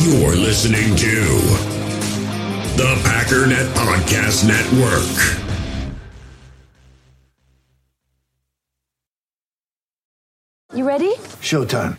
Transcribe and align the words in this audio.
You're 0.00 0.36
listening 0.36 0.94
to 0.94 1.24
the 2.76 2.94
Packernet 3.02 3.66
Podcast 3.74 4.46
Network. 4.46 5.02
You 10.72 10.86
ready? 10.86 11.14
Showtime. 11.42 11.96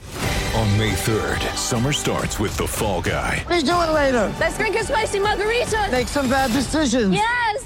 On 0.55 0.77
May 0.77 0.91
3rd, 0.91 1.57
summer 1.57 1.91
starts 1.91 2.39
with 2.39 2.55
The 2.55 2.65
Fall 2.65 3.01
Guy. 3.01 3.43
Let's 3.49 3.63
do 3.63 3.71
it 3.73 3.91
later. 3.91 4.33
Let's 4.39 4.57
drink 4.57 4.77
a 4.77 4.83
spicy 4.85 5.19
margarita. 5.19 5.89
Make 5.91 6.07
some 6.07 6.29
bad 6.29 6.53
decisions. 6.53 7.13
Yes. 7.13 7.65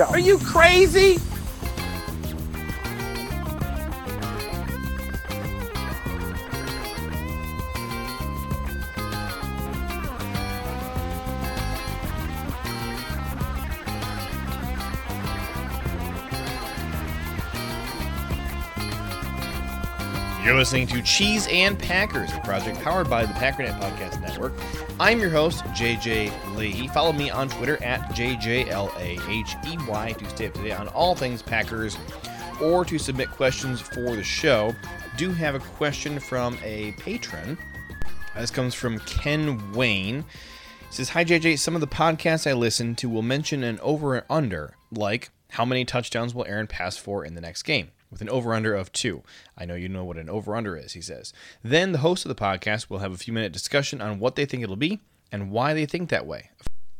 Are 0.00 0.18
you 0.18 0.38
crazy? 0.38 1.18
You're 20.44 20.56
listening 20.56 20.86
to 20.88 21.02
Cheese 21.02 21.48
and 21.50 21.76
Packers, 21.76 22.32
a 22.32 22.40
project 22.40 22.80
powered 22.82 23.10
by 23.10 23.26
the 23.26 23.34
Packernet 23.34 23.78
Podcast 23.80 24.20
Network. 24.20 24.52
I'm 25.00 25.20
your 25.20 25.30
host, 25.30 25.62
JJ 25.66 26.56
Lee. 26.56 26.88
Follow 26.88 27.12
me 27.12 27.30
on 27.30 27.48
Twitter 27.48 27.80
at 27.84 28.00
JJLAHEY 28.16 30.18
to 30.18 30.30
stay 30.30 30.48
up 30.48 30.54
to 30.54 30.62
date 30.62 30.72
on 30.72 30.88
all 30.88 31.14
things 31.14 31.40
Packers 31.40 31.96
or 32.60 32.84
to 32.84 32.98
submit 32.98 33.30
questions 33.30 33.80
for 33.80 34.16
the 34.16 34.24
show. 34.24 34.74
Do 35.16 35.30
have 35.30 35.54
a 35.54 35.60
question 35.60 36.18
from 36.18 36.58
a 36.64 36.90
patron. 36.98 37.56
Uh, 38.34 38.40
this 38.40 38.50
comes 38.50 38.74
from 38.74 38.98
Ken 39.00 39.72
Wayne. 39.72 40.24
He 40.88 40.90
says, 40.90 41.10
Hi 41.10 41.24
JJ, 41.24 41.60
some 41.60 41.76
of 41.76 41.80
the 41.80 41.86
podcasts 41.86 42.50
I 42.50 42.54
listen 42.54 42.96
to 42.96 43.08
will 43.08 43.22
mention 43.22 43.62
an 43.62 43.78
over 43.78 44.16
and 44.16 44.26
under, 44.28 44.74
like 44.90 45.30
how 45.50 45.64
many 45.64 45.84
touchdowns 45.84 46.34
will 46.34 46.44
Aaron 46.46 46.66
pass 46.66 46.96
for 46.96 47.24
in 47.24 47.36
the 47.36 47.40
next 47.40 47.62
game? 47.62 47.92
With 48.10 48.20
an 48.22 48.30
over 48.30 48.54
under 48.54 48.74
of 48.74 48.92
two. 48.92 49.22
I 49.56 49.66
know 49.66 49.74
you 49.74 49.88
know 49.88 50.04
what 50.04 50.16
an 50.16 50.30
over 50.30 50.56
under 50.56 50.76
is, 50.76 50.94
he 50.94 51.00
says. 51.00 51.32
Then 51.62 51.92
the 51.92 51.98
host 51.98 52.24
of 52.24 52.28
the 52.30 52.42
podcast 52.42 52.88
will 52.88 53.00
have 53.00 53.12
a 53.12 53.18
few 53.18 53.32
minute 53.32 53.52
discussion 53.52 54.00
on 54.00 54.18
what 54.18 54.34
they 54.34 54.46
think 54.46 54.62
it'll 54.62 54.76
be 54.76 55.00
and 55.30 55.50
why 55.50 55.74
they 55.74 55.84
think 55.84 56.08
that 56.08 56.26
way. 56.26 56.50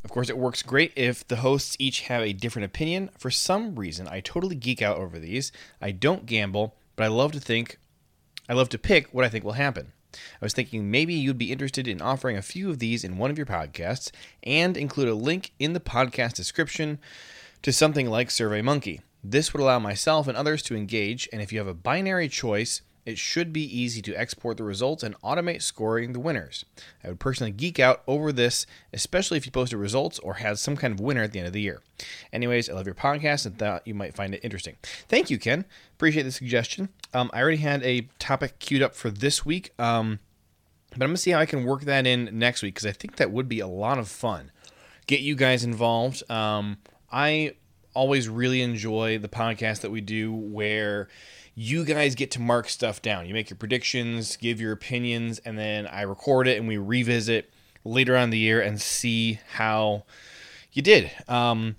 Of 0.04 0.10
course, 0.10 0.28
it 0.28 0.38
works 0.38 0.62
great 0.62 0.92
if 0.97 1.26
the 1.26 1.36
hosts 1.36 1.76
each 1.78 2.02
have 2.02 2.22
a 2.22 2.32
different 2.32 2.66
opinion. 2.66 3.10
For 3.18 3.30
some 3.30 3.74
reason, 3.76 4.06
I 4.08 4.20
totally 4.20 4.54
geek 4.54 4.80
out 4.80 4.98
over 4.98 5.18
these. 5.18 5.50
I 5.80 5.91
don't 5.91 6.26
gamble, 6.26 6.76
but 6.94 7.04
I 7.04 7.08
love 7.08 7.32
to 7.32 7.41
think, 7.41 7.78
I 8.48 8.54
love 8.54 8.68
to 8.70 8.78
pick 8.78 9.12
what 9.12 9.24
I 9.24 9.28
think 9.28 9.44
will 9.44 9.52
happen. 9.52 9.92
I 10.14 10.44
was 10.44 10.54
thinking 10.54 10.91
maybe 10.91 11.14
you'd 11.14 11.38
be 11.38 11.52
interested 11.52 11.86
in 11.86 12.00
offering 12.00 12.36
a 12.36 12.42
few 12.42 12.70
of 12.70 12.78
these 12.78 13.04
in 13.04 13.18
one 13.18 13.30
of 13.30 13.36
your 13.36 13.47
podcasts 13.47 14.10
and 14.42 14.76
include 14.76 15.08
a 15.08 15.14
link 15.14 15.52
in 15.58 15.74
the 15.74 15.80
podcast 15.80 16.34
description 16.34 16.98
to 17.62 17.72
something 17.72 18.08
like 18.08 18.28
SurveyMonkey. 18.28 19.00
This 19.22 19.52
would 19.52 19.60
allow 19.60 19.78
myself 19.78 20.28
and 20.28 20.36
others 20.36 20.62
to 20.64 20.76
engage, 20.76 21.28
and 21.32 21.42
if 21.42 21.52
you 21.52 21.58
have 21.58 21.68
a 21.68 21.74
binary 21.74 22.28
choice, 22.28 22.82
it 23.08 23.16
should 23.16 23.54
be 23.54 23.62
easy 23.62 24.02
to 24.02 24.14
export 24.14 24.58
the 24.58 24.64
results 24.64 25.02
and 25.02 25.18
automate 25.22 25.62
scoring 25.62 26.12
the 26.12 26.20
winners. 26.20 26.66
I 27.02 27.08
would 27.08 27.18
personally 27.18 27.52
geek 27.52 27.80
out 27.80 28.02
over 28.06 28.32
this, 28.32 28.66
especially 28.92 29.38
if 29.38 29.46
you 29.46 29.50
posted 29.50 29.78
results 29.78 30.18
or 30.18 30.34
had 30.34 30.58
some 30.58 30.76
kind 30.76 30.92
of 30.92 31.00
winner 31.00 31.22
at 31.22 31.32
the 31.32 31.38
end 31.38 31.46
of 31.46 31.54
the 31.54 31.62
year. 31.62 31.80
Anyways, 32.34 32.68
I 32.68 32.74
love 32.74 32.84
your 32.84 32.94
podcast 32.94 33.46
and 33.46 33.58
thought 33.58 33.86
you 33.86 33.94
might 33.94 34.14
find 34.14 34.34
it 34.34 34.44
interesting. 34.44 34.76
Thank 35.08 35.30
you, 35.30 35.38
Ken. 35.38 35.64
Appreciate 35.94 36.24
the 36.24 36.30
suggestion. 36.32 36.90
Um, 37.14 37.30
I 37.32 37.40
already 37.40 37.56
had 37.56 37.82
a 37.82 38.02
topic 38.18 38.58
queued 38.58 38.82
up 38.82 38.94
for 38.94 39.08
this 39.10 39.42
week, 39.42 39.72
um, 39.78 40.18
but 40.90 41.02
I'm 41.02 41.08
going 41.08 41.14
to 41.14 41.22
see 41.22 41.30
how 41.30 41.40
I 41.40 41.46
can 41.46 41.64
work 41.64 41.84
that 41.84 42.06
in 42.06 42.28
next 42.38 42.60
week 42.60 42.74
because 42.74 42.86
I 42.86 42.92
think 42.92 43.16
that 43.16 43.30
would 43.30 43.48
be 43.48 43.60
a 43.60 43.66
lot 43.66 43.98
of 43.98 44.08
fun. 44.08 44.50
Get 45.06 45.20
you 45.20 45.34
guys 45.34 45.64
involved. 45.64 46.30
Um, 46.30 46.76
I 47.10 47.54
always 47.94 48.28
really 48.28 48.62
enjoy 48.62 49.19
the 49.19 49.28
podcast 49.28 49.81
that 49.81 49.91
we 49.91 50.00
do 50.00 50.32
where 50.32 51.09
you 51.54 51.84
guys 51.84 52.15
get 52.15 52.31
to 52.32 52.41
mark 52.41 52.69
stuff 52.69 53.03
down. 53.03 53.26
You 53.26 53.34
make 53.34 53.50
your 53.50 53.56
predictions, 53.56 54.37
give 54.37 54.60
your 54.60 54.72
opinions, 54.72 55.41
and 55.41 55.59
then 55.59 55.87
I 55.88 56.03
record 56.03 56.47
it 56.47 56.56
and 56.56 56.69
we 56.69 56.77
revisit 56.77 57.53
later 57.84 58.16
on 58.16 58.31
the 58.31 58.38
year 58.38 58.60
and 58.60 58.81
see 58.81 59.41
how 59.54 60.04
you 60.72 60.82
did. 60.82 61.10
Um, 61.27 61.75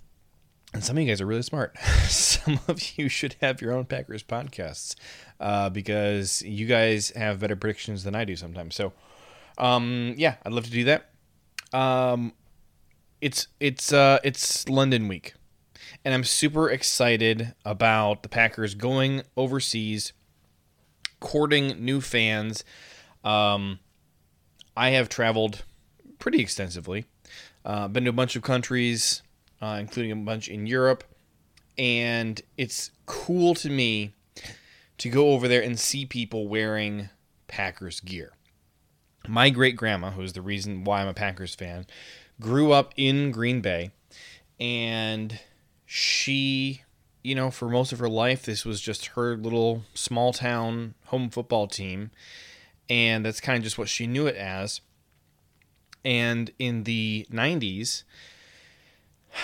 and 0.73 0.83
some 0.83 0.97
of 0.97 1.03
you 1.03 1.09
guys 1.09 1.21
are 1.21 1.25
really 1.25 1.43
smart. 1.43 1.77
some 2.07 2.59
of 2.67 2.97
you 2.97 3.07
should 3.07 3.37
have 3.41 3.61
your 3.61 3.71
own 3.71 3.85
Packers 3.85 4.21
podcasts 4.21 4.95
uh, 5.39 5.69
because 5.69 6.41
you 6.41 6.65
guys 6.65 7.11
have 7.11 7.39
better 7.39 7.55
predictions 7.55 8.03
than 8.03 8.15
I 8.15 8.25
do 8.25 8.35
sometimes. 8.35 8.75
So, 8.75 8.91
um, 9.57 10.13
yeah, 10.17 10.35
I'd 10.45 10.51
love 10.51 10.65
to 10.65 10.71
do 10.71 10.83
that. 10.83 11.09
Um, 11.71 12.33
it's 13.21 13.47
it's 13.59 13.93
uh, 13.93 14.19
it's 14.23 14.67
London 14.67 15.07
week 15.07 15.35
and 16.03 16.13
I'm 16.13 16.23
super 16.23 16.69
excited 16.69 17.53
about 17.65 18.23
the 18.23 18.29
Packers 18.29 18.75
going 18.75 19.23
overseas, 19.35 20.13
courting 21.19 21.83
new 21.83 22.01
fans. 22.01 22.63
Um, 23.23 23.79
I 24.75 24.91
have 24.91 25.09
traveled 25.09 25.63
pretty 26.19 26.39
extensively, 26.39 27.05
uh, 27.65 27.87
been 27.87 28.05
to 28.05 28.09
a 28.09 28.13
bunch 28.13 28.35
of 28.35 28.43
countries, 28.43 29.21
uh, 29.61 29.77
including 29.79 30.11
a 30.11 30.15
bunch 30.15 30.47
in 30.47 30.67
Europe, 30.67 31.03
and 31.77 32.41
it's 32.57 32.91
cool 33.05 33.53
to 33.55 33.69
me 33.69 34.13
to 34.97 35.09
go 35.09 35.31
over 35.31 35.47
there 35.47 35.61
and 35.61 35.79
see 35.79 36.05
people 36.05 36.47
wearing 36.47 37.09
Packers 37.47 37.99
gear. 37.99 38.33
My 39.27 39.49
great 39.49 39.75
grandma, 39.75 40.11
who 40.11 40.21
is 40.21 40.33
the 40.33 40.41
reason 40.41 40.83
why 40.83 41.01
I'm 41.01 41.07
a 41.07 41.13
Packers 41.13 41.55
fan, 41.55 41.87
grew 42.39 42.71
up 42.71 42.93
in 42.95 43.31
Green 43.31 43.61
Bay, 43.61 43.91
and 44.59 45.39
she, 45.91 46.83
you 47.23 47.33
know, 47.33 47.49
for 47.49 47.67
most 47.67 47.91
of 47.91 47.97
her 47.97 48.07
life, 48.07 48.43
this 48.43 48.63
was 48.63 48.79
just 48.79 49.07
her 49.07 49.35
little 49.35 49.85
small 49.95 50.31
town 50.31 50.93
home 51.05 51.31
football 51.31 51.65
team. 51.65 52.11
And 52.87 53.25
that's 53.25 53.41
kind 53.41 53.57
of 53.57 53.63
just 53.63 53.79
what 53.79 53.89
she 53.89 54.05
knew 54.05 54.27
it 54.27 54.35
as. 54.35 54.81
And 56.05 56.51
in 56.59 56.83
the 56.83 57.25
90s, 57.31 58.03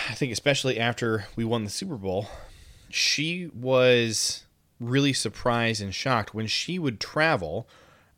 I 0.08 0.14
think 0.14 0.32
especially 0.32 0.80
after 0.80 1.26
we 1.36 1.44
won 1.44 1.64
the 1.64 1.72
Super 1.72 1.96
Bowl, 1.96 2.28
she 2.92 3.50
was 3.52 4.44
really 4.80 5.14
surprised 5.14 5.82
and 5.82 5.96
shocked 5.96 6.36
when 6.36 6.46
she 6.46 6.78
would 6.78 7.00
travel. 7.00 7.68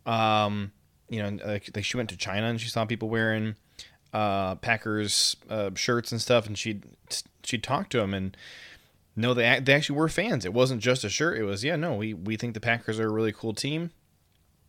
Um, 0.06 0.74
you 1.08 1.24
know, 1.24 1.46
like, 1.46 1.70
like 1.74 1.86
she 1.86 1.96
went 1.96 2.10
to 2.10 2.18
China 2.18 2.48
and 2.48 2.60
she 2.60 2.68
saw 2.68 2.84
people 2.84 3.08
wearing 3.08 3.56
uh, 4.14 4.56
Packers 4.56 5.36
uh, 5.50 5.72
shirts 5.76 6.12
and 6.12 6.22
stuff, 6.22 6.48
and 6.48 6.58
she'd 6.58 6.84
she'd 7.44 7.64
talk 7.64 7.90
to 7.90 7.98
them 7.98 8.14
and 8.14 8.36
no, 9.20 9.34
they 9.34 9.60
they 9.60 9.74
actually 9.74 9.98
were 9.98 10.10
fans. 10.10 10.46
It 10.46 10.54
wasn't 10.54 10.80
just 10.80 11.04
a 11.04 11.10
shirt. 11.10 11.40
It 11.40 11.44
was 11.44 11.64
yeah, 11.64 11.76
no, 11.76 11.96
we 11.96 12.14
we 12.14 12.38
think 12.38 12.54
the 12.54 12.60
Packers 12.60 13.00
are 13.00 13.08
a 13.08 13.12
really 13.12 13.32
cool 13.32 13.54
team. 13.54 13.90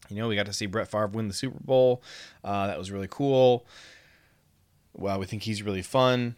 You 0.08 0.16
know, 0.16 0.28
we 0.28 0.36
got 0.36 0.46
to 0.46 0.54
see 0.54 0.64
Brett 0.64 0.90
Favre 0.90 1.08
win 1.08 1.28
the 1.28 1.34
Super 1.34 1.58
Bowl. 1.62 2.02
Uh, 2.42 2.66
that 2.66 2.78
was 2.78 2.90
really 2.90 3.08
cool. 3.10 3.66
Well, 4.94 5.18
we 5.18 5.26
think 5.26 5.42
he's 5.42 5.62
really 5.62 5.82
fun. 5.82 6.36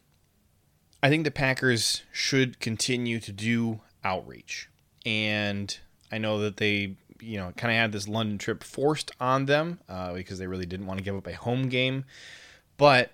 I 1.05 1.09
think 1.09 1.23
the 1.23 1.31
Packers 1.31 2.03
should 2.11 2.59
continue 2.59 3.21
to 3.21 3.31
do 3.31 3.81
outreach, 4.03 4.69
and 5.07 5.79
I 6.11 6.19
know 6.19 6.41
that 6.41 6.57
they 6.57 6.97
you 7.21 7.39
know 7.39 7.53
kind 7.57 7.73
of 7.73 7.79
had 7.79 7.93
this 7.93 8.09
London 8.09 8.39
trip 8.39 8.65
forced 8.65 9.13
on 9.21 9.47
them 9.47 9.79
uh, 9.89 10.15
because 10.15 10.41
they 10.41 10.49
really 10.49 10.67
didn't 10.67 10.87
want 10.87 10.99
to 10.99 11.05
give 11.05 11.15
up 11.15 11.29
a 11.29 11.35
home 11.35 11.69
game. 11.69 12.05
But 12.81 13.13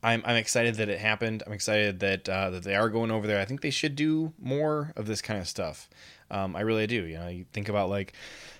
I'm 0.00 0.22
I'm 0.24 0.36
excited 0.36 0.76
that 0.76 0.88
it 0.88 1.00
happened. 1.00 1.42
I'm 1.44 1.52
excited 1.52 1.98
that 1.98 2.28
uh, 2.28 2.50
that 2.50 2.62
they 2.62 2.76
are 2.76 2.88
going 2.88 3.10
over 3.10 3.26
there. 3.26 3.40
I 3.40 3.44
think 3.44 3.62
they 3.62 3.70
should 3.70 3.96
do 3.96 4.32
more 4.40 4.92
of 4.94 5.08
this 5.08 5.20
kind 5.20 5.40
of 5.40 5.48
stuff. 5.48 5.90
Um, 6.30 6.54
I 6.54 6.60
really 6.60 6.86
do. 6.86 7.02
You 7.02 7.18
know, 7.18 7.26
you 7.26 7.46
think 7.52 7.68
about 7.68 7.90
like 7.90 8.12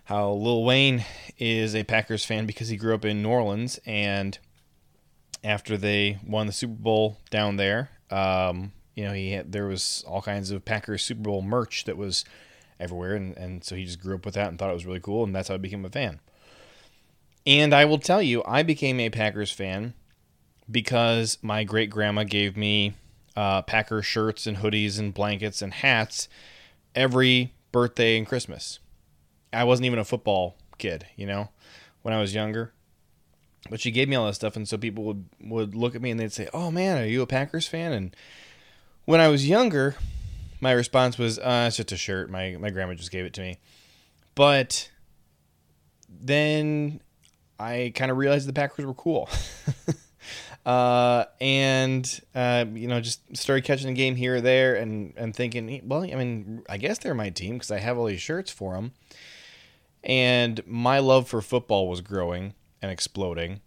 how 0.02 0.32
Lil 0.32 0.64
Wayne 0.64 1.04
is 1.38 1.76
a 1.76 1.84
Packers 1.84 2.24
fan 2.24 2.44
because 2.44 2.66
he 2.66 2.76
grew 2.76 2.92
up 2.92 3.04
in 3.04 3.22
New 3.22 3.28
Orleans, 3.28 3.78
and 3.86 4.36
after 5.44 5.76
they 5.76 6.18
won 6.26 6.48
the 6.48 6.52
Super 6.52 6.74
Bowl 6.74 7.18
down 7.30 7.54
there, 7.54 7.90
um, 8.10 8.72
you 8.96 9.04
know, 9.04 9.12
he 9.12 9.30
had, 9.30 9.52
there 9.52 9.68
was 9.68 10.04
all 10.08 10.22
kinds 10.22 10.50
of 10.50 10.64
Packers 10.64 11.04
Super 11.04 11.22
Bowl 11.22 11.40
merch 11.40 11.84
that 11.84 11.96
was 11.96 12.24
everywhere, 12.80 13.14
and, 13.14 13.36
and 13.36 13.62
so 13.62 13.76
he 13.76 13.84
just 13.84 14.00
grew 14.00 14.16
up 14.16 14.24
with 14.24 14.34
that 14.34 14.48
and 14.48 14.58
thought 14.58 14.70
it 14.70 14.74
was 14.74 14.86
really 14.86 14.98
cool, 14.98 15.22
and 15.22 15.36
that's 15.36 15.46
how 15.46 15.54
he 15.54 15.58
became 15.58 15.84
a 15.84 15.88
fan. 15.88 16.18
And 17.48 17.72
I 17.72 17.86
will 17.86 17.98
tell 17.98 18.20
you, 18.20 18.44
I 18.44 18.62
became 18.62 19.00
a 19.00 19.08
Packers 19.08 19.50
fan 19.50 19.94
because 20.70 21.38
my 21.40 21.64
great 21.64 21.88
grandma 21.88 22.24
gave 22.24 22.58
me 22.58 22.92
uh, 23.34 23.62
Packer 23.62 24.02
shirts 24.02 24.46
and 24.46 24.58
hoodies 24.58 24.98
and 24.98 25.14
blankets 25.14 25.62
and 25.62 25.72
hats 25.72 26.28
every 26.94 27.54
birthday 27.72 28.18
and 28.18 28.26
Christmas. 28.26 28.80
I 29.50 29.64
wasn't 29.64 29.86
even 29.86 29.98
a 29.98 30.04
football 30.04 30.58
kid, 30.76 31.06
you 31.16 31.24
know, 31.24 31.48
when 32.02 32.12
I 32.12 32.20
was 32.20 32.34
younger. 32.34 32.74
But 33.70 33.80
she 33.80 33.92
gave 33.92 34.10
me 34.10 34.16
all 34.16 34.26
that 34.26 34.34
stuff, 34.34 34.54
and 34.54 34.68
so 34.68 34.76
people 34.76 35.04
would 35.04 35.24
would 35.40 35.74
look 35.74 35.94
at 35.94 36.02
me 36.02 36.10
and 36.10 36.20
they'd 36.20 36.32
say, 36.32 36.48
"Oh 36.52 36.70
man, 36.70 37.02
are 37.02 37.06
you 37.06 37.22
a 37.22 37.26
Packers 37.26 37.66
fan?" 37.66 37.92
And 37.92 38.16
when 39.06 39.20
I 39.20 39.28
was 39.28 39.48
younger, 39.48 39.96
my 40.60 40.72
response 40.72 41.16
was, 41.16 41.38
uh, 41.38 41.64
"It's 41.66 41.76
just 41.76 41.92
a 41.92 41.96
shirt. 41.96 42.30
My 42.30 42.56
my 42.60 42.68
grandma 42.70 42.94
just 42.94 43.10
gave 43.10 43.24
it 43.24 43.32
to 43.34 43.40
me." 43.40 43.58
But 44.34 44.90
then 46.08 47.00
I 47.58 47.92
kind 47.94 48.10
of 48.10 48.16
realized 48.16 48.48
the 48.48 48.52
Packers 48.52 48.86
were 48.86 48.94
cool. 48.94 49.28
uh, 50.66 51.24
and 51.40 52.20
uh, 52.34 52.64
you 52.72 52.88
know, 52.88 53.00
just 53.00 53.36
started 53.36 53.64
catching 53.64 53.88
a 53.88 53.94
game 53.94 54.16
here 54.16 54.36
or 54.36 54.40
there, 54.40 54.76
and 54.76 55.12
and 55.16 55.34
thinking, 55.34 55.82
well, 55.84 56.02
I 56.02 56.14
mean, 56.14 56.62
I 56.68 56.76
guess 56.76 56.98
they're 56.98 57.14
my 57.14 57.30
team 57.30 57.54
because 57.54 57.70
I 57.70 57.78
have 57.78 57.98
all 57.98 58.06
these 58.06 58.20
shirts 58.20 58.50
for 58.50 58.74
them. 58.74 58.92
And 60.04 60.64
my 60.66 61.00
love 61.00 61.28
for 61.28 61.42
football 61.42 61.88
was 61.88 62.00
growing 62.00 62.54
and 62.80 62.90
exploding, 62.90 63.60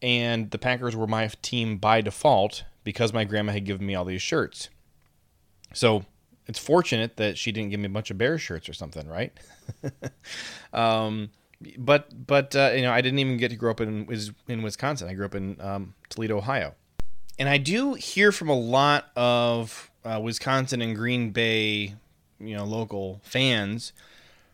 and 0.00 0.50
the 0.50 0.58
Packers 0.58 0.94
were 0.94 1.08
my 1.08 1.28
team 1.42 1.78
by 1.78 2.00
default 2.00 2.64
because 2.84 3.12
my 3.12 3.24
grandma 3.24 3.52
had 3.52 3.64
given 3.64 3.86
me 3.86 3.94
all 3.94 4.04
these 4.04 4.22
shirts. 4.22 4.68
So 5.74 6.06
it's 6.46 6.58
fortunate 6.58 7.16
that 7.16 7.36
she 7.36 7.52
didn't 7.52 7.70
give 7.70 7.80
me 7.80 7.86
a 7.86 7.90
bunch 7.90 8.10
of 8.10 8.16
bear 8.16 8.38
shirts 8.38 8.68
or 8.68 8.72
something, 8.72 9.06
right? 9.06 9.32
um, 10.72 11.30
but 11.76 12.26
but 12.26 12.54
uh, 12.54 12.72
you 12.74 12.82
know, 12.82 12.92
I 12.92 13.00
didn't 13.00 13.18
even 13.18 13.36
get 13.36 13.50
to 13.50 13.56
grow 13.56 13.70
up 13.70 13.80
in 13.80 14.08
in 14.46 14.62
Wisconsin. 14.62 15.08
I 15.08 15.14
grew 15.14 15.26
up 15.26 15.34
in 15.34 15.60
um, 15.60 15.94
Toledo, 16.08 16.38
Ohio, 16.38 16.74
and 17.38 17.48
I 17.48 17.58
do 17.58 17.94
hear 17.94 18.32
from 18.32 18.48
a 18.48 18.58
lot 18.58 19.10
of 19.16 19.90
uh, 20.04 20.20
Wisconsin 20.22 20.80
and 20.82 20.94
Green 20.94 21.30
Bay, 21.30 21.94
you 22.38 22.56
know, 22.56 22.64
local 22.64 23.20
fans 23.24 23.92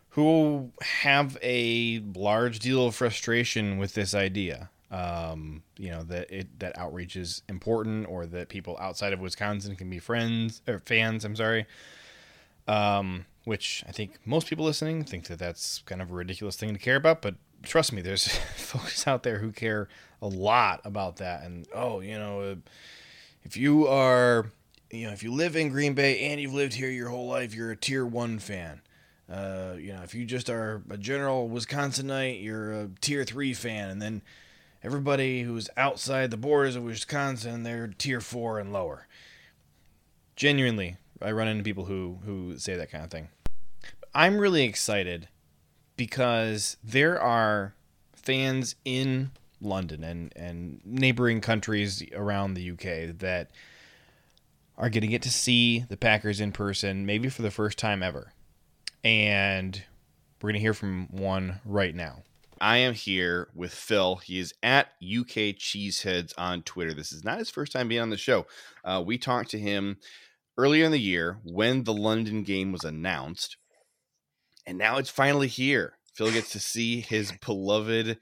who 0.09 0.71
have 0.81 1.37
a 1.43 2.01
large 2.15 2.59
deal 2.59 2.87
of 2.87 2.95
frustration 2.95 3.77
with 3.77 3.93
this 3.93 4.15
idea. 4.15 4.69
Um, 4.89 5.63
you 5.77 5.89
know 5.89 6.03
that 6.03 6.31
it 6.31 6.59
that 6.59 6.77
outreach 6.77 7.15
is 7.15 7.43
important, 7.49 8.07
or 8.07 8.25
that 8.25 8.49
people 8.49 8.77
outside 8.79 9.13
of 9.13 9.19
Wisconsin 9.19 9.75
can 9.75 9.89
be 9.89 9.99
friends 9.99 10.61
or 10.67 10.79
fans. 10.79 11.25
I'm 11.25 11.35
sorry. 11.35 11.65
Um, 12.67 13.25
which 13.45 13.83
I 13.87 13.91
think 13.91 14.19
most 14.25 14.47
people 14.47 14.65
listening 14.65 15.03
think 15.03 15.27
that 15.27 15.39
that's 15.39 15.79
kind 15.85 16.01
of 16.01 16.11
a 16.11 16.13
ridiculous 16.13 16.57
thing 16.57 16.73
to 16.73 16.79
care 16.79 16.95
about, 16.97 17.21
but 17.21 17.35
trust 17.63 17.93
me, 17.93 18.01
there's 18.01 18.27
folks 18.55 19.07
out 19.07 19.23
there 19.23 19.39
who 19.39 19.51
care 19.51 19.87
a 20.21 20.27
lot 20.27 20.81
about 20.83 21.17
that. 21.17 21.43
And 21.43 21.67
oh, 21.73 21.99
you 21.99 22.17
know, 22.17 22.41
uh, 22.41 22.55
if 23.43 23.55
you 23.55 23.87
are, 23.87 24.47
you 24.91 25.07
know, 25.07 25.13
if 25.13 25.23
you 25.23 25.31
live 25.31 25.55
in 25.55 25.69
Green 25.69 25.93
Bay 25.93 26.27
and 26.27 26.41
you've 26.41 26.53
lived 26.53 26.73
here 26.73 26.89
your 26.89 27.09
whole 27.09 27.27
life, 27.27 27.53
you're 27.53 27.71
a 27.71 27.77
tier 27.77 28.05
one 28.05 28.39
fan. 28.39 28.81
Uh, 29.31 29.75
you 29.77 29.93
know, 29.93 30.01
if 30.03 30.13
you 30.13 30.25
just 30.25 30.49
are 30.49 30.83
a 30.89 30.97
general 30.97 31.49
Wisconsinite, 31.49 32.43
you're 32.43 32.73
a 32.73 32.89
tier 33.01 33.23
three 33.23 33.53
fan, 33.53 33.89
and 33.89 34.01
then 34.01 34.21
everybody 34.83 35.41
who's 35.41 35.67
outside 35.77 36.29
the 36.29 36.37
borders 36.37 36.75
of 36.75 36.83
Wisconsin, 36.83 37.63
they're 37.63 37.87
tier 37.87 38.21
four 38.21 38.59
and 38.59 38.71
lower. 38.71 39.07
Genuinely, 40.35 40.97
I 41.21 41.31
run 41.31 41.47
into 41.47 41.63
people 41.63 41.85
who 41.85 42.19
who 42.25 42.59
say 42.59 42.75
that 42.75 42.91
kind 42.91 43.03
of 43.03 43.09
thing. 43.09 43.29
I'm 44.15 44.37
really 44.37 44.63
excited 44.63 45.27
because 45.97 46.77
there 46.81 47.21
are 47.21 47.75
fans 48.15 48.75
in 48.85 49.31
London 49.59 50.03
and 50.05 50.31
and 50.37 50.79
neighboring 50.85 51.41
countries 51.41 52.01
around 52.13 52.53
the 52.53 52.71
UK 52.71 53.17
that 53.19 53.51
are 54.77 54.89
going 54.89 55.01
to 55.01 55.07
get 55.07 55.21
to 55.23 55.31
see 55.31 55.85
the 55.89 55.97
Packers 55.97 56.39
in 56.39 56.53
person, 56.53 57.05
maybe 57.05 57.27
for 57.27 57.41
the 57.41 57.51
first 57.51 57.77
time 57.77 58.01
ever. 58.01 58.31
And 59.03 59.83
we're 60.41 60.49
going 60.49 60.55
to 60.55 60.59
hear 60.61 60.73
from 60.73 61.07
one 61.11 61.59
right 61.65 61.93
now. 61.93 62.23
I 62.61 62.77
am 62.77 62.93
here 62.93 63.49
with 63.53 63.73
Phil. 63.73 64.15
He 64.17 64.39
is 64.39 64.53
at 64.63 64.87
UK 65.01 65.55
Cheeseheads 65.57 66.33
on 66.37 66.61
Twitter. 66.63 66.93
This 66.93 67.11
is 67.11 67.23
not 67.23 67.39
his 67.39 67.49
first 67.49 67.73
time 67.73 67.89
being 67.89 68.01
on 68.01 68.09
the 68.09 68.17
show. 68.17 68.47
Uh, 68.83 69.03
we 69.05 69.17
talked 69.17 69.51
to 69.51 69.59
him 69.59 69.97
earlier 70.57 70.85
in 70.85 70.91
the 70.91 70.99
year 70.99 71.37
when 71.43 71.83
the 71.83 71.93
London 71.93 72.43
game 72.43 72.71
was 72.71 72.83
announced, 72.83 73.57
and 74.65 74.77
now 74.77 74.97
it's 74.97 75.09
finally 75.09 75.47
here. 75.47 75.97
Phil 76.13 76.31
gets 76.31 76.51
to 76.51 76.59
see 76.59 77.01
his 77.01 77.33
beloved 77.45 78.17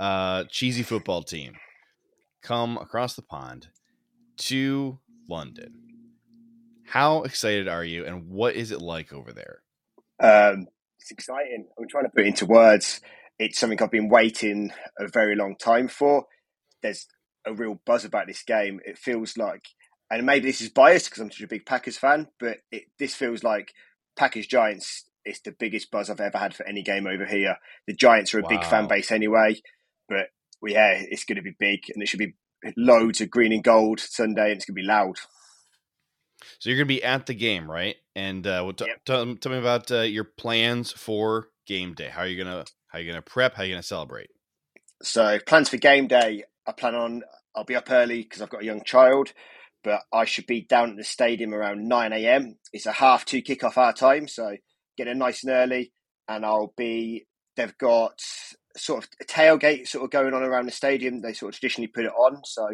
uh, 0.00 0.44
cheesy 0.44 0.82
football 0.82 1.22
team 1.22 1.54
come 2.42 2.76
across 2.78 3.14
the 3.14 3.22
pond 3.22 3.68
to 4.36 4.98
London. 5.28 5.74
How 6.86 7.22
excited 7.22 7.68
are 7.68 7.84
you, 7.84 8.04
and 8.04 8.28
what 8.28 8.54
is 8.54 8.72
it 8.72 8.80
like 8.80 9.12
over 9.12 9.32
there? 9.32 9.62
Um, 10.20 10.66
it's 10.98 11.10
exciting. 11.10 11.66
I'm 11.78 11.88
trying 11.88 12.04
to 12.04 12.10
put 12.10 12.24
it 12.24 12.28
into 12.28 12.46
words. 12.46 13.00
It's 13.38 13.58
something 13.58 13.80
I've 13.80 13.90
been 13.90 14.08
waiting 14.08 14.72
a 14.98 15.06
very 15.06 15.36
long 15.36 15.56
time 15.56 15.86
for. 15.88 16.24
There's 16.82 17.06
a 17.46 17.52
real 17.52 17.80
buzz 17.86 18.04
about 18.04 18.26
this 18.26 18.42
game. 18.42 18.80
It 18.84 18.98
feels 18.98 19.36
like 19.36 19.62
and 20.10 20.24
maybe 20.24 20.48
this 20.48 20.60
is 20.60 20.70
biased 20.70 21.10
because 21.10 21.20
I'm 21.20 21.30
such 21.30 21.42
a 21.42 21.48
big 21.48 21.66
Packers 21.66 21.98
fan, 21.98 22.28
but 22.40 22.58
it, 22.70 22.84
this 22.98 23.14
feels 23.14 23.44
like 23.44 23.74
Packers 24.16 24.46
Giants. 24.46 25.04
It's 25.28 25.40
the 25.40 25.52
biggest 25.52 25.90
buzz 25.90 26.10
I've 26.10 26.20
ever 26.20 26.38
had 26.38 26.54
for 26.54 26.66
any 26.66 26.82
game 26.82 27.06
over 27.06 27.26
here. 27.26 27.56
The 27.86 27.94
Giants 27.94 28.34
are 28.34 28.40
a 28.40 28.42
wow. 28.42 28.48
big 28.48 28.64
fan 28.64 28.88
base 28.88 29.12
anyway, 29.12 29.60
but 30.08 30.28
yeah, 30.66 30.94
it's 30.96 31.24
going 31.24 31.36
to 31.36 31.42
be 31.42 31.54
big, 31.58 31.84
and 31.94 32.02
it 32.02 32.08
should 32.08 32.18
be 32.18 32.34
loads 32.76 33.20
of 33.20 33.30
green 33.30 33.52
and 33.52 33.62
gold 33.62 34.00
Sunday, 34.00 34.50
and 34.50 34.56
it's 34.56 34.64
going 34.64 34.74
to 34.74 34.82
be 34.82 34.86
loud. 34.86 35.16
So 36.58 36.70
you're 36.70 36.76
going 36.76 36.88
to 36.88 36.94
be 36.94 37.04
at 37.04 37.26
the 37.26 37.34
game, 37.34 37.70
right? 37.70 37.96
And 38.16 38.46
uh, 38.46 38.62
well, 38.64 38.72
t- 38.72 38.86
yep. 38.86 39.04
tell, 39.04 39.34
tell, 39.36 39.52
me 39.52 39.58
about 39.58 39.90
uh, 39.92 40.00
your 40.00 40.24
plans 40.24 40.92
for 40.92 41.48
game 41.66 41.94
day. 41.94 42.08
How 42.08 42.22
are 42.22 42.26
you 42.26 42.42
gonna 42.42 42.64
how 42.88 42.98
are 42.98 43.00
you 43.00 43.10
gonna 43.10 43.22
prep? 43.22 43.54
How 43.54 43.62
are 43.62 43.66
you 43.66 43.74
gonna 43.74 43.82
celebrate? 43.82 44.30
So 45.02 45.38
plans 45.46 45.68
for 45.68 45.76
game 45.76 46.08
day. 46.08 46.44
I 46.66 46.72
plan 46.72 46.96
on 46.96 47.22
I'll 47.54 47.64
be 47.64 47.76
up 47.76 47.90
early 47.90 48.22
because 48.22 48.42
I've 48.42 48.50
got 48.50 48.62
a 48.62 48.66
young 48.66 48.82
child 48.82 49.32
but 49.84 50.02
I 50.12 50.24
should 50.24 50.46
be 50.46 50.60
down 50.60 50.90
at 50.90 50.96
the 50.96 51.04
stadium 51.04 51.54
around 51.54 51.88
9 51.88 52.12
a.m. 52.12 52.56
It's 52.72 52.86
a 52.86 52.92
half 52.92 53.24
two 53.24 53.42
kickoff 53.42 53.76
our 53.76 53.92
time, 53.92 54.28
so 54.28 54.56
get 54.98 55.08
in 55.08 55.18
nice 55.18 55.44
and 55.44 55.52
early, 55.52 55.92
and 56.28 56.44
I'll 56.44 56.74
be. 56.76 57.26
They've 57.56 57.76
got 57.78 58.20
sort 58.76 59.02
of 59.02 59.10
a 59.20 59.24
tailgate 59.24 59.88
sort 59.88 60.04
of 60.04 60.10
going 60.10 60.32
on 60.32 60.44
around 60.44 60.66
the 60.66 60.72
stadium. 60.72 61.22
They 61.22 61.32
sort 61.32 61.54
of 61.54 61.58
traditionally 61.58 61.88
put 61.88 62.04
it 62.04 62.12
on, 62.12 62.42
so 62.44 62.68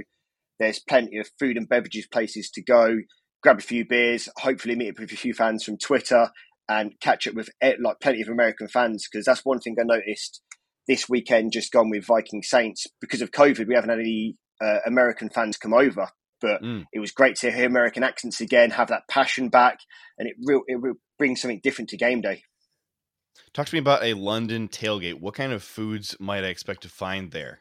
there's 0.59 0.79
plenty 0.79 1.19
of 1.19 1.29
food 1.39 1.57
and 1.57 1.69
beverages 1.69 2.07
places 2.07 2.51
to 2.51 2.63
go. 2.63 2.99
Grab 3.43 3.59
a 3.59 3.63
few 3.63 3.87
beers, 3.87 4.29
hopefully 4.39 4.75
meet 4.75 4.91
up 4.91 4.99
with 4.99 5.13
a 5.13 5.17
few 5.17 5.35
fans 5.35 5.65
from 5.65 5.79
Twitter, 5.79 6.31
and 6.69 6.99
catch 7.01 7.27
up 7.27 7.35
with 7.35 7.51
like 7.63 8.01
plenty 8.01 8.23
of 8.23 8.29
American 8.29 8.69
fans 8.69 9.07
because 9.11 9.25
that's 9.25 9.45
one 9.45 9.61
thing 9.61 9.77
I 9.79 9.85
noticed 9.85 10.43
this 10.87 11.09
weekend 11.09 11.53
just 11.53 11.73
gone 11.73 11.91
with 11.91 12.07
Viking 12.07 12.43
Saints 12.43 12.87
because 13.01 13.23
of 13.23 13.31
COVID. 13.31 13.67
We 13.67 13.75
haven't 13.75 13.91
had 13.91 14.01
any 14.01 14.37
uh, 14.63 14.79
American 14.87 15.31
fans 15.31 15.57
come 15.57 15.73
over 15.73 16.09
but 16.45 16.63
mm. 16.63 16.85
it 16.93 17.01
was 17.01 17.11
great 17.11 17.37
to 17.37 17.51
hear 17.51 17.65
American 17.65 18.03
accents 18.03 18.43
again, 18.43 18.71
have 18.71 18.89
that 18.89 19.09
passion 19.09 19.49
back, 19.49 19.79
and 20.19 20.29
it 20.29 20.35
real 20.45 20.61
it 20.67 20.79
real 20.79 20.97
brings 21.19 21.41
something 21.41 21.61
different 21.63 21.89
to 21.89 21.97
game 21.97 22.21
day. 22.21 22.43
Talk 23.55 23.67
to 23.67 23.75
me 23.75 23.79
about 23.79 24.05
a 24.05 24.13
London 24.13 24.69
tailgate. 24.69 25.21
What 25.21 25.35
kind 25.35 25.53
of 25.53 25.63
foods 25.63 26.15
might 26.21 26.45
I 26.45 26.49
expect 26.49 26.83
to 26.83 26.91
find 26.91 27.31
there? 27.31 27.61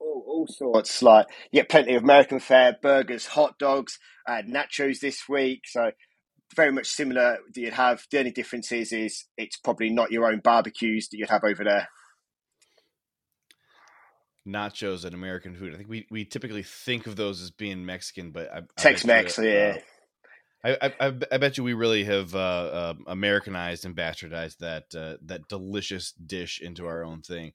All, 0.00 0.24
all 0.26 0.46
sorts. 0.48 1.02
Like 1.02 1.26
you 1.52 1.60
get 1.60 1.68
plenty 1.68 1.94
of 1.94 2.02
American 2.02 2.40
fare, 2.40 2.76
burgers, 2.82 3.26
hot 3.26 3.60
dogs, 3.60 4.00
uh, 4.26 4.42
nachos 4.42 4.98
this 4.98 5.28
week. 5.28 5.60
So 5.66 5.92
very 6.56 6.72
much 6.72 6.88
similar 6.88 7.38
that 7.54 7.60
you'd 7.60 7.74
have. 7.74 8.02
The 8.10 8.18
only 8.18 8.32
difference 8.32 8.72
is, 8.72 8.92
is 8.92 9.26
it's 9.36 9.56
probably 9.56 9.90
not 9.90 10.10
your 10.10 10.26
own 10.26 10.40
barbecues 10.40 11.08
that 11.10 11.18
you'd 11.18 11.30
have 11.30 11.44
over 11.44 11.62
there 11.62 11.88
nachos 14.46 15.04
and 15.04 15.14
American 15.14 15.54
food. 15.56 15.74
I 15.74 15.76
think 15.76 15.88
we, 15.88 16.06
we 16.10 16.24
typically 16.24 16.62
think 16.62 17.06
of 17.06 17.16
those 17.16 17.42
as 17.42 17.50
being 17.50 17.84
Mexican, 17.84 18.30
but 18.30 18.52
I, 18.52 18.62
Tex 18.76 19.04
Mex, 19.04 19.38
yeah. 19.38 19.78
Uh, 20.64 20.74
I, 20.82 20.92
I, 21.00 21.12
I 21.30 21.38
bet 21.38 21.58
you 21.58 21.64
we 21.64 21.74
really 21.74 22.04
have 22.04 22.34
uh, 22.34 22.38
uh, 22.38 22.94
Americanized 23.06 23.84
and 23.84 23.94
bastardized 23.94 24.58
that 24.58 24.84
uh, 24.96 25.16
that 25.26 25.48
delicious 25.48 26.12
dish 26.12 26.60
into 26.60 26.86
our 26.86 27.04
own 27.04 27.22
thing. 27.22 27.52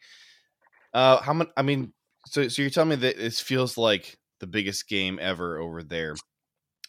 Uh, 0.94 1.20
how 1.22 1.34
much? 1.34 1.50
I 1.58 1.62
mean, 1.62 1.94
so 2.28 2.48
so 2.48 2.62
you're 2.62 2.72
telling 2.72 2.90
me 2.90 2.96
that 2.98 3.18
this 3.18 3.42
feels 3.42 3.78
like 3.78 4.18
the 4.40 4.48
biggest 4.48 4.88
game 4.88 5.20
ever 5.22 5.60
over 5.60 5.84
there. 5.84 6.16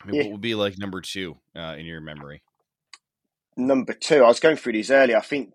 I 0.02 0.06
mean, 0.06 0.14
Yeah. 0.14 0.22
what 0.24 0.32
would 0.32 0.40
be 0.40 0.54
like 0.54 0.78
number 0.78 1.00
two 1.00 1.36
uh, 1.56 1.76
in 1.78 1.86
your 1.86 2.00
memory? 2.00 2.42
Number 3.56 3.92
two, 3.92 4.22
I 4.24 4.28
was 4.28 4.40
going 4.40 4.56
through 4.56 4.72
these 4.72 4.90
earlier. 4.90 5.16
I 5.16 5.20
think 5.20 5.52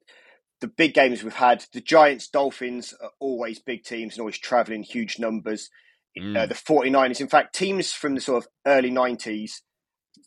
the 0.62 0.68
big 0.68 0.94
games 0.94 1.24
we've 1.24 1.34
had, 1.34 1.66
the 1.74 1.82
Giants, 1.82 2.28
Dolphins 2.30 2.94
are 3.02 3.12
always 3.20 3.60
big 3.60 3.84
teams 3.84 4.14
and 4.16 4.22
always 4.22 4.38
traveling 4.40 4.84
huge 4.84 5.20
numbers. 5.20 5.70
Uh, 6.18 6.22
Mm. 6.24 6.50
the 6.50 6.56
49ers, 6.56 7.22
in 7.22 7.28
fact, 7.28 7.54
teams 7.54 7.92
from 7.94 8.16
the 8.16 8.22
sort 8.22 8.44
of 8.44 8.50
early 8.66 8.90
90s, 8.90 9.62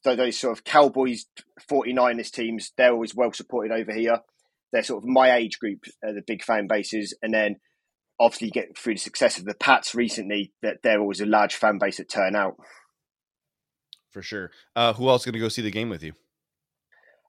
tho- 0.04 0.14
those 0.14 0.38
sort 0.38 0.56
of 0.56 0.62
Cowboys 0.62 1.26
49ers 1.68 2.30
teams, 2.30 2.70
they're 2.76 2.92
always 2.92 3.12
well 3.14 3.32
supported 3.32 3.72
over 3.72 3.92
here. 3.92 4.20
They're 4.72 4.84
sort 4.84 5.02
of 5.02 5.08
my 5.08 5.32
age 5.34 5.58
group, 5.58 5.80
uh, 6.06 6.12
the 6.12 6.22
big 6.24 6.44
fan 6.44 6.68
bases. 6.68 7.12
And 7.22 7.34
then 7.34 7.56
obviously 8.20 8.46
you 8.48 8.52
get 8.52 8.78
through 8.78 8.94
the 8.94 9.00
success 9.00 9.36
of 9.38 9.46
the 9.46 9.54
Pats 9.54 9.92
recently, 9.92 10.52
that 10.62 10.76
they're 10.84 11.00
always 11.00 11.20
a 11.20 11.26
large 11.26 11.56
fan 11.56 11.78
base 11.78 11.96
that 11.96 12.08
turn 12.08 12.36
out. 12.36 12.54
For 14.12 14.22
sure. 14.22 14.52
Uh, 14.76 14.92
who 14.92 15.08
else 15.08 15.24
going 15.24 15.32
to 15.32 15.38
go 15.40 15.48
see 15.48 15.62
the 15.62 15.70
game 15.72 15.88
with 15.88 16.04
you? 16.04 16.12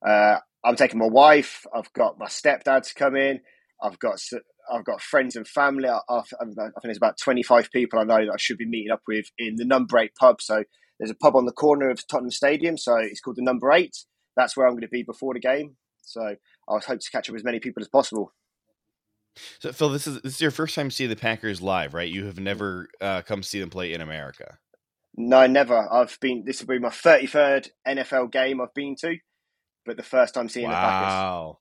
Uh, 0.05 0.37
I'm 0.63 0.75
taking 0.75 0.99
my 0.99 1.07
wife. 1.07 1.65
I've 1.73 1.91
got 1.93 2.19
my 2.19 2.27
stepdad 2.27 2.87
to 2.87 2.93
come 2.95 3.15
in. 3.15 3.41
I've 3.81 3.99
got 3.99 4.21
I've 4.71 4.85
got 4.85 5.01
friends 5.01 5.35
and 5.35 5.47
family. 5.47 5.89
I, 5.89 5.99
I, 6.07 6.19
I 6.19 6.43
think 6.43 6.73
there's 6.83 6.97
about 6.97 7.17
25 7.17 7.71
people 7.71 7.99
I 7.99 8.03
know 8.03 8.25
that 8.25 8.33
I 8.33 8.37
should 8.37 8.57
be 8.57 8.67
meeting 8.67 8.91
up 8.91 9.01
with 9.07 9.25
in 9.37 9.55
the 9.55 9.65
Number 9.65 9.97
Eight 9.97 10.15
pub. 10.19 10.41
So 10.41 10.63
there's 10.99 11.11
a 11.11 11.15
pub 11.15 11.35
on 11.35 11.45
the 11.45 11.51
corner 11.51 11.89
of 11.89 12.05
Tottenham 12.07 12.31
Stadium. 12.31 12.77
So 12.77 12.97
it's 12.97 13.19
called 13.19 13.37
the 13.37 13.43
Number 13.43 13.71
Eight. 13.71 13.97
That's 14.37 14.55
where 14.55 14.67
I'm 14.67 14.73
going 14.73 14.81
to 14.81 14.87
be 14.87 15.03
before 15.03 15.33
the 15.33 15.39
game. 15.39 15.77
So 16.03 16.21
I 16.21 16.73
hope 16.73 16.99
to 16.99 17.11
catch 17.11 17.27
up 17.27 17.33
with 17.33 17.41
as 17.41 17.45
many 17.45 17.59
people 17.59 17.81
as 17.81 17.89
possible. 17.89 18.33
So, 19.59 19.71
Phil, 19.71 19.89
this 19.89 20.07
is 20.07 20.21
this 20.21 20.35
is 20.35 20.41
your 20.41 20.51
first 20.51 20.75
time 20.75 20.91
seeing 20.91 21.09
the 21.09 21.15
Packers 21.15 21.61
live, 21.61 21.93
right? 21.93 22.09
You 22.09 22.25
have 22.25 22.39
never 22.39 22.89
uh, 22.99 23.21
come 23.21 23.43
see 23.43 23.59
them 23.59 23.69
play 23.69 23.93
in 23.93 24.01
America. 24.01 24.57
No, 25.15 25.47
never. 25.47 25.87
I've 25.91 26.17
been. 26.19 26.43
This 26.45 26.61
will 26.61 26.67
be 26.67 26.79
my 26.79 26.89
33rd 26.89 27.69
NFL 27.87 28.31
game 28.31 28.61
I've 28.61 28.73
been 28.73 28.95
to, 29.01 29.15
but 29.85 29.97
the 29.97 30.03
first 30.03 30.33
time 30.33 30.49
seeing 30.49 30.69
the 30.69 30.75
Packers. 30.75 31.13
Wow. 31.13 31.59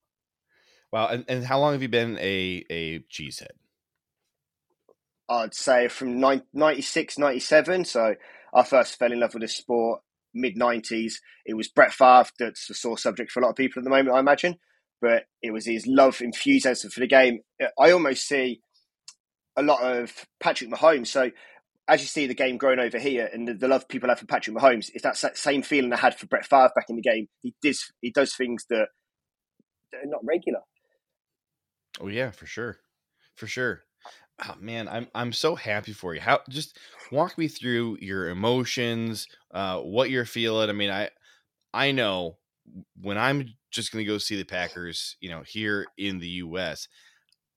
Wow. 0.92 1.08
And, 1.08 1.24
and 1.28 1.44
how 1.44 1.60
long 1.60 1.72
have 1.72 1.82
you 1.82 1.88
been 1.88 2.18
a, 2.18 2.64
a 2.70 2.98
cheesehead? 3.10 3.56
I'd 5.28 5.54
say 5.54 5.88
from 5.88 6.18
nine- 6.18 6.42
96, 6.52 7.18
97. 7.18 7.84
So 7.84 8.14
I 8.52 8.62
first 8.64 8.98
fell 8.98 9.12
in 9.12 9.20
love 9.20 9.34
with 9.34 9.42
the 9.42 9.48
sport 9.48 10.00
mid 10.34 10.56
90s. 10.56 11.14
It 11.46 11.54
was 11.54 11.68
Brett 11.68 11.92
Favre 11.92 12.30
that's 12.38 12.66
the 12.66 12.74
sore 12.74 12.98
subject 12.98 13.30
for 13.30 13.40
a 13.40 13.44
lot 13.44 13.50
of 13.50 13.56
people 13.56 13.80
at 13.80 13.84
the 13.84 13.90
moment, 13.90 14.14
I 14.14 14.20
imagine. 14.20 14.56
But 15.00 15.24
it 15.40 15.52
was 15.52 15.66
his 15.66 15.86
love, 15.86 16.20
enthusiasm 16.20 16.90
for 16.90 17.00
the 17.00 17.06
game. 17.06 17.40
I 17.78 17.90
almost 17.92 18.26
see 18.26 18.60
a 19.56 19.62
lot 19.62 19.82
of 19.82 20.26
Patrick 20.40 20.70
Mahomes. 20.70 21.06
So 21.06 21.30
as 21.90 22.00
you 22.00 22.06
see 22.06 22.28
the 22.28 22.35
game 22.35 22.56
growing 22.56 22.78
over 22.78 22.99
here 22.99 23.28
and 23.32 23.49
the, 23.49 23.54
the 23.54 23.66
love 23.66 23.88
people 23.88 24.09
have 24.09 24.20
for 24.20 24.26
Patrick 24.26 24.56
Mahomes, 24.56 24.90
it's 24.94 25.02
that 25.02 25.37
same 25.37 25.62
feeling 25.62 25.92
I 25.92 25.97
had 25.97 26.16
for 26.16 26.26
Brett 26.26 26.47
Favre 26.47 26.70
back 26.75 26.87
in 26.88 26.94
the 26.94 27.02
game. 27.02 27.26
He 27.42 27.52
does, 27.61 27.92
he 28.00 28.11
does 28.11 28.35
things 28.35 28.64
that 28.70 28.88
that 29.90 30.04
are 30.04 30.06
not 30.06 30.25
regular. 30.25 30.61
Oh 32.00 32.06
yeah, 32.06 32.30
for 32.30 32.47
sure, 32.47 32.76
for 33.35 33.49
sure. 33.49 33.82
Oh 34.47 34.54
man, 34.61 34.88
I'm 34.88 35.09
I'm 35.16 35.32
so 35.32 35.56
happy 35.56 35.92
for 35.92 36.14
you. 36.14 36.20
How 36.20 36.40
just 36.49 36.78
walk 37.11 37.37
me 37.37 37.49
through 37.49 37.99
your 38.00 38.30
emotions, 38.30 39.26
uh, 39.52 39.80
what 39.80 40.11
you're 40.11 40.25
feeling. 40.25 40.70
I 40.70 40.73
mean, 40.73 40.90
I 40.90 41.11
I 41.75 41.90
know 41.90 42.38
when 43.00 43.18
I'm 43.18 43.49
just 43.73 43.90
gonna 43.90 44.04
go 44.04 44.18
see 44.18 44.37
the 44.37 44.44
Packers, 44.44 45.16
you 45.20 45.28
know, 45.28 45.42
here 45.42 45.87
in 45.99 46.20
the 46.20 46.28
U.S. 46.28 46.87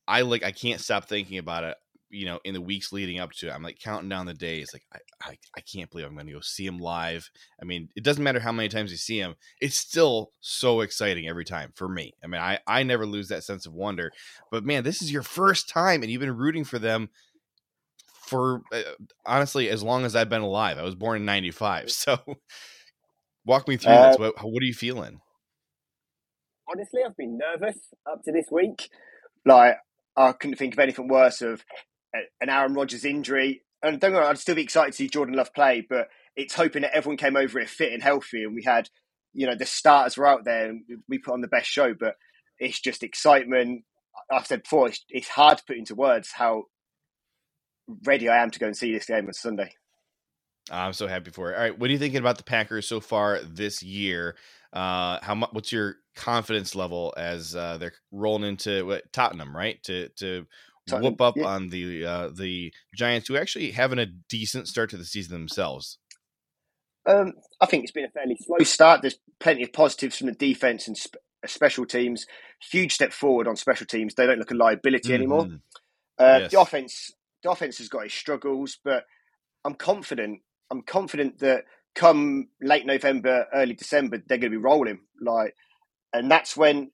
I 0.08 0.22
like 0.22 0.44
I 0.44 0.52
can't 0.52 0.82
stop 0.82 1.06
thinking 1.06 1.38
about 1.38 1.64
it. 1.66 1.78
You 2.14 2.26
know, 2.26 2.40
in 2.44 2.54
the 2.54 2.62
weeks 2.62 2.94
leading 2.94 3.20
up 3.20 3.32
to 3.34 3.48
it, 3.48 3.52
I'm 3.52 3.64
like 3.64 3.80
counting 3.80 4.10
down 4.10 4.26
the 4.26 4.34
days. 4.34 4.72
Like 4.72 4.84
I, 4.94 5.32
I, 5.32 5.38
I 5.58 5.62
can't 5.62 5.90
believe 5.90 6.06
I'm 6.06 6.14
going 6.14 6.28
to 6.28 6.34
go 6.34 6.42
see 6.42 6.66
him 6.66 6.78
live. 6.78 7.30
I 7.62 7.66
mean, 7.66 7.90
it 7.96 8.04
doesn't 8.04 8.24
matter 8.24 8.40
how 8.40 8.52
many 8.52 8.70
times 8.70 8.92
you 8.92 8.98
see 8.98 9.20
him; 9.20 9.36
it's 9.60 9.78
still 9.78 10.32
so 10.40 10.82
exciting 10.82 11.28
every 11.28 11.46
time 11.46 11.72
for 11.76 11.90
me. 11.90 12.14
I 12.24 12.28
mean, 12.28 12.40
I, 12.40 12.60
I 12.68 12.84
never 12.84 13.06
lose 13.06 13.30
that 13.30 13.44
sense 13.44 13.66
of 13.66 13.74
wonder. 13.74 14.12
But 14.52 14.64
man, 14.64 14.84
this 14.84 15.02
is 15.02 15.12
your 15.12 15.24
first 15.24 15.68
time, 15.68 16.04
and 16.04 16.12
you've 16.12 16.22
been 16.22 16.38
rooting 16.38 16.64
for 16.64 16.80
them 16.80 17.10
for 18.06 18.62
uh, 18.72 18.82
honestly 19.26 19.70
as 19.70 19.84
long 19.84 20.06
as 20.06 20.16
I've 20.16 20.30
been 20.30 20.42
alive. 20.42 20.78
I 20.78 20.84
was 20.84 20.96
born 20.96 21.18
in 21.18 21.26
'95, 21.26 21.92
so 21.92 22.18
walk 23.46 23.68
me 23.68 23.78
through 23.78 23.94
this. 23.94 24.16
Uh, 24.16 24.20
What, 24.20 24.44
what 24.44 24.62
are 24.62 24.66
you 24.66 24.74
feeling? 24.74 25.20
honestly, 26.70 27.02
I've 27.06 27.18
been 27.18 27.38
nervous 27.38 27.78
up 28.10 28.24
to 28.24 28.32
this 28.32 28.48
week. 28.52 28.90
Like, 29.46 29.78
I 30.16 30.32
couldn't 30.32 30.58
think 30.58 30.74
of 30.74 30.80
anything 30.80 31.08
worse 31.08 31.42
of 31.42 31.64
an 32.14 32.50
Aaron 32.50 32.74
Rodgers 32.74 33.06
injury. 33.06 33.64
And 33.82 34.00
don't 34.00 34.14
wrong, 34.14 34.24
I'd 34.24 34.38
still 34.38 34.56
be 34.56 34.64
excited 34.64 34.92
to 34.92 34.98
see 34.98 35.10
Jordan 35.10 35.36
Love 35.36 35.54
play, 35.54 35.86
but 35.88 36.08
it's 36.36 36.56
hoping 36.56 36.84
that 36.84 36.96
everyone 36.96 37.18
came 37.18 37.36
over 37.36 37.60
here 37.60 37.68
fit 37.68 37.94
and 37.94 38.02
healthy, 38.02 38.44
and 38.44 38.56
we 38.56 38.64
had, 38.64 38.90
you 39.34 39.46
know, 39.46 39.56
the 39.56 39.66
starters 39.66 40.18
were 40.18 40.28
out 40.28 40.46
there, 40.46 40.70
and 40.70 40.84
we 41.08 41.18
put 41.18 41.34
on 41.34 41.42
the 41.42 41.48
best 41.48 41.68
show. 41.68 41.94
But 41.94 42.16
it's 42.60 42.80
just 42.80 43.04
excitement. 43.04 43.84
I've 44.32 44.48
said 44.48 44.64
before, 44.64 44.88
it's, 44.88 45.04
it's 45.10 45.28
hard 45.28 45.58
to 45.58 45.64
put 45.66 45.78
into 45.78 45.96
words 45.96 46.32
how 46.34 46.66
ready 48.06 48.30
I 48.30 48.42
am 48.42 48.52
to 48.52 48.60
go 48.60 48.68
and 48.68 48.78
see 48.78 48.94
this 48.94 49.06
game 49.06 49.26
on 49.26 49.34
Sunday. 49.34 49.74
I'm 50.72 50.94
so 50.94 51.08
happy 51.08 51.32
for 51.32 51.52
it. 51.52 51.56
All 51.56 51.62
right, 51.62 51.78
what 51.78 51.90
are 51.90 51.94
you 51.94 52.00
thinking 52.00 52.20
about 52.20 52.38
the 52.38 52.44
Packers 52.44 52.88
so 52.88 53.02
far 53.02 53.40
this 53.42 53.84
year? 53.84 54.36
Uh, 54.72 55.20
how 55.22 55.36
much? 55.36 55.50
What's 55.52 55.72
your 55.72 55.98
confidence 56.16 56.74
level 56.74 57.14
as 57.18 57.56
uh, 57.56 57.78
they're 57.78 57.94
rolling 58.12 58.48
into 58.48 58.86
what, 58.86 59.12
Tottenham, 59.12 59.56
right? 59.56 59.84
To 59.84 60.10
to 60.10 60.48
whoop 60.92 61.22
up 61.22 61.38
yeah. 61.38 61.46
on 61.46 61.70
the 61.70 62.06
uh, 62.06 62.30
the 62.30 62.74
Giants, 62.96 63.28
who 63.28 63.38
actually 63.38 63.72
having 63.72 64.00
a 64.00 64.08
decent 64.30 64.68
start 64.68 64.90
to 64.92 64.98
the 64.98 65.06
season 65.06 65.34
themselves. 65.34 65.98
Um, 67.06 67.34
I 67.60 67.66
think 67.66 67.84
it's 67.84 67.92
been 67.92 68.06
a 68.06 68.10
fairly 68.10 68.38
slow 68.40 68.64
start. 68.64 69.02
There's 69.02 69.20
plenty 69.40 69.64
of 69.64 69.74
positives 69.74 70.18
from 70.18 70.28
the 70.28 70.34
defense 70.34 70.88
and 70.88 70.98
sp- 70.98 71.20
uh, 71.44 71.48
special 71.48 71.86
teams. 71.86 72.26
Huge 72.72 72.94
step 72.94 73.12
forward 73.12 73.48
on 73.48 73.56
special 73.56 73.86
teams. 73.86 74.16
They 74.16 74.26
don't 74.26 74.40
look 74.40 74.52
a 74.52 74.56
liability 74.56 75.14
anymore. 75.14 75.46
Mhm. 75.46 75.62
Uh, 76.18 76.40
Yes. 76.42 76.52
The 76.52 76.62
offense, 76.62 77.12
the 77.44 77.52
offense 77.52 77.78
has 77.80 77.90
got 77.90 78.06
its 78.06 78.14
struggles, 78.14 78.78
but 78.84 79.06
I'm 79.66 79.76
confident. 79.76 80.42
I'm 80.72 80.82
confident 80.82 81.40
that 81.40 81.66
come 81.96 82.48
late 82.62 82.86
November, 82.86 83.48
early 83.54 83.74
December, 83.74 84.18
they're 84.18 84.38
going 84.38 84.52
to 84.52 84.58
be 84.58 84.64
rolling. 84.64 85.02
Like, 85.22 85.56
and 86.14 86.30
that's 86.30 86.56
when 86.56 86.92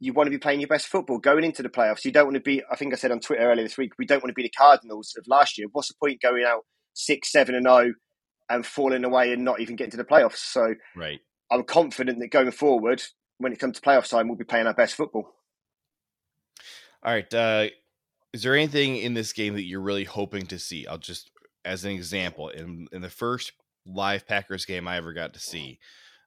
you 0.00 0.12
want 0.12 0.26
to 0.26 0.30
be 0.30 0.38
playing 0.38 0.60
your 0.60 0.68
best 0.68 0.86
football 0.86 1.18
going 1.18 1.44
into 1.44 1.62
the 1.62 1.68
playoffs. 1.68 2.04
You 2.04 2.12
don't 2.12 2.26
want 2.26 2.36
to 2.36 2.40
be. 2.40 2.62
I 2.70 2.76
think 2.76 2.92
I 2.92 2.96
said 2.96 3.10
on 3.12 3.20
Twitter 3.20 3.42
earlier 3.42 3.64
this 3.64 3.76
week, 3.76 3.92
we 3.98 4.06
don't 4.06 4.22
want 4.22 4.30
to 4.30 4.34
be 4.34 4.42
the 4.42 4.52
Cardinals 4.56 5.14
of 5.18 5.24
last 5.28 5.58
year. 5.58 5.68
What's 5.72 5.88
the 5.88 5.94
point 6.00 6.20
going 6.20 6.44
out 6.44 6.64
six, 6.94 7.30
seven, 7.30 7.54
and 7.54 7.64
zero 7.64 7.92
and 8.48 8.64
falling 8.64 9.04
away 9.04 9.32
and 9.32 9.44
not 9.44 9.60
even 9.60 9.76
getting 9.76 9.90
to 9.92 9.96
the 9.96 10.04
playoffs? 10.04 10.36
So 10.36 10.74
Right. 10.94 11.20
I'm 11.50 11.62
confident 11.64 12.18
that 12.20 12.28
going 12.28 12.50
forward, 12.50 13.02
when 13.38 13.52
it 13.52 13.58
comes 13.58 13.78
to 13.78 13.82
playoff 13.82 14.08
time, 14.08 14.28
we'll 14.28 14.36
be 14.36 14.44
playing 14.44 14.66
our 14.66 14.74
best 14.74 14.94
football. 14.94 15.34
All 17.02 17.12
right. 17.12 17.32
Uh, 17.32 17.66
is 18.32 18.42
there 18.42 18.54
anything 18.54 18.96
in 18.96 19.14
this 19.14 19.32
game 19.32 19.54
that 19.54 19.64
you're 19.64 19.80
really 19.80 20.04
hoping 20.04 20.46
to 20.46 20.58
see? 20.58 20.86
I'll 20.86 20.98
just, 20.98 21.30
as 21.64 21.84
an 21.84 21.92
example, 21.92 22.48
in 22.48 22.88
in 22.92 23.02
the 23.02 23.10
first 23.10 23.52
live 23.86 24.26
Packers 24.26 24.64
game 24.64 24.88
I 24.88 24.96
ever 24.96 25.12
got 25.12 25.34
to 25.34 25.40
see, 25.40 25.78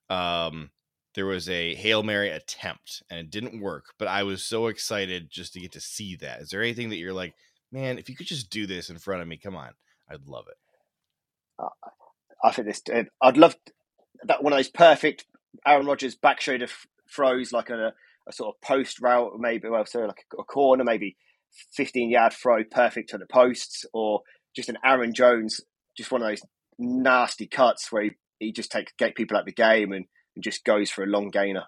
um, 0.10 0.72
there 1.16 1.26
was 1.26 1.50
a 1.50 1.76
hail 1.76 2.04
mary 2.04 2.30
attempt 2.30 3.04
and 3.10 3.20
it 3.20 3.30
didn't 3.30 3.62
work. 3.62 3.86
But 3.98 4.08
I 4.08 4.24
was 4.24 4.44
so 4.44 4.68
excited 4.68 5.30
just 5.32 5.54
to 5.54 5.60
get 5.60 5.72
to 5.74 5.82
see 5.82 6.16
that. 6.18 6.42
Is 6.42 6.50
there 6.50 6.62
anything 6.62 6.90
that 6.90 6.98
you're 6.98 7.14
like, 7.14 7.34
man, 7.72 7.98
if 7.98 8.10
you 8.10 8.16
could 8.16 8.28
just 8.28 8.50
do 8.50 8.68
this 8.68 8.90
in 8.90 8.98
front 8.98 9.22
of 9.22 9.28
me, 9.28 9.38
come 9.38 9.56
on, 9.56 9.72
I'd 10.10 10.28
love 10.28 10.46
it. 10.48 10.58
I 12.44 12.52
think 12.52 12.68
this. 12.68 12.82
uh, 12.94 13.04
I'd 13.22 13.38
love 13.38 13.56
that 14.24 14.44
one 14.44 14.54
of 14.54 14.58
those 14.58 14.70
perfect 14.70 15.26
Aaron 15.66 15.86
Rodgers 15.86 16.16
back 16.16 16.40
shoulder 16.42 16.68
throws, 17.14 17.52
like 17.52 17.70
a, 17.70 17.94
a 18.28 18.32
sort 18.32 18.56
of 18.56 18.62
post 18.62 19.02
route, 19.02 19.34
maybe 19.40 19.68
well, 19.68 19.86
sorry, 19.86 20.08
like 20.08 20.26
a, 20.38 20.42
a 20.42 20.44
corner, 20.46 20.84
maybe 20.84 21.18
fifteen 21.76 22.10
yard 22.10 22.34
throw, 22.34 22.64
perfect 22.64 23.10
to 23.10 23.18
the 23.18 23.26
posts, 23.26 23.86
or 23.94 24.22
just 24.56 24.70
an 24.70 24.78
Aaron 24.86 25.14
Jones, 25.14 25.62
just 25.98 26.12
one 26.12 26.22
of 26.22 26.30
those 26.30 26.44
nasty 26.78 27.46
cuts 27.46 27.92
where 27.92 28.04
he, 28.04 28.12
he 28.40 28.52
just 28.52 28.72
takes 28.72 28.94
get 28.98 29.16
people 29.16 29.36
out 29.36 29.42
of 29.42 29.46
the 29.48 29.52
game 29.52 29.92
and, 29.92 30.06
just 30.42 30.64
goes 30.64 30.90
for 30.90 31.04
a 31.04 31.08
long 31.08 31.30
gainer. 31.30 31.66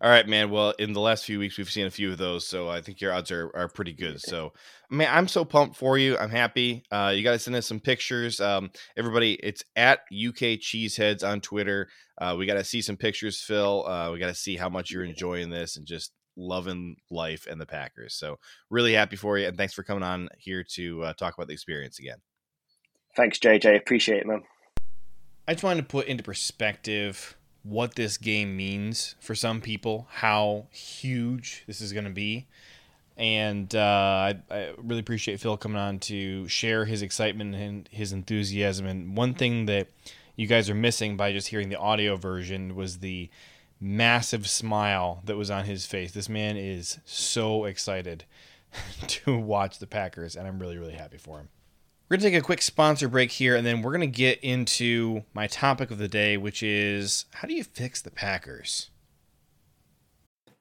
All 0.00 0.10
right, 0.10 0.26
man. 0.26 0.50
Well, 0.50 0.74
in 0.78 0.92
the 0.92 1.00
last 1.00 1.24
few 1.24 1.38
weeks, 1.38 1.56
we've 1.56 1.70
seen 1.70 1.86
a 1.86 1.90
few 1.90 2.10
of 2.10 2.18
those, 2.18 2.46
so 2.46 2.68
I 2.68 2.80
think 2.80 3.00
your 3.00 3.12
odds 3.12 3.30
are, 3.30 3.50
are 3.54 3.68
pretty 3.68 3.92
good. 3.92 4.20
So, 4.20 4.52
man, 4.90 5.08
I'm 5.10 5.28
so 5.28 5.44
pumped 5.44 5.76
for 5.76 5.96
you. 5.96 6.18
I'm 6.18 6.30
happy. 6.30 6.84
Uh, 6.90 7.12
you 7.14 7.22
got 7.22 7.32
to 7.32 7.38
send 7.38 7.56
us 7.56 7.66
some 7.66 7.80
pictures. 7.80 8.40
Um, 8.40 8.70
everybody, 8.96 9.34
it's 9.34 9.64
at 9.76 10.00
UK 10.10 10.58
Cheeseheads 10.58 11.26
on 11.26 11.40
Twitter. 11.40 11.88
Uh, 12.20 12.34
we 12.38 12.46
got 12.46 12.54
to 12.54 12.64
see 12.64 12.82
some 12.82 12.96
pictures, 12.96 13.40
Phil. 13.40 13.86
Uh, 13.86 14.10
we 14.12 14.18
got 14.18 14.26
to 14.26 14.34
see 14.34 14.56
how 14.56 14.68
much 14.68 14.90
you're 14.90 15.04
enjoying 15.04 15.50
this 15.50 15.76
and 15.76 15.86
just 15.86 16.12
loving 16.36 16.96
life 17.10 17.46
and 17.48 17.60
the 17.60 17.66
Packers. 17.66 18.14
So, 18.14 18.38
really 18.70 18.94
happy 18.94 19.16
for 19.16 19.38
you, 19.38 19.46
and 19.46 19.56
thanks 19.56 19.74
for 19.74 19.82
coming 19.82 20.02
on 20.02 20.28
here 20.36 20.64
to 20.74 21.04
uh, 21.04 21.12
talk 21.14 21.34
about 21.34 21.46
the 21.46 21.54
experience 21.54 21.98
again. 21.98 22.18
Thanks, 23.16 23.38
JJ. 23.38 23.76
Appreciate 23.76 24.20
it, 24.20 24.26
man. 24.26 24.42
I 25.46 25.54
just 25.54 25.64
wanted 25.64 25.82
to 25.82 25.88
put 25.88 26.06
into 26.06 26.22
perspective 26.22 27.36
what 27.64 27.94
this 27.94 28.16
game 28.16 28.56
means 28.56 29.14
for 29.20 29.34
some 29.34 29.60
people, 29.60 30.06
how 30.10 30.66
huge 30.70 31.64
this 31.66 31.80
is 31.80 31.92
going 31.92 32.04
to 32.04 32.10
be. 32.10 32.46
And 33.16 33.74
uh, 33.74 33.78
I, 33.80 34.36
I 34.50 34.72
really 34.78 35.00
appreciate 35.00 35.40
Phil 35.40 35.56
coming 35.56 35.78
on 35.78 35.98
to 36.00 36.48
share 36.48 36.84
his 36.84 37.02
excitement 37.02 37.54
and 37.54 37.88
his 37.92 38.12
enthusiasm. 38.12 38.86
And 38.86 39.16
one 39.16 39.34
thing 39.34 39.66
that 39.66 39.88
you 40.36 40.46
guys 40.46 40.70
are 40.70 40.74
missing 40.74 41.16
by 41.16 41.32
just 41.32 41.48
hearing 41.48 41.68
the 41.68 41.78
audio 41.78 42.16
version 42.16 42.74
was 42.74 42.98
the 42.98 43.28
massive 43.80 44.48
smile 44.48 45.22
that 45.24 45.36
was 45.36 45.50
on 45.50 45.64
his 45.64 45.86
face. 45.86 46.12
This 46.12 46.28
man 46.28 46.56
is 46.56 46.98
so 47.04 47.64
excited 47.64 48.24
to 49.06 49.36
watch 49.36 49.78
the 49.78 49.86
Packers, 49.86 50.36
and 50.36 50.46
I'm 50.46 50.58
really, 50.58 50.78
really 50.78 50.94
happy 50.94 51.18
for 51.18 51.38
him. 51.38 51.48
We're 52.12 52.18
going 52.18 52.30
to 52.30 52.36
take 52.36 52.42
a 52.42 52.44
quick 52.44 52.60
sponsor 52.60 53.08
break 53.08 53.30
here, 53.30 53.56
and 53.56 53.66
then 53.66 53.80
we're 53.80 53.92
going 53.92 54.02
to 54.02 54.06
get 54.06 54.38
into 54.44 55.24
my 55.32 55.46
topic 55.46 55.90
of 55.90 55.96
the 55.96 56.08
day, 56.08 56.36
which 56.36 56.62
is 56.62 57.24
how 57.32 57.48
do 57.48 57.54
you 57.54 57.64
fix 57.64 58.02
the 58.02 58.10
Packers? 58.10 58.90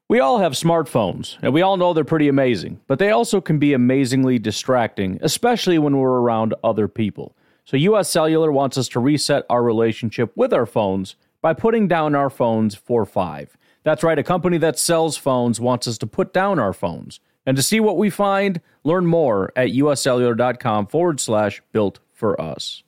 We 0.08 0.22
all 0.22 0.40
have 0.40 0.54
smartphones, 0.54 1.36
and 1.42 1.54
we 1.54 1.62
all 1.62 1.76
know 1.76 1.92
they're 1.92 2.06
pretty 2.06 2.30
amazing, 2.30 2.80
but 2.88 3.00
they 3.00 3.12
also 3.12 3.42
can 3.42 3.60
be 3.60 3.74
amazingly 3.74 4.40
distracting, 4.40 5.20
especially 5.22 5.78
when 5.78 5.98
we're 5.98 6.22
around 6.22 6.54
other 6.64 6.88
people. 6.88 7.36
So, 7.66 7.76
US 7.76 8.10
Cellular 8.10 8.50
wants 8.50 8.78
us 8.78 8.88
to 8.88 9.02
reset 9.02 9.46
our 9.50 9.62
relationship 9.62 10.32
with 10.38 10.54
our 10.54 10.66
phones 10.66 11.18
by 11.42 11.54
putting 11.54 11.86
down 11.86 12.16
our 12.16 12.30
phones 12.30 12.76
for 12.76 13.06
five. 13.06 13.58
That's 13.84 14.04
right, 14.04 14.18
a 14.18 14.24
company 14.24 14.58
that 14.60 14.80
sells 14.80 15.18
phones 15.18 15.60
wants 15.60 15.86
us 15.86 15.98
to 15.98 16.08
put 16.08 16.32
down 16.32 16.60
our 16.60 16.72
phones. 16.72 17.20
And 17.46 17.58
to 17.58 17.64
see 17.64 17.80
what 17.80 17.98
we 17.98 18.10
find, 18.10 18.62
learn 18.84 19.06
more 19.06 19.52
at 19.56 19.70
uscellular.com 19.70 20.88
forward 20.88 21.20
slash 21.20 21.62
built 21.72 22.00
for 22.14 22.40
us. 22.40 22.84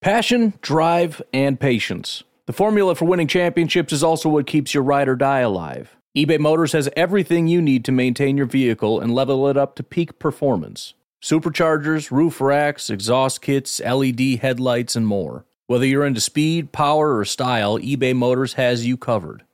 Passion, 0.00 0.54
drive, 0.60 1.22
and 1.32 1.58
patience. 1.58 2.24
The 2.46 2.52
formula 2.52 2.94
for 2.94 3.04
winning 3.04 3.28
championships 3.28 3.92
is 3.92 4.02
also 4.02 4.28
what 4.28 4.46
keeps 4.46 4.74
your 4.74 4.82
ride 4.82 5.08
or 5.08 5.16
die 5.16 5.40
alive. 5.40 5.96
eBay 6.16 6.38
Motors 6.40 6.72
has 6.72 6.88
everything 6.96 7.46
you 7.46 7.62
need 7.62 7.84
to 7.84 7.92
maintain 7.92 8.36
your 8.36 8.46
vehicle 8.46 9.00
and 9.00 9.14
level 9.14 9.48
it 9.48 9.56
up 9.56 9.76
to 9.76 9.82
peak 9.82 10.18
performance 10.18 10.94
superchargers, 11.22 12.10
roof 12.10 12.40
racks, 12.40 12.90
exhaust 12.90 13.40
kits, 13.40 13.80
LED 13.80 14.40
headlights, 14.40 14.96
and 14.96 15.06
more. 15.06 15.44
Whether 15.68 15.86
you're 15.86 16.04
into 16.04 16.20
speed, 16.20 16.72
power, 16.72 17.16
or 17.16 17.24
style, 17.24 17.78
eBay 17.78 18.14
Motors 18.14 18.54
has 18.54 18.84
you 18.84 18.96
covered. 18.96 19.44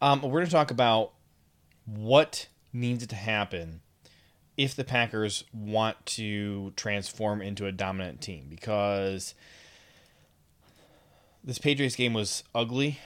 Um, 0.00 0.22
we're 0.22 0.30
going 0.30 0.46
to 0.46 0.50
talk 0.50 0.70
about 0.70 1.12
what 1.84 2.48
needs 2.72 3.06
to 3.06 3.16
happen 3.16 3.82
if 4.56 4.74
the 4.74 4.84
Packers 4.84 5.44
want 5.52 6.04
to 6.04 6.72
transform 6.76 7.42
into 7.42 7.66
a 7.66 7.72
dominant 7.72 8.20
team 8.20 8.46
because 8.48 9.34
this 11.44 11.58
Patriots 11.58 11.96
game 11.96 12.14
was 12.14 12.44
ugly 12.54 12.98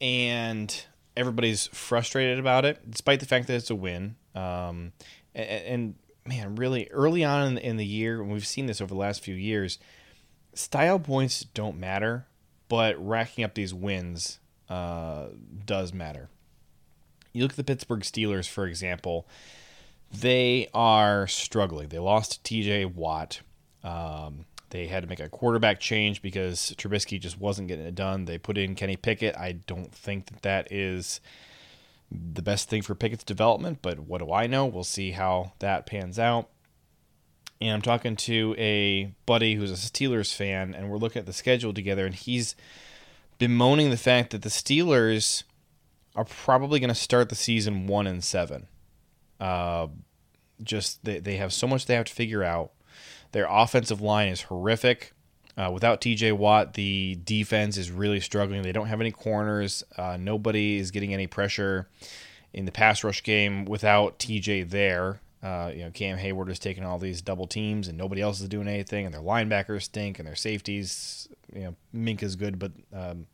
and 0.00 0.84
everybody's 1.16 1.66
frustrated 1.68 2.38
about 2.38 2.64
it, 2.64 2.90
despite 2.90 3.20
the 3.20 3.26
fact 3.26 3.46
that 3.46 3.54
it's 3.54 3.70
a 3.70 3.74
win. 3.74 4.16
Um, 4.34 4.92
and, 5.34 5.64
and, 5.64 5.94
man, 6.26 6.56
really 6.56 6.88
early 6.90 7.22
on 7.22 7.52
in, 7.52 7.58
in 7.58 7.76
the 7.76 7.86
year, 7.86 8.20
and 8.20 8.32
we've 8.32 8.46
seen 8.46 8.66
this 8.66 8.80
over 8.80 8.92
the 8.92 9.00
last 9.00 9.22
few 9.22 9.34
years, 9.34 9.78
style 10.54 10.98
points 10.98 11.44
don't 11.44 11.78
matter, 11.78 12.26
but 12.68 12.96
racking 12.98 13.44
up 13.44 13.54
these 13.54 13.74
wins 13.74 14.38
uh, 14.68 15.26
does 15.64 15.92
matter. 15.92 16.28
You 17.32 17.42
look 17.42 17.52
at 17.52 17.56
the 17.56 17.64
Pittsburgh 17.64 18.00
Steelers, 18.00 18.48
for 18.48 18.66
example, 18.66 19.26
they 20.12 20.68
are 20.72 21.26
struggling. 21.26 21.88
They 21.88 21.98
lost 21.98 22.44
TJ 22.44 22.94
Watt. 22.94 23.40
Um, 23.82 24.46
they 24.70 24.86
had 24.86 25.02
to 25.02 25.08
make 25.08 25.20
a 25.20 25.28
quarterback 25.28 25.80
change 25.80 26.22
because 26.22 26.74
Trubisky 26.76 27.20
just 27.20 27.38
wasn't 27.38 27.68
getting 27.68 27.86
it 27.86 27.94
done. 27.94 28.24
They 28.24 28.38
put 28.38 28.58
in 28.58 28.74
Kenny 28.74 28.96
Pickett. 28.96 29.36
I 29.36 29.52
don't 29.52 29.92
think 29.94 30.26
that 30.26 30.42
that 30.42 30.72
is 30.72 31.20
the 32.10 32.42
best 32.42 32.68
thing 32.68 32.82
for 32.82 32.94
Pickett's 32.94 33.24
development, 33.24 33.78
but 33.82 34.00
what 34.00 34.18
do 34.18 34.32
I 34.32 34.46
know? 34.46 34.66
We'll 34.66 34.84
see 34.84 35.12
how 35.12 35.52
that 35.58 35.86
pans 35.86 36.18
out. 36.18 36.48
And 37.60 37.70
I'm 37.70 37.82
talking 37.82 38.16
to 38.16 38.54
a 38.58 39.14
buddy 39.26 39.54
who's 39.54 39.70
a 39.70 39.74
Steelers 39.74 40.34
fan, 40.34 40.74
and 40.74 40.90
we're 40.90 40.98
looking 40.98 41.20
at 41.20 41.26
the 41.26 41.32
schedule 41.32 41.72
together, 41.72 42.04
and 42.04 42.14
he's 42.14 42.56
bemoaning 43.38 43.90
the 43.90 43.96
fact 43.96 44.30
that 44.30 44.42
the 44.42 44.48
Steelers 44.48 45.44
are 46.14 46.24
probably 46.24 46.80
going 46.80 46.88
to 46.88 46.94
start 46.94 47.28
the 47.28 47.34
season 47.34 47.86
one 47.86 48.06
and 48.06 48.22
seven. 48.22 48.66
Uh, 49.40 49.88
just 50.62 51.04
they, 51.04 51.18
they 51.18 51.36
have 51.36 51.52
so 51.52 51.66
much 51.66 51.86
they 51.86 51.94
have 51.94 52.06
to 52.06 52.12
figure 52.12 52.42
out. 52.42 52.72
Their 53.32 53.46
offensive 53.48 54.00
line 54.00 54.28
is 54.28 54.42
horrific. 54.42 55.12
Uh, 55.56 55.70
without 55.72 56.00
TJ 56.00 56.32
Watt, 56.36 56.74
the 56.74 57.18
defense 57.24 57.76
is 57.76 57.90
really 57.90 58.20
struggling. 58.20 58.62
They 58.62 58.72
don't 58.72 58.86
have 58.86 59.00
any 59.00 59.12
corners. 59.12 59.84
Uh, 59.96 60.16
nobody 60.18 60.78
is 60.78 60.90
getting 60.90 61.14
any 61.14 61.26
pressure 61.26 61.88
in 62.52 62.64
the 62.64 62.72
pass 62.72 63.04
rush 63.04 63.22
game 63.22 63.64
without 63.64 64.18
TJ 64.18 64.70
there. 64.70 65.20
Uh, 65.42 65.70
you 65.74 65.84
know, 65.84 65.90
Cam 65.90 66.18
Heyward 66.18 66.48
is 66.48 66.58
taking 66.58 66.84
all 66.84 66.98
these 66.98 67.20
double 67.20 67.46
teams, 67.46 67.86
and 67.86 67.98
nobody 67.98 68.22
else 68.22 68.40
is 68.40 68.48
doing 68.48 68.66
anything. 68.66 69.04
And 69.04 69.14
their 69.14 69.20
linebackers 69.20 69.82
stink, 69.82 70.18
and 70.18 70.26
their 70.26 70.34
safeties. 70.34 71.28
You 71.52 71.62
know, 71.62 71.76
Mink 71.92 72.22
is 72.22 72.36
good, 72.36 72.58
but 72.58 72.72
um, 72.92 73.26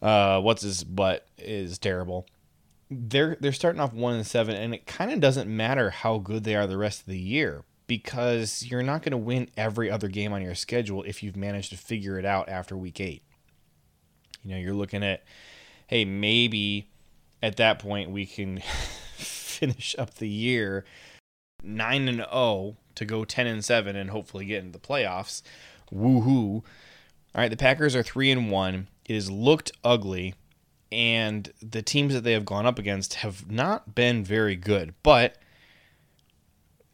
uh, 0.00 0.40
what's 0.40 0.62
his 0.62 0.84
butt 0.84 1.26
is 1.38 1.78
terrible. 1.78 2.26
They're 2.90 3.36
they're 3.40 3.52
starting 3.52 3.80
off 3.80 3.92
one 3.92 4.14
and 4.14 4.26
seven, 4.26 4.56
and 4.56 4.74
it 4.74 4.86
kind 4.86 5.12
of 5.12 5.20
doesn't 5.20 5.48
matter 5.48 5.90
how 5.90 6.18
good 6.18 6.44
they 6.44 6.54
are 6.56 6.66
the 6.66 6.76
rest 6.76 7.00
of 7.00 7.06
the 7.06 7.18
year 7.18 7.64
because 7.86 8.64
you're 8.64 8.82
not 8.82 9.02
going 9.02 9.12
to 9.12 9.18
win 9.18 9.48
every 9.56 9.90
other 9.90 10.08
game 10.08 10.32
on 10.32 10.42
your 10.42 10.54
schedule 10.54 11.02
if 11.04 11.22
you've 11.22 11.36
managed 11.36 11.70
to 11.70 11.76
figure 11.76 12.18
it 12.18 12.24
out 12.24 12.48
after 12.48 12.76
week 12.76 13.00
eight. 13.00 13.22
You 14.44 14.52
know, 14.52 14.56
you're 14.58 14.74
looking 14.74 15.02
at, 15.02 15.24
hey, 15.86 16.04
maybe 16.04 16.88
at 17.42 17.56
that 17.56 17.78
point 17.78 18.10
we 18.10 18.26
can 18.26 18.58
finish 19.16 19.94
up 19.98 20.14
the 20.14 20.28
year 20.28 20.84
nine 21.62 22.08
and 22.08 22.18
zero 22.18 22.28
oh 22.32 22.76
to 22.94 23.04
go 23.04 23.24
ten 23.24 23.46
and 23.46 23.64
seven 23.64 23.96
and 23.96 24.10
hopefully 24.10 24.44
get 24.44 24.64
into 24.64 24.78
the 24.78 24.86
playoffs. 24.86 25.42
Woohoo! 25.92 26.62
All 27.34 27.40
right, 27.40 27.50
the 27.50 27.56
Packers 27.56 27.96
are 27.96 28.02
three 28.02 28.30
and 28.30 28.50
one. 28.50 28.88
It 29.06 29.14
has 29.14 29.30
looked 29.30 29.72
ugly, 29.82 30.34
and 30.90 31.50
the 31.62 31.82
teams 31.82 32.12
that 32.12 32.24
they 32.24 32.32
have 32.32 32.44
gone 32.44 32.66
up 32.66 32.78
against 32.78 33.14
have 33.14 33.50
not 33.50 33.94
been 33.94 34.22
very 34.22 34.56
good. 34.56 34.94
But 35.02 35.36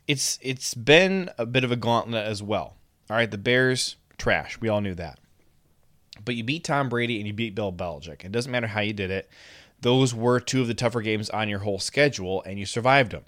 it's 0.07 0.38
it's 0.40 0.74
been 0.74 1.31
a 1.38 1.44
bit 1.44 1.64
of 1.64 1.72
a 1.72 1.77
gauntlet 1.77 2.24
as 2.24 2.42
well. 2.42 2.77
All 3.11 3.16
right, 3.16 3.31
the 3.31 3.38
Bears 3.38 3.96
trash. 4.16 4.61
We 4.61 4.68
all 4.68 4.81
knew 4.81 4.94
that. 4.94 5.18
But 6.24 6.35
you 6.35 6.44
beat 6.44 6.64
Tom 6.64 6.88
Brady 6.88 7.18
and 7.18 7.27
you 7.27 7.33
beat 7.33 7.55
Bill 7.55 7.72
Belichick. 7.72 8.24
It 8.24 8.33
doesn't 8.33 8.51
matter 8.51 8.66
how 8.66 8.81
you 8.81 8.92
did 8.92 9.11
it. 9.11 9.31
Those 9.81 10.14
were 10.14 10.40
two 10.40 10.61
of 10.61 10.66
the 10.66 10.74
tougher 10.74 11.01
games 11.01 11.31
on 11.31 11.48
your 11.48 11.61
whole 11.61 11.79
schedule, 11.79 12.42
and 12.44 12.59
you 12.59 12.66
survived 12.66 13.12
them. 13.12 13.24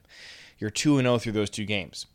You're 0.58 0.70
2 0.70 1.00
0 1.00 1.18
through 1.18 1.32
those 1.32 1.50
two 1.50 1.64
games. 1.64 2.06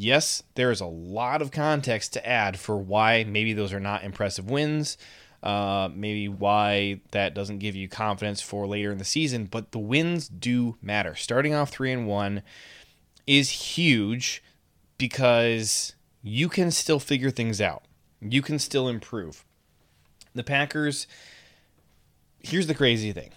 Yes, 0.00 0.42
there 0.54 0.70
is 0.70 0.80
a 0.80 0.86
lot 0.86 1.42
of 1.42 1.50
context 1.50 2.14
to 2.14 2.26
add 2.26 2.58
for 2.58 2.76
why 2.76 3.24
maybe 3.24 3.52
those 3.52 3.72
are 3.72 3.80
not 3.80 4.02
impressive 4.02 4.50
wins, 4.50 4.96
uh, 5.42 5.88
maybe 5.94 6.28
why 6.28 7.00
that 7.12 7.34
doesn't 7.34 7.58
give 7.58 7.76
you 7.76 7.88
confidence 7.88 8.40
for 8.40 8.66
later 8.66 8.90
in 8.90 8.98
the 8.98 9.04
season, 9.04 9.44
but 9.44 9.72
the 9.72 9.78
wins 9.78 10.28
do 10.28 10.76
matter. 10.82 11.14
Starting 11.14 11.54
off 11.54 11.70
three 11.70 11.92
and 11.92 12.06
one 12.06 12.42
is 13.26 13.50
huge 13.50 14.42
because 14.98 15.94
you 16.22 16.48
can 16.48 16.70
still 16.70 16.98
figure 16.98 17.30
things 17.30 17.60
out. 17.60 17.84
You 18.20 18.42
can 18.42 18.58
still 18.58 18.88
improve. 18.88 19.44
The 20.34 20.44
Packers. 20.44 21.06
Here's 22.38 22.66
the 22.66 22.74
crazy 22.74 23.12
thing. 23.12 23.30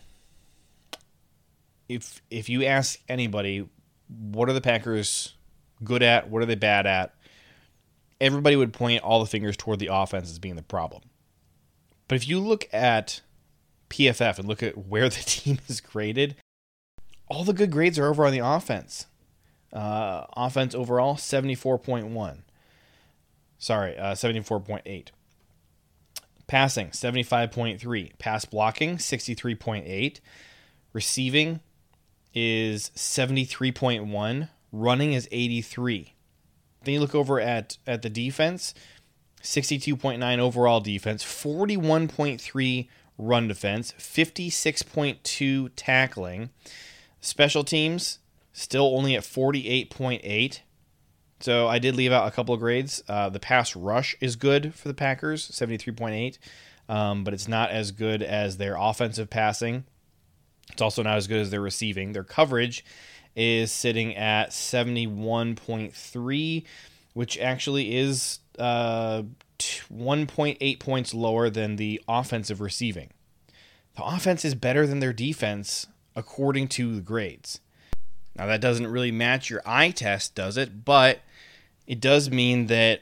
If 1.89 2.21
if 2.29 2.49
you 2.49 2.63
ask 2.63 2.99
anybody, 3.09 3.67
what 4.07 4.49
are 4.49 4.53
the 4.53 4.61
Packers 4.61 5.35
good 5.83 6.03
at? 6.03 6.29
What 6.29 6.41
are 6.41 6.45
they 6.45 6.55
bad 6.55 6.85
at? 6.85 7.13
Everybody 8.21 8.55
would 8.55 8.73
point 8.73 9.03
all 9.03 9.19
the 9.19 9.29
fingers 9.29 9.57
toward 9.57 9.79
the 9.79 9.89
offense 9.91 10.29
as 10.29 10.39
being 10.39 10.55
the 10.55 10.63
problem. 10.63 11.03
But 12.07 12.15
if 12.15 12.27
you 12.27 12.39
look 12.39 12.67
at 12.73 13.21
PFF 13.89 14.39
and 14.39 14.47
look 14.47 14.63
at 14.63 14.77
where 14.77 15.09
the 15.09 15.21
team 15.25 15.59
is 15.67 15.81
graded, 15.81 16.35
all 17.27 17.43
the 17.43 17.53
good 17.53 17.71
grades 17.71 17.97
are 17.97 18.07
over 18.07 18.25
on 18.25 18.31
the 18.31 18.39
offense. 18.39 19.07
Uh, 19.71 20.25
offense 20.37 20.75
overall, 20.75 21.15
74.1. 21.15 22.37
Sorry, 23.57 23.97
uh, 23.97 24.13
74.8. 24.13 25.07
Passing, 26.45 26.89
75.3. 26.89 28.17
Pass 28.19 28.45
blocking, 28.45 28.97
63.8. 28.97 30.19
Receiving 30.91 31.61
is 32.33 32.91
73.1. 32.95 34.49
Running 34.73 35.13
is 35.13 35.29
83. 35.31 36.15
Then 36.83 36.95
you 36.95 36.99
look 36.99 37.13
over 37.13 37.39
at, 37.39 37.77
at 37.85 38.01
the 38.01 38.09
defense, 38.09 38.73
62.9 39.43 40.39
overall 40.39 40.79
defense, 40.81 41.23
41.3 41.23 42.87
run 43.19 43.47
defense, 43.47 43.93
56.2 43.99 45.69
tackling. 45.75 46.49
Special 47.21 47.63
teams, 47.63 48.17
still 48.51 48.97
only 48.97 49.15
at 49.15 49.23
48.8. 49.23 50.59
So 51.39 51.67
I 51.67 51.77
did 51.77 51.95
leave 51.95 52.11
out 52.11 52.27
a 52.27 52.31
couple 52.31 52.55
of 52.55 52.59
grades. 52.59 53.03
Uh, 53.07 53.29
the 53.29 53.39
pass 53.39 53.75
rush 53.75 54.15
is 54.19 54.35
good 54.35 54.73
for 54.73 54.87
the 54.87 54.93
Packers, 54.95 55.49
73.8, 55.51 56.39
um, 56.89 57.23
but 57.23 57.33
it's 57.33 57.47
not 57.47 57.69
as 57.69 57.91
good 57.91 58.23
as 58.23 58.57
their 58.57 58.75
offensive 58.75 59.29
passing. 59.29 59.83
It's 60.73 60.81
also 60.81 61.03
not 61.03 61.17
as 61.17 61.27
good 61.27 61.39
as 61.39 61.51
their 61.51 61.61
receiving. 61.61 62.11
Their 62.11 62.25
coverage 62.25 62.83
is 63.35 63.71
sitting 63.71 64.15
at 64.15 64.49
71.3, 64.49 66.63
which 67.13 67.39
actually 67.39 67.95
is 67.95 68.39
uh, 68.59 69.23
1.8 69.59 70.79
points 70.79 71.13
lower 71.13 71.49
than 71.49 71.77
the 71.77 72.01
offensive 72.07 72.61
receiving. 72.61 73.09
The 73.95 74.03
offense 74.03 74.43
is 74.43 74.55
better 74.55 74.87
than 74.87 74.99
their 74.99 75.13
defense 75.13 75.85
according 76.15 76.69
to 76.69 76.95
the 76.95 77.01
grades. 77.01 77.59
Now, 78.35 78.47
that 78.47 78.61
doesn't 78.61 78.87
really 78.87 79.11
match 79.11 79.47
your 79.49 79.61
eye 79.65 79.91
test, 79.91 80.33
does 80.33 80.57
it? 80.57 80.85
But 80.85 81.19
it 81.85 81.99
does 81.99 82.31
mean 82.31 82.65
that 82.67 83.01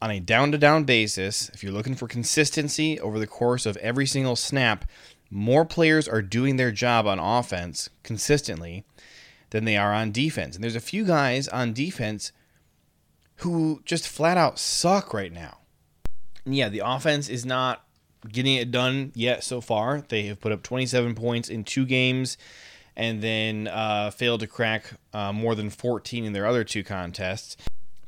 on 0.00 0.10
a 0.10 0.20
down 0.20 0.52
to 0.52 0.58
down 0.58 0.84
basis, 0.84 1.50
if 1.54 1.62
you're 1.62 1.72
looking 1.72 1.94
for 1.94 2.06
consistency 2.06 3.00
over 3.00 3.18
the 3.18 3.26
course 3.26 3.66
of 3.66 3.76
every 3.78 4.06
single 4.06 4.36
snap, 4.36 4.84
more 5.30 5.64
players 5.64 6.08
are 6.08 6.22
doing 6.22 6.56
their 6.56 6.70
job 6.70 7.06
on 7.06 7.18
offense 7.18 7.90
consistently 8.02 8.84
than 9.50 9.64
they 9.64 9.76
are 9.76 9.92
on 9.92 10.12
defense. 10.12 10.54
And 10.54 10.62
there's 10.62 10.76
a 10.76 10.80
few 10.80 11.04
guys 11.04 11.48
on 11.48 11.72
defense 11.72 12.32
who 13.36 13.82
just 13.84 14.08
flat 14.08 14.36
out 14.36 14.58
suck 14.58 15.14
right 15.14 15.32
now. 15.32 15.58
And 16.44 16.54
yeah, 16.54 16.68
the 16.68 16.82
offense 16.84 17.28
is 17.28 17.44
not 17.44 17.84
getting 18.28 18.56
it 18.56 18.70
done 18.70 19.12
yet 19.14 19.44
so 19.44 19.60
far. 19.60 20.02
They 20.08 20.24
have 20.24 20.40
put 20.40 20.52
up 20.52 20.62
27 20.62 21.14
points 21.14 21.48
in 21.48 21.64
two 21.64 21.86
games 21.86 22.36
and 22.96 23.22
then 23.22 23.68
uh, 23.68 24.10
failed 24.10 24.40
to 24.40 24.46
crack 24.46 24.92
uh, 25.12 25.32
more 25.32 25.54
than 25.54 25.70
14 25.70 26.24
in 26.24 26.32
their 26.32 26.46
other 26.46 26.64
two 26.64 26.82
contests. 26.82 27.56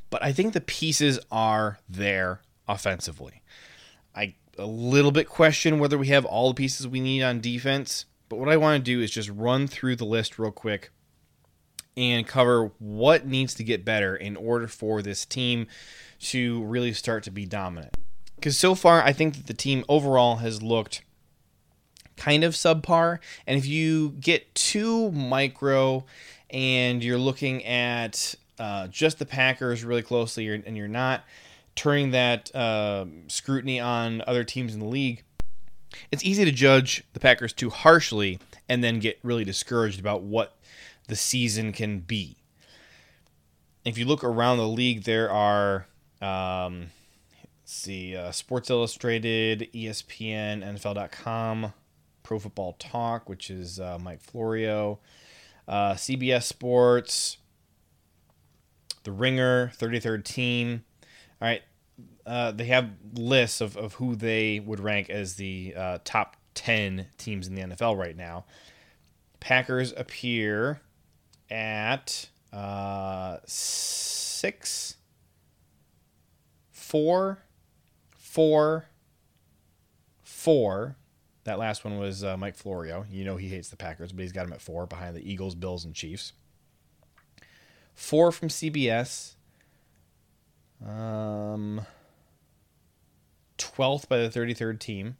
But 0.09 0.23
I 0.23 0.33
think 0.33 0.53
the 0.53 0.61
pieces 0.61 1.19
are 1.31 1.79
there 1.87 2.41
offensively. 2.67 3.40
A 4.61 4.67
little 4.67 5.11
bit 5.11 5.27
question 5.27 5.79
whether 5.79 5.97
we 5.97 6.07
have 6.07 6.23
all 6.23 6.49
the 6.49 6.53
pieces 6.53 6.87
we 6.87 6.99
need 6.99 7.23
on 7.23 7.41
defense, 7.41 8.05
but 8.29 8.37
what 8.37 8.47
I 8.47 8.57
want 8.57 8.77
to 8.77 8.91
do 8.91 9.01
is 9.01 9.09
just 9.09 9.29
run 9.29 9.67
through 9.67 9.95
the 9.95 10.05
list 10.05 10.37
real 10.37 10.51
quick 10.51 10.91
and 11.97 12.27
cover 12.27 12.71
what 12.77 13.25
needs 13.25 13.55
to 13.55 13.63
get 13.63 13.83
better 13.83 14.15
in 14.15 14.35
order 14.35 14.67
for 14.67 15.01
this 15.01 15.25
team 15.25 15.65
to 16.19 16.63
really 16.63 16.93
start 16.93 17.23
to 17.23 17.31
be 17.31 17.45
dominant. 17.45 17.97
Because 18.35 18.57
so 18.57 18.75
far, 18.75 19.01
I 19.01 19.13
think 19.13 19.35
that 19.35 19.47
the 19.47 19.53
team 19.55 19.83
overall 19.89 20.37
has 20.37 20.61
looked 20.61 21.01
kind 22.15 22.43
of 22.43 22.53
subpar. 22.53 23.17
And 23.47 23.57
if 23.57 23.65
you 23.65 24.11
get 24.19 24.53
too 24.53 25.11
micro 25.11 26.05
and 26.51 27.03
you're 27.03 27.17
looking 27.17 27.65
at 27.65 28.35
uh, 28.59 28.87
just 28.87 29.17
the 29.17 29.25
Packers 29.25 29.83
really 29.83 30.03
closely 30.03 30.47
and 30.47 30.77
you're 30.77 30.87
not 30.87 31.23
turning 31.75 32.11
that 32.11 32.53
uh, 32.55 33.05
scrutiny 33.27 33.79
on 33.79 34.23
other 34.27 34.43
teams 34.43 34.73
in 34.73 34.79
the 34.79 34.85
league, 34.85 35.23
it's 36.11 36.23
easy 36.23 36.45
to 36.45 36.51
judge 36.51 37.03
the 37.13 37.19
Packers 37.19 37.53
too 37.53 37.69
harshly 37.69 38.39
and 38.69 38.83
then 38.83 38.99
get 38.99 39.19
really 39.23 39.43
discouraged 39.43 39.99
about 39.99 40.23
what 40.23 40.57
the 41.07 41.15
season 41.15 41.73
can 41.73 41.99
be. 41.99 42.37
If 43.83 43.97
you 43.97 44.05
look 44.05 44.23
around 44.23 44.57
the 44.57 44.67
league, 44.67 45.03
there 45.03 45.31
are, 45.31 45.87
um, 46.21 46.91
let's 47.41 47.73
see, 47.73 48.15
uh, 48.15 48.31
Sports 48.31 48.69
Illustrated, 48.69 49.69
ESPN, 49.73 50.63
NFL.com, 50.63 51.73
Pro 52.23 52.39
Football 52.39 52.73
Talk, 52.79 53.27
which 53.27 53.49
is 53.49 53.79
uh, 53.79 53.97
Mike 53.99 54.21
Florio, 54.21 54.99
uh, 55.67 55.93
CBS 55.93 56.43
Sports, 56.43 57.37
The 59.03 59.11
Ringer, 59.11 59.71
33rd 59.77 60.23
Team. 60.23 60.83
All 61.41 61.47
right. 61.47 61.63
Uh, 62.25 62.51
they 62.51 62.65
have 62.65 62.89
lists 63.13 63.61
of, 63.61 63.75
of 63.75 63.95
who 63.95 64.15
they 64.15 64.59
would 64.59 64.79
rank 64.79 65.09
as 65.09 65.35
the 65.35 65.73
uh, 65.75 65.97
top 66.03 66.37
10 66.53 67.07
teams 67.17 67.47
in 67.47 67.55
the 67.55 67.61
NFL 67.61 67.97
right 67.97 68.15
now. 68.15 68.45
Packers 69.39 69.91
appear 69.97 70.81
at 71.49 72.29
uh, 72.53 73.37
six, 73.45 74.97
four, 76.69 77.39
four, 78.15 78.85
four. 80.21 80.95
That 81.43 81.57
last 81.57 81.83
one 81.83 81.97
was 81.97 82.23
uh, 82.23 82.37
Mike 82.37 82.55
Florio. 82.55 83.05
You 83.09 83.25
know 83.25 83.37
he 83.37 83.47
hates 83.47 83.69
the 83.69 83.77
Packers, 83.77 84.11
but 84.11 84.21
he's 84.21 84.31
got 84.31 84.45
him 84.45 84.53
at 84.53 84.61
four 84.61 84.85
behind 84.85 85.15
the 85.15 85.29
Eagles, 85.29 85.55
Bills, 85.55 85.85
and 85.85 85.95
Chiefs. 85.95 86.33
Four 87.95 88.31
from 88.31 88.49
CBS. 88.49 89.33
Um, 90.85 91.85
12th 93.57 94.07
by 94.07 94.17
the 94.17 94.29
33rd 94.29 94.79
team. 94.79 95.17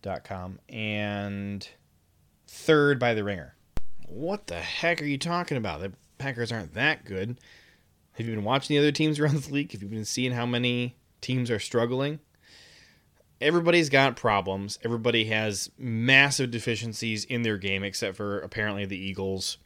Dot 0.00 0.22
com 0.22 0.60
and 0.68 1.68
third 2.46 3.00
by 3.00 3.14
the 3.14 3.24
ringer. 3.24 3.56
What 4.06 4.46
the 4.46 4.60
heck 4.60 5.02
are 5.02 5.06
you 5.06 5.18
talking 5.18 5.56
about? 5.56 5.80
The 5.80 5.92
Packers 6.18 6.52
aren't 6.52 6.74
that 6.74 7.04
good. 7.04 7.40
Have 8.12 8.26
you 8.26 8.34
been 8.34 8.44
watching 8.44 8.74
the 8.74 8.78
other 8.78 8.92
teams 8.92 9.18
around 9.18 9.42
the 9.42 9.52
league? 9.52 9.72
Have 9.72 9.82
you 9.82 9.88
been 9.88 10.04
seeing 10.04 10.32
how 10.32 10.46
many 10.46 10.96
teams 11.20 11.50
are 11.50 11.58
struggling? 11.58 12.20
Everybody's 13.40 13.88
got 13.88 14.16
problems. 14.16 14.78
Everybody 14.84 15.26
has 15.26 15.70
massive 15.78 16.50
deficiencies 16.50 17.24
in 17.24 17.42
their 17.42 17.56
game, 17.56 17.84
except 17.84 18.16
for 18.16 18.40
apparently 18.40 18.84
the 18.84 18.98
Eagles, 18.98 19.58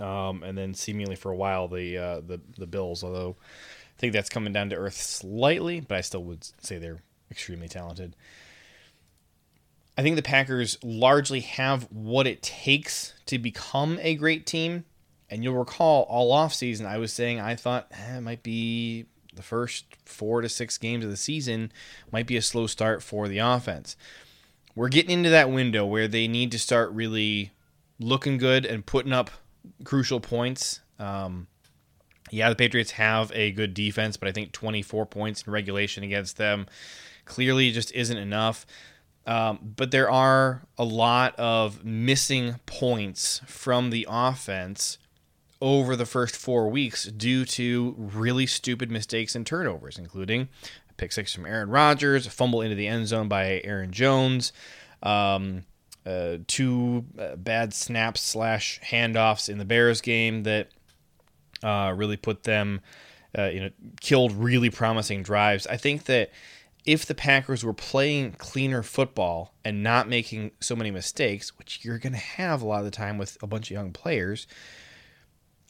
um, 0.00 0.42
and 0.42 0.56
then 0.56 0.74
seemingly 0.74 1.16
for 1.16 1.30
a 1.30 1.36
while 1.36 1.68
the 1.68 1.98
uh, 1.98 2.20
the 2.20 2.40
the 2.56 2.66
Bills. 2.66 3.02
Although 3.02 3.36
I 3.40 4.00
think 4.00 4.12
that's 4.12 4.28
coming 4.28 4.52
down 4.52 4.70
to 4.70 4.76
earth 4.76 5.00
slightly, 5.00 5.80
but 5.80 5.98
I 5.98 6.00
still 6.00 6.24
would 6.24 6.48
say 6.62 6.78
they're 6.78 7.02
extremely 7.30 7.68
talented. 7.68 8.14
I 9.98 10.02
think 10.02 10.14
the 10.14 10.22
Packers 10.22 10.78
largely 10.84 11.40
have 11.40 11.88
what 11.90 12.28
it 12.28 12.40
takes 12.40 13.14
to 13.26 13.36
become 13.38 13.98
a 14.00 14.14
great 14.14 14.46
team. 14.46 14.84
And 15.28 15.42
you'll 15.42 15.58
recall 15.58 16.04
all 16.04 16.32
offseason, 16.32 16.86
I 16.86 16.98
was 16.98 17.12
saying 17.12 17.40
I 17.40 17.56
thought 17.56 17.88
eh, 17.90 18.16
it 18.16 18.20
might 18.22 18.42
be 18.42 19.06
the 19.34 19.42
first 19.42 19.84
four 20.04 20.40
to 20.40 20.48
six 20.48 20.78
games 20.78 21.04
of 21.04 21.10
the 21.10 21.16
season 21.16 21.72
might 22.12 22.26
be 22.26 22.36
a 22.36 22.42
slow 22.42 22.66
start 22.66 23.02
for 23.02 23.28
the 23.28 23.38
offense. 23.38 23.96
We're 24.74 24.88
getting 24.88 25.10
into 25.10 25.30
that 25.30 25.50
window 25.50 25.84
where 25.84 26.08
they 26.08 26.28
need 26.28 26.52
to 26.52 26.58
start 26.58 26.92
really 26.92 27.50
looking 27.98 28.38
good 28.38 28.64
and 28.64 28.86
putting 28.86 29.12
up 29.12 29.30
crucial 29.84 30.20
points. 30.20 30.80
Um, 30.98 31.46
yeah, 32.30 32.48
the 32.48 32.56
Patriots 32.56 32.92
have 32.92 33.32
a 33.34 33.52
good 33.52 33.74
defense, 33.74 34.16
but 34.16 34.28
I 34.28 34.32
think 34.32 34.52
24 34.52 35.06
points 35.06 35.42
in 35.42 35.52
regulation 35.52 36.04
against 36.04 36.36
them 36.36 36.66
clearly 37.24 37.70
just 37.70 37.92
isn't 37.92 38.16
enough. 38.16 38.66
Um, 39.26 39.74
but 39.76 39.90
there 39.90 40.10
are 40.10 40.62
a 40.78 40.84
lot 40.84 41.38
of 41.38 41.84
missing 41.84 42.56
points 42.64 43.42
from 43.46 43.90
the 43.90 44.06
offense 44.08 44.96
over 45.60 45.96
the 45.96 46.06
first 46.06 46.34
four 46.34 46.68
weeks 46.68 47.04
due 47.04 47.44
to 47.44 47.94
really 47.98 48.46
stupid 48.46 48.90
mistakes 48.90 49.34
and 49.34 49.46
turnovers, 49.46 49.98
including 49.98 50.48
a 50.88 50.94
pick 50.94 51.12
six 51.12 51.34
from 51.34 51.44
Aaron 51.44 51.68
Rodgers, 51.68 52.26
a 52.26 52.30
fumble 52.30 52.62
into 52.62 52.76
the 52.76 52.86
end 52.86 53.06
zone 53.08 53.28
by 53.28 53.60
Aaron 53.64 53.92
Jones, 53.92 54.52
um, 55.02 55.64
uh, 56.08 56.38
two 56.46 57.04
uh, 57.18 57.36
bad 57.36 57.74
snaps 57.74 58.22
slash 58.22 58.80
handoffs 58.80 59.48
in 59.48 59.58
the 59.58 59.64
Bears 59.64 60.00
game 60.00 60.44
that 60.44 60.68
uh, 61.62 61.92
really 61.94 62.16
put 62.16 62.44
them, 62.44 62.80
uh, 63.36 63.44
you 63.44 63.60
know, 63.60 63.70
killed 64.00 64.32
really 64.32 64.70
promising 64.70 65.22
drives. 65.22 65.66
I 65.66 65.76
think 65.76 66.04
that 66.04 66.30
if 66.86 67.04
the 67.04 67.14
Packers 67.14 67.62
were 67.62 67.74
playing 67.74 68.32
cleaner 68.32 68.82
football 68.82 69.52
and 69.64 69.82
not 69.82 70.08
making 70.08 70.52
so 70.60 70.74
many 70.74 70.90
mistakes, 70.90 71.58
which 71.58 71.84
you're 71.84 71.98
going 71.98 72.14
to 72.14 72.18
have 72.18 72.62
a 72.62 72.66
lot 72.66 72.78
of 72.78 72.86
the 72.86 72.90
time 72.90 73.18
with 73.18 73.36
a 73.42 73.46
bunch 73.46 73.70
of 73.70 73.74
young 73.74 73.92
players, 73.92 74.46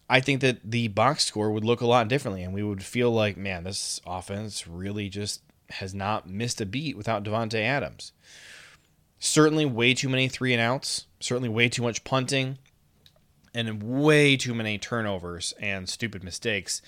I 0.09 0.21
think 0.21 0.41
that 0.43 0.59
the 0.65 0.89
box 0.89 1.25
score 1.25 1.51
would 1.51 1.65
look 1.65 1.81
a 1.81 1.87
lot 1.87 2.07
differently, 2.07 2.45
and 2.45 2.55
we 2.55 2.63
would 2.63 2.85
feel 2.85 3.11
like, 3.11 3.37
man, 3.37 3.65
this 3.65 4.01
offense 4.07 4.69
really 4.69 5.09
just 5.09 5.43
has 5.71 5.93
not 5.93 6.29
missed 6.29 6.61
a 6.61 6.67
beat 6.67 6.97
without 6.97 7.25
Davante 7.25 7.61
Adams. 7.61 8.13
Certainly, 9.19 9.67
way 9.67 9.95
too 9.95 10.09
many 10.09 10.29
three 10.29 10.53
and 10.53 10.63
outs. 10.63 11.07
Certainly, 11.21 11.49
way 11.49 11.69
too 11.69 11.83
much 11.83 12.05
punting, 12.05 12.59
and 13.55 13.83
way 13.83 14.37
too 14.37 14.55
many 14.55 14.79
turnovers 14.79 15.53
and 15.61 15.89
stupid 15.89 16.23
mistakes. 16.23 16.81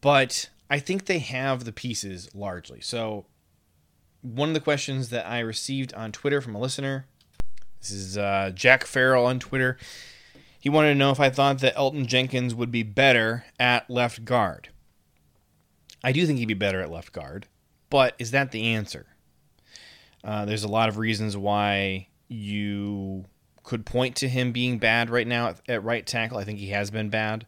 But 0.00 0.50
I 0.68 0.78
think 0.78 1.06
they 1.06 1.18
have 1.18 1.64
the 1.64 1.72
pieces 1.72 2.32
largely. 2.34 2.80
So, 2.80 3.26
one 4.22 4.48
of 4.48 4.54
the 4.54 4.60
questions 4.60 5.10
that 5.10 5.26
I 5.26 5.40
received 5.40 5.92
on 5.94 6.12
Twitter 6.12 6.40
from 6.40 6.54
a 6.54 6.60
listener, 6.60 7.06
this 7.80 7.90
is 7.90 8.16
uh, 8.16 8.52
Jack 8.54 8.84
Farrell 8.84 9.26
on 9.26 9.38
Twitter. 9.38 9.76
He 10.60 10.68
wanted 10.68 10.90
to 10.90 10.94
know 10.94 11.10
if 11.10 11.18
I 11.18 11.30
thought 11.30 11.58
that 11.60 11.74
Elgton 11.74 12.06
Jenkins 12.06 12.54
would 12.54 12.70
be 12.70 12.82
better 12.82 13.46
at 13.58 13.88
left 13.90 14.24
guard. 14.24 14.68
I 16.04 16.12
do 16.12 16.26
think 16.26 16.38
he'd 16.38 16.46
be 16.46 16.54
better 16.54 16.80
at 16.80 16.90
left 16.90 17.12
guard, 17.12 17.46
but 17.88 18.14
is 18.18 18.30
that 18.30 18.52
the 18.52 18.66
answer? 18.66 19.06
Uh, 20.22 20.44
there's 20.44 20.64
a 20.64 20.68
lot 20.68 20.88
of 20.88 20.98
reasons 20.98 21.36
why 21.36 22.08
you 22.28 23.24
could 23.62 23.86
point 23.86 24.16
to 24.16 24.28
him 24.28 24.52
being 24.52 24.78
bad 24.78 25.10
right 25.10 25.26
now 25.26 25.48
at, 25.48 25.60
at 25.68 25.84
right 25.84 26.06
tackle. 26.06 26.38
I 26.38 26.44
think 26.44 26.58
he 26.58 26.68
has 26.68 26.90
been 26.90 27.10
bad. 27.10 27.46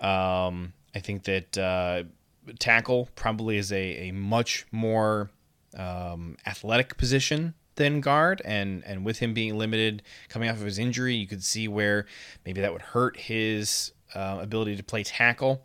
Um, 0.00 0.72
I 0.94 1.00
think 1.00 1.24
that 1.24 1.58
uh, 1.58 2.04
tackle 2.58 3.08
probably 3.14 3.58
is 3.58 3.72
a, 3.72 4.08
a 4.08 4.12
much 4.12 4.66
more 4.72 5.30
um, 5.76 6.36
athletic 6.46 6.96
position 6.96 7.54
than 7.76 8.00
guard, 8.00 8.42
and 8.44 8.82
and 8.84 9.04
with 9.04 9.18
him 9.18 9.34
being 9.34 9.56
limited 9.56 10.02
coming 10.28 10.48
off 10.48 10.56
of 10.56 10.64
his 10.64 10.78
injury, 10.78 11.14
you 11.14 11.26
could 11.26 11.44
see 11.44 11.68
where 11.68 12.06
maybe 12.44 12.60
that 12.60 12.72
would 12.72 12.82
hurt 12.82 13.16
his 13.16 13.92
uh, 14.14 14.38
ability 14.40 14.76
to 14.76 14.82
play 14.82 15.04
tackle. 15.04 15.64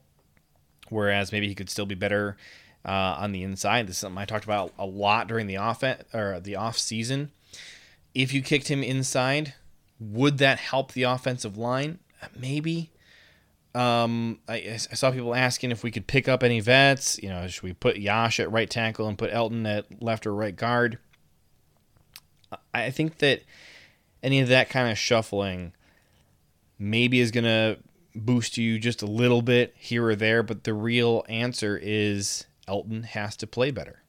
Whereas 0.90 1.32
maybe 1.32 1.48
he 1.48 1.56
could 1.56 1.70
still 1.70 1.86
be 1.86 1.96
better 1.96 2.38
uh, 2.86 3.16
on 3.20 3.32
the 3.32 3.44
inside. 3.44 3.88
This 3.88 3.96
is 3.96 4.00
something 4.00 4.18
I 4.18 4.26
talked 4.26 4.46
about 4.46 4.74
a 4.78 4.86
lot 4.86 5.28
during 5.28 5.48
the 5.48 5.58
off 5.58 5.84
or 6.14 6.40
the 6.40 6.56
off 6.56 6.78
season. 6.78 7.32
If 8.14 8.34
you 8.34 8.42
kicked 8.42 8.68
him 8.68 8.84
inside, 8.84 9.54
would 10.00 10.38
that 10.40 10.60
help 10.60 10.92
the 10.92 11.04
offensive 11.04 11.58
line? 11.58 12.00
Maybe. 12.38 12.92
Um, 13.76 14.40
I, 14.48 14.56
I, 14.56 14.78
saw 14.78 15.10
people 15.10 15.34
asking 15.34 15.72
if 15.72 15.84
we 15.84 15.90
could 15.90 16.06
pick 16.06 16.28
up 16.28 16.44
any 16.44 16.60
vets. 16.60 17.20
You 17.24 17.30
know, 17.30 17.48
should 17.48 17.64
we 17.64 17.74
put 17.74 17.98
Yosh 17.98 18.40
at 18.40 18.52
right 18.52 18.70
tackle 18.70 19.08
and 19.08 19.18
put 19.18 19.32
Elgton 19.32 19.68
at 19.68 20.02
left 20.02 20.28
or 20.28 20.36
right 20.36 20.56
guard? 20.56 21.00
I 22.72 22.92
think 22.92 23.18
that 23.18 23.42
any 24.22 24.40
of 24.42 24.48
that 24.50 24.70
kind 24.70 24.92
of 24.92 24.98
shuffling 24.98 25.74
maybe 26.78 27.20
is 27.20 27.32
going 27.32 27.46
to 27.46 27.80
boost 28.16 28.58
you 28.58 28.78
just 28.78 29.02
a 29.02 29.08
little 29.08 29.42
bit 29.42 29.74
here 29.76 30.06
or 30.06 30.16
there, 30.16 30.44
but 30.44 30.66
the 30.66 30.74
real 30.74 31.26
answer 31.28 31.80
is 31.82 32.46
Elgton 32.68 33.06
has 33.06 33.36
to 33.38 33.48
play 33.48 33.72
better. 33.72 34.04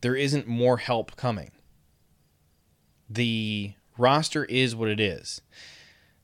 There 0.00 0.16
isn't 0.16 0.46
more 0.46 0.78
help 0.78 1.16
coming. 1.16 1.52
The 3.08 3.74
roster 3.98 4.44
is 4.44 4.74
what 4.74 4.88
it 4.88 5.00
is. 5.00 5.40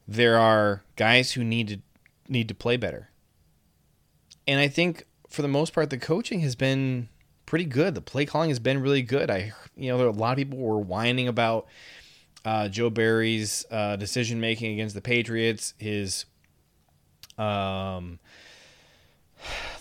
There 0.07 0.39
are 0.39 0.83
guys 0.97 1.33
who 1.33 1.45
need 1.45 1.69
to 1.69 1.79
need 2.29 2.49
to 2.49 2.55
play 2.55 2.77
better. 2.77 3.11
And 4.47 4.59
I 4.59 4.69
think 4.69 5.05
for 5.29 5.43
the 5.43 5.49
most 5.49 5.73
part 5.73 5.91
the 5.91 5.99
coaching 5.99 6.41
has 6.41 6.55
been 6.55 7.09
pretty 7.47 7.65
good. 7.65 7.95
The 7.95 8.01
play 8.01 8.27
calling 8.27 8.51
has 8.51 8.59
been 8.59 8.81
really 8.81 9.03
good. 9.03 9.31
I, 9.31 9.53
you 9.77 9.91
know, 9.91 9.99
there 9.99 10.07
are 10.07 10.11
a 10.11 10.13
lot 10.13 10.33
of 10.33 10.37
people 10.39 10.59
were 10.59 10.79
whining 10.79 11.29
about 11.29 11.67
uh, 12.45 12.69
Joe 12.69 12.91
Barry's 12.91 13.65
uh, 13.71 13.97
decision 13.97 14.41
making 14.41 14.73
against 14.73 14.95
the 14.95 15.01
Patriots, 15.01 15.75
his 15.79 16.25
um, 17.37 18.19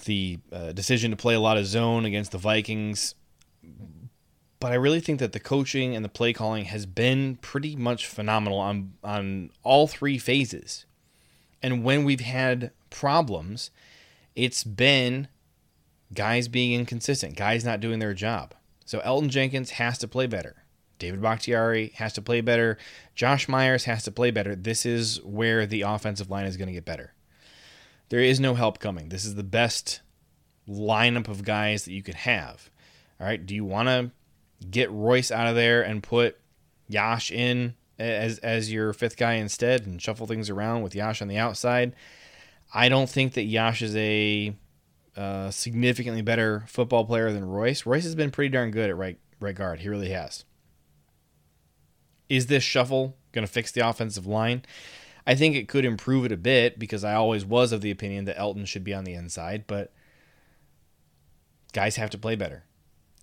the 0.08 0.40
uh, 0.52 0.72
decision 0.72 1.12
to 1.12 1.18
play 1.18 1.36
a 1.36 1.40
lot 1.40 1.58
of 1.58 1.68
zone 1.68 2.04
against 2.04 2.32
the 2.32 2.40
Vikings. 2.40 3.14
But 4.60 4.72
I 4.72 4.76
really 4.76 5.00
think 5.00 5.20
that 5.20 5.34
the 5.34 5.40
coaching 5.40 5.96
and 5.96 6.04
the 6.04 6.10
play 6.10 6.34
calling 6.34 6.66
has 6.66 6.88
been 6.88 7.36
pretty 7.36 7.76
much 7.76 8.08
phenomenal 8.08 8.58
on 8.58 8.94
on 9.04 9.52
all 9.64 9.88
three 9.88 10.18
phases. 10.18 10.86
And 11.62 11.84
when 11.84 12.04
we've 12.04 12.22
had 12.22 12.72
problems, 12.90 13.70
it's 14.36 14.64
been 14.64 15.28
guys 16.14 16.48
being 16.48 16.74
inconsistent, 16.80 17.36
guys 17.36 17.64
not 17.64 17.80
doing 17.80 18.00
their 18.00 18.14
job. 18.16 18.56
So 18.86 19.00
Elgton 19.00 19.30
Jenkins 19.30 19.72
has 19.72 19.98
to 20.00 20.08
play 20.08 20.26
better. 20.28 20.64
David 21.00 21.22
Bakhtiari 21.22 21.92
has 21.96 22.14
to 22.14 22.22
play 22.22 22.42
better. 22.42 22.78
Josh 23.14 23.48
Myers 23.48 23.84
has 23.86 24.04
to 24.04 24.12
play 24.12 24.32
better. 24.32 24.56
This 24.56 24.86
is 24.86 25.22
where 25.24 25.66
the 25.66 25.82
offensive 25.82 26.30
line 26.30 26.46
is 26.46 26.58
going 26.58 26.68
to 26.68 26.74
get 26.74 26.86
better. 26.86 27.14
There 28.10 28.20
is 28.20 28.40
no 28.40 28.56
help 28.56 28.80
coming. 28.80 29.10
This 29.10 29.26
is 29.26 29.36
the 29.36 29.44
best 29.44 30.02
lineup 30.68 31.28
of 31.28 31.44
guys 31.44 31.86
that 31.86 31.94
you 31.94 32.04
could 32.04 32.16
have. 32.16 32.70
All 33.20 33.28
right. 33.28 33.44
Do 33.44 33.56
you 33.56 33.66
want 33.66 33.90
to 33.90 34.12
get 34.70 34.92
Royce 34.92 35.32
out 35.32 35.48
of 35.48 35.56
there 35.56 35.82
and 35.82 36.04
put 36.04 36.38
Yosh 36.88 37.32
in 37.32 37.76
as 38.00 38.38
as 38.40 38.72
your 38.72 38.94
fifth 38.94 39.18
guy 39.18 39.34
instead 39.34 39.86
and 39.86 40.02
shuffle 40.02 40.28
things 40.28 40.50
around 40.50 40.84
with 40.84 40.96
Yosh 40.96 41.22
on 41.22 41.28
the 41.28 41.38
outside? 41.38 41.94
I 42.74 42.90
don't 42.90 43.10
think 43.10 43.34
that 43.34 43.44
Yosh 43.44 43.82
is 43.82 43.96
a 43.96 44.56
uh, 45.16 45.50
significantly 45.52 46.22
better 46.22 46.64
football 46.68 47.06
player 47.06 47.32
than 47.32 47.46
Royce. 47.46 47.86
Royce 47.86 48.04
has 48.04 48.16
been 48.16 48.32
pretty 48.32 48.50
darn 48.50 48.72
good 48.72 48.90
at 48.90 48.98
right 48.98 49.18
right 49.40 49.56
guard. 49.56 49.80
He 49.80 49.90
really 49.90 50.10
has. 50.10 50.46
Is 52.30 52.48
this 52.48 52.64
shuffle 52.64 53.16
going 53.32 53.46
to 53.46 53.52
fix 53.52 53.72
the 53.72 53.88
offensive 53.88 54.28
line? 54.28 54.64
I 55.28 55.36
think 55.36 55.56
it 55.56 55.68
could 55.68 55.84
improve 55.84 56.24
it 56.24 56.32
a 56.32 56.38
bit 56.38 56.80
because 56.80 57.04
I 57.04 57.14
always 57.14 57.44
was 57.44 57.74
of 57.74 57.82
the 57.82 57.92
opinion 57.92 58.26
that 58.26 58.38
Elgton 58.38 58.66
should 58.66 58.86
be 58.86 58.94
on 58.94 59.04
the 59.04 59.14
inside, 59.14 59.66
but 59.68 59.92
guys 61.74 61.98
have 61.98 62.10
to 62.12 62.18
play 62.18 62.36
better. 62.36 62.64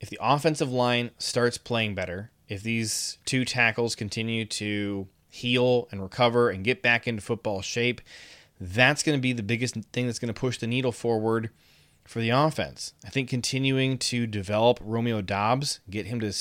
If 0.03 0.11
the 0.11 0.19
offensive 0.21 0.71
line 0.71 1.13
starts 1.19 1.57
playing 1.57 1.95
better, 1.95 2.31
if 2.47 2.63
these 2.63 3.17
two 3.25 3.47
tackles 3.47 3.97
continue 3.97 4.45
to 4.45 5.09
heal 5.31 5.89
and 5.91 6.03
recover 6.03 6.51
and 6.51 6.63
get 6.63 6.83
back 6.83 7.09
into 7.09 7.23
football 7.23 7.63
shape, 7.63 8.03
that's 8.61 9.03
going 9.03 9.17
to 9.19 9.23
be 9.23 9.33
the 9.33 9.43
biggest 9.43 9.75
thing 9.93 10.05
that's 10.05 10.19
going 10.19 10.33
to 10.33 10.39
push 10.39 10.59
the 10.59 10.67
needle 10.67 10.93
forward 10.93 11.49
for 12.05 12.21
the 12.21 12.29
offense. 12.29 12.93
I 13.03 13.09
think 13.09 13.31
continuing 13.31 13.97
to 13.99 14.27
develop 14.27 14.79
Romeo 14.83 15.23
Doubs, 15.23 15.81
get 15.89 16.05
him 16.05 16.21
to 16.21 16.35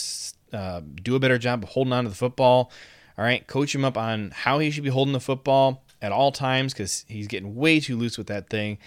uh, 0.52 0.82
do 1.02 1.16
a 1.16 1.20
better 1.20 1.38
job 1.38 1.64
of 1.64 1.70
holding 1.70 1.94
on 1.94 2.04
to 2.04 2.10
the 2.10 2.16
football. 2.18 2.70
All 3.18 3.24
right, 3.24 3.46
coach 3.46 3.76
him 3.76 3.86
up 3.86 3.98
on 3.98 4.32
how 4.32 4.60
he 4.60 4.72
should 4.72 4.84
be 4.84 4.90
holding 4.90 5.14
the 5.14 5.20
football 5.20 5.84
at 6.02 6.12
all 6.12 6.32
times 6.32 6.74
because 6.74 7.06
he's 7.08 7.28
getting 7.28 7.56
way 7.56 7.80
too 7.80 7.96
loose 7.96 8.18
with 8.18 8.28
that 8.28 8.50
thing. 8.50 8.78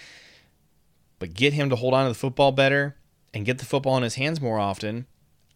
But 1.19 1.35
get 1.35 1.53
him 1.53 1.71
to 1.71 1.77
hold 1.77 1.95
on 1.95 2.05
to 2.05 2.09
the 2.11 2.19
football 2.19 2.53
better 2.53 2.97
and 3.33 3.47
get 3.47 3.59
the 3.59 3.65
football 3.65 3.97
in 3.97 4.03
his 4.03 4.17
hands 4.17 4.41
more 4.41 4.59
often. 4.59 5.07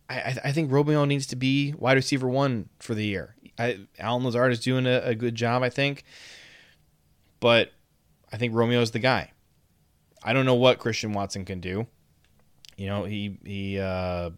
I, 0.08 0.36
I 0.44 0.52
think 0.52 0.72
Romeo 0.72 1.04
needs 1.04 1.26
to 1.26 1.36
be 1.36 1.74
wide 1.76 1.96
receiver 1.96 2.28
one 2.28 2.68
for 2.78 2.94
the 2.94 3.04
year. 3.04 3.34
I, 3.58 3.80
Allen 3.98 4.24
Lazard 4.24 4.52
is 4.52 4.60
doing 4.60 4.86
a, 4.86 5.00
a 5.04 5.14
good 5.14 5.34
job, 5.34 5.62
I 5.62 5.68
think. 5.68 6.04
But 7.40 7.72
I 8.32 8.36
think 8.36 8.54
Romeo 8.54 8.80
is 8.80 8.92
the 8.92 8.98
guy. 8.98 9.32
I 10.22 10.32
don't 10.32 10.46
know 10.46 10.54
what 10.54 10.78
Christian 10.78 11.12
Watson 11.12 11.44
can 11.44 11.60
do. 11.60 11.86
You 12.76 12.86
know, 12.86 13.04
he 13.04 13.38
he 13.44 13.78
uh, 13.78 14.30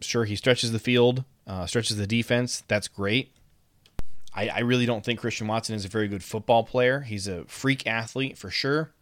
sure 0.00 0.24
he 0.24 0.36
stretches 0.36 0.72
the 0.72 0.78
field, 0.78 1.24
uh, 1.46 1.66
stretches 1.66 1.96
the 1.96 2.06
defense. 2.06 2.62
That's 2.68 2.88
great. 2.88 3.32
I, 4.34 4.48
I 4.48 4.58
really 4.60 4.86
don't 4.86 5.04
think 5.04 5.20
Christian 5.20 5.46
Watson 5.46 5.74
is 5.74 5.84
a 5.84 5.88
very 5.88 6.08
good 6.08 6.22
football 6.22 6.64
player. 6.64 7.00
He's 7.00 7.26
a 7.26 7.44
freak 7.44 7.86
athlete 7.86 8.36
for 8.36 8.50
sure, 8.50 8.92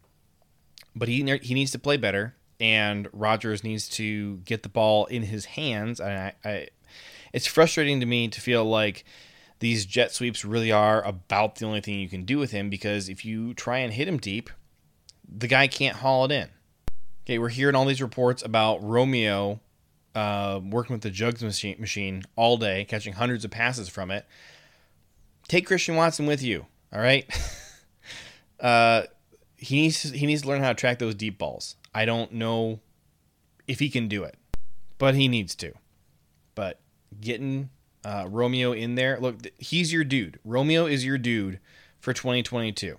but 0.95 1.09
he 1.09 1.17
he 1.43 1.55
needs 1.55 1.71
to 1.73 1.79
play 1.79 1.97
better. 1.97 2.35
And 2.59 3.09
Rodgers 3.13 3.63
needs 3.63 3.87
to 3.91 4.39
get 4.39 4.63
the 4.63 4.71
ball 4.71 5.05
in 5.07 5.25
his 5.25 5.45
hands. 5.45 6.01
And 6.01 6.11
I, 6.11 6.33
I 6.45 6.69
it's 7.33 7.47
frustrating 7.47 8.01
to 8.01 8.07
me 8.07 8.29
to 8.29 8.41
feel 8.41 8.65
like 8.65 9.05
these 9.59 9.87
jet 9.87 10.13
sweeps 10.13 10.45
really 10.45 10.73
are 10.73 11.03
about 11.03 11.57
the 11.57 11.67
only 11.67 11.81
thing 11.81 11.99
you 11.99 12.09
can 12.09 12.25
do 12.25 12.39
with 12.39 12.51
him 12.51 12.71
because 12.71 13.09
if 13.09 13.25
you 13.25 13.55
try 13.55 13.79
and 13.79 13.93
hit 13.93 14.09
him 14.09 14.19
deep, 14.19 14.51
the 15.29 15.49
guy 15.49 15.67
can't 15.67 15.97
haul 15.97 16.25
it 16.25 16.33
in. 16.33 16.49
Okay, 17.25 17.39
we're 17.39 17.49
hearing 17.49 17.75
all 17.75 17.85
these 17.85 18.03
reports 18.03 18.43
about 18.43 18.83
Romeo 18.83 19.61
uh, 20.15 20.61
working 20.63 20.95
with 20.95 21.03
the 21.03 21.11
jugs 21.11 21.43
machine, 21.43 21.77
machine 21.79 22.23
all 22.37 22.57
day, 22.57 22.85
catching 22.85 23.15
hundreds 23.15 23.45
of 23.45 23.51
passes 23.51 23.89
from 23.89 24.11
it. 24.11 24.27
Take 25.49 25.67
Christian 25.67 25.97
Watson 25.97 26.27
with 26.27 26.43
you, 26.43 26.67
all 26.93 27.01
right? 27.01 27.27
Uh, 28.59 29.03
he 29.57 29.83
needs 29.83 30.01
to, 30.01 30.17
he 30.17 30.25
needs 30.25 30.41
to 30.41 30.49
learn 30.49 30.63
how 30.63 30.71
to 30.71 30.75
track 30.75 30.99
those 30.99 31.15
deep 31.15 31.37
balls. 31.37 31.77
I 31.95 32.07
don't 32.07 32.33
know 32.33 32.81
if 33.67 33.81
he 33.81 33.91
can 33.91 34.09
do 34.09 34.25
it, 34.25 34.37
but 34.97 35.15
he 35.15 35.29
needs 35.29 35.55
to. 35.57 35.75
But 36.55 36.81
getting 37.21 37.69
uh, 38.03 38.27
Romeo 38.31 38.73
in 38.73 38.95
there, 38.95 39.19
look, 39.21 39.37
he's 39.59 39.93
your 39.93 40.05
dude. 40.05 40.39
Romeo 40.43 40.87
is 40.87 41.05
your 41.05 41.19
dude 41.19 41.61
for 42.01 42.15
2022. 42.15 42.97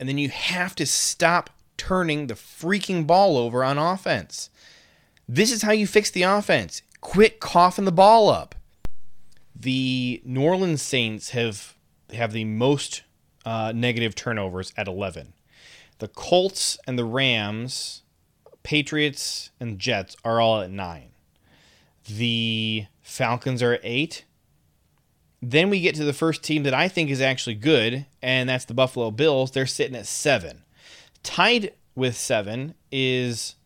And 0.00 0.08
then 0.08 0.18
you 0.18 0.28
have 0.28 0.74
to 0.74 0.86
stop 0.86 1.50
turning 1.76 2.26
the 2.26 2.34
freaking 2.34 3.06
ball 3.06 3.36
over 3.36 3.62
on 3.62 3.78
offense. 3.78 4.50
This 5.28 5.52
is 5.52 5.62
how 5.62 5.72
you 5.72 5.86
fix 5.86 6.10
the 6.10 6.22
offense. 6.24 6.82
Quit 7.00 7.38
coughing 7.38 7.84
the 7.84 7.92
ball 7.92 8.28
up. 8.28 8.55
The 9.58 10.20
New 10.24 10.42
Orleans 10.42 10.82
Saints 10.82 11.30
have 11.30 11.76
have 12.12 12.32
the 12.32 12.44
most 12.44 13.02
uh, 13.44 13.72
negative 13.74 14.14
turnovers 14.14 14.72
at 14.76 14.86
11. 14.86 15.32
The 15.98 16.08
Colts 16.08 16.78
and 16.86 16.98
the 16.98 17.04
Rams, 17.04 18.02
Patriots 18.62 19.50
and 19.58 19.78
Jets 19.78 20.16
are 20.24 20.40
all 20.40 20.60
at 20.60 20.70
9. 20.70 21.08
The 22.06 22.86
Falcons 23.02 23.62
are 23.62 23.74
at 23.74 23.80
8. 23.82 24.24
Then 25.42 25.70
we 25.70 25.80
get 25.80 25.94
to 25.96 26.04
the 26.04 26.12
first 26.12 26.42
team 26.42 26.62
that 26.64 26.74
I 26.74 26.88
think 26.88 27.10
is 27.10 27.20
actually 27.20 27.54
good, 27.54 28.06
and 28.20 28.48
that's 28.48 28.64
the 28.64 28.74
Buffalo 28.74 29.10
Bills. 29.10 29.50
They're 29.50 29.66
sitting 29.66 29.96
at 29.96 30.06
7. 30.06 30.64
Tied 31.22 31.72
with 31.94 32.16
7 32.16 32.74
is 32.92 33.56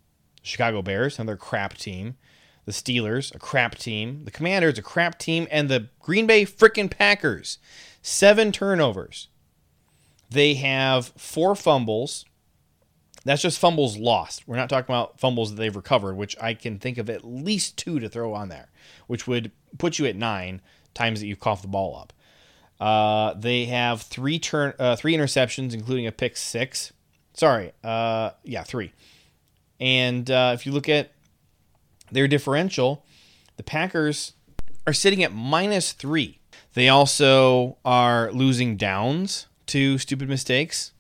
Chicago 0.43 0.83
Bears, 0.83 1.19
another 1.19 1.37
crap 1.37 1.75
team. 1.75 2.17
The 2.67 2.73
Steelers, 2.73 3.35
a 3.35 3.39
crap 3.39 3.77
team. 3.77 4.25
The 4.25 4.31
Commanders, 4.31 4.79
a 4.79 4.83
crap 4.83 5.19
team. 5.19 5.49
And 5.51 5.69
the 5.69 5.89
Green 5.99 6.27
Bay 6.27 6.45
freaking 6.45 6.91
Packers, 6.91 7.59
seven 8.03 8.53
turnovers. 8.53 9.29
They 10.29 10.55
have 10.55 11.13
four 11.17 11.55
fumbles. 11.57 12.25
That's 13.25 13.43
just 13.43 13.59
fumbles 13.59 13.97
lost. 13.97 14.47
We're 14.47 14.57
not 14.57 14.69
talking 14.69 14.95
about 14.95 15.21
fumbles 15.21 15.51
that 15.51 15.57
they've 15.57 15.75
recovered, 15.75 16.17
which 16.17 16.37
I 16.41 16.55
can 16.55 16.79
think 16.79 16.99
of 16.99 17.11
at 17.11 17.25
least 17.25 17.77
two 17.77 18.01
to 18.01 18.09
throw 18.09 18.33
on 18.33 18.49
there, 18.49 18.71
which 19.09 19.27
would 19.27 19.51
put 19.77 19.99
you 19.99 20.07
at 20.07 20.17
nine 20.17 20.63
times 20.95 21.21
that 21.21 21.27
you've 21.27 21.41
coughed 21.41 21.63
the 21.63 21.69
ball 21.69 21.97
up. 21.97 22.13
Uh, 22.81 23.35
they 23.35 23.67
have 23.67 24.01
three 24.01 24.39
turn, 24.39 24.73
uh, 24.79 24.97
three 24.97 25.15
interceptions, 25.15 25.75
including 25.75 26.07
a 26.07 26.13
pick 26.13 26.37
six. 26.37 26.93
Sorry, 27.35 27.73
uh, 27.85 28.31
yeah, 28.43 28.63
three. 28.63 28.93
And 29.79 30.31
uh, 30.31 30.53
if 30.55 30.65
you 30.65 30.73
look 30.73 30.89
at 30.89 31.13
their 32.11 32.29
differential, 32.29 33.05
the 33.57 33.63
Packers 33.63 34.33
are 34.87 34.93
sitting 34.93 35.23
at 35.23 35.33
minus 35.33 35.93
three. 35.93 36.39
They 36.75 36.89
also 36.89 37.77
are 37.85 38.31
losing 38.33 38.77
downs 38.77 39.47
to 39.67 39.99
stupid 39.99 40.29
mistakes. 40.29 40.93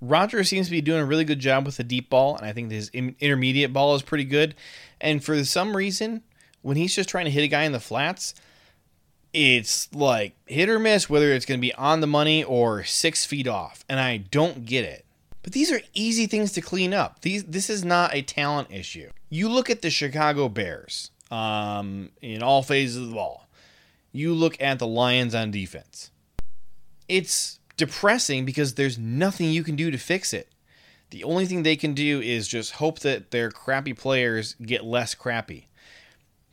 Rodgers 0.00 0.48
seems 0.48 0.66
to 0.66 0.70
be 0.70 0.80
doing 0.80 1.00
a 1.00 1.06
really 1.06 1.24
good 1.24 1.40
job 1.40 1.66
with 1.66 1.76
the 1.76 1.84
deep 1.84 2.08
ball, 2.08 2.36
and 2.36 2.46
I 2.46 2.52
think 2.52 2.70
his 2.70 2.88
intermediate 2.90 3.72
ball 3.72 3.94
is 3.94 4.02
pretty 4.02 4.24
good. 4.24 4.54
And 5.00 5.22
for 5.22 5.44
some 5.44 5.76
reason, 5.76 6.22
when 6.62 6.76
he's 6.76 6.94
just 6.94 7.08
trying 7.08 7.24
to 7.24 7.30
hit 7.30 7.42
a 7.42 7.48
guy 7.48 7.64
in 7.64 7.72
the 7.72 7.80
flats, 7.80 8.34
it's 9.32 9.92
like 9.92 10.34
hit 10.46 10.68
or 10.68 10.78
miss 10.78 11.10
whether 11.10 11.32
it's 11.32 11.44
going 11.44 11.58
to 11.58 11.62
be 11.62 11.74
on 11.74 12.00
the 12.00 12.06
money 12.06 12.44
or 12.44 12.84
six 12.84 13.24
feet 13.24 13.46
off. 13.46 13.84
And 13.88 14.00
I 14.00 14.18
don't 14.18 14.64
get 14.66 14.84
it. 14.84 15.04
But 15.42 15.52
these 15.52 15.70
are 15.70 15.80
easy 15.94 16.26
things 16.26 16.52
to 16.52 16.60
clean 16.60 16.92
up. 16.92 17.20
These 17.22 17.44
this 17.44 17.70
is 17.70 17.84
not 17.84 18.14
a 18.14 18.22
talent 18.22 18.68
issue. 18.70 19.10
You 19.30 19.48
look 19.48 19.70
at 19.70 19.82
the 19.82 19.90
Chicago 19.90 20.48
Bears 20.48 21.10
um, 21.30 22.10
in 22.20 22.42
all 22.42 22.62
phases 22.62 22.96
of 22.96 23.08
the 23.08 23.14
ball. 23.14 23.48
You 24.12 24.34
look 24.34 24.60
at 24.60 24.78
the 24.78 24.86
Lions 24.86 25.34
on 25.34 25.50
defense. 25.50 26.10
It's 27.08 27.60
depressing 27.76 28.44
because 28.44 28.74
there's 28.74 28.98
nothing 28.98 29.50
you 29.50 29.62
can 29.62 29.76
do 29.76 29.90
to 29.90 29.98
fix 29.98 30.32
it. 30.32 30.48
The 31.10 31.24
only 31.24 31.46
thing 31.46 31.62
they 31.62 31.76
can 31.76 31.94
do 31.94 32.20
is 32.20 32.48
just 32.48 32.72
hope 32.72 32.98
that 33.00 33.30
their 33.30 33.50
crappy 33.50 33.94
players 33.94 34.54
get 34.54 34.84
less 34.84 35.14
crappy. 35.14 35.68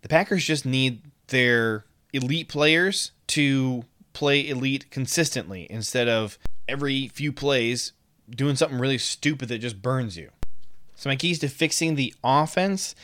The 0.02 0.08
Packers 0.08 0.46
just 0.46 0.66
need 0.66 1.02
their 1.28 1.86
elite 2.14 2.48
players 2.48 3.12
to 3.28 3.84
play 4.14 4.48
elite 4.48 4.90
consistently 4.92 5.68
instead 5.70 6.08
of 6.08 6.38
every 6.68 7.10
few 7.10 7.34
plays 7.34 7.92
doing 8.30 8.56
something 8.56 8.80
really 8.80 8.98
stupid 8.98 9.50
that 9.50 9.60
just 9.60 9.82
burns 9.82 10.18
you. 10.18 10.30
So 10.96 11.10
my 11.10 11.16
keys 11.16 11.40
to 11.40 11.50
fixing 11.50 11.96
the 11.96 12.14
offense 12.24 12.96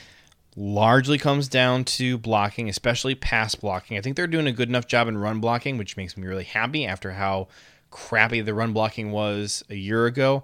largely 0.56 1.18
comes 1.18 1.48
down 1.48 1.84
to 1.84 2.18
blocking, 2.18 2.70
especially 2.70 3.16
pass 3.16 3.56
blocking. 3.56 3.98
I 3.98 4.02
think 4.02 4.16
they're 4.16 4.28
doing 4.28 4.48
a 4.48 4.52
good 4.52 4.70
enough 4.70 4.88
job 4.88 5.08
in 5.08 5.18
run 5.18 5.40
blocking, 5.40 5.78
which 5.78 5.98
makes 5.98 6.18
me 6.18 6.28
really 6.28 6.44
happy 6.44 6.86
after 6.86 7.12
how 7.12 7.48
crappy 7.90 8.42
the 8.42 8.54
run 8.54 8.74
blocking 8.74 9.12
was 9.12 9.64
a 9.70 9.76
year 9.76 10.06
ago. 10.06 10.44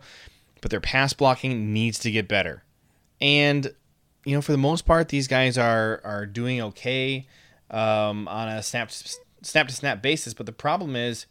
But 0.62 0.72
their 0.72 0.82
pass 0.82 1.14
blocking 1.14 1.74
needs 1.74 2.00
to 2.00 2.12
get 2.12 2.28
better. 2.28 2.64
And 3.22 3.74
you 4.26 4.36
know, 4.36 4.42
for 4.42 4.52
the 4.52 4.58
most 4.58 4.86
part, 4.86 5.10
these 5.10 5.28
guys 5.28 5.58
are 5.58 6.02
are 6.04 6.26
doing 6.26 6.62
okay 6.62 7.28
um, 7.72 8.28
on 8.28 8.50
a 8.50 8.62
snap 8.62 8.92
snap 9.42 9.68
to 9.68 9.74
snap 9.74 10.02
basis. 10.02 10.34
But 10.34 10.46
the 10.46 10.52
problem 10.52 10.96
is, 10.96 11.28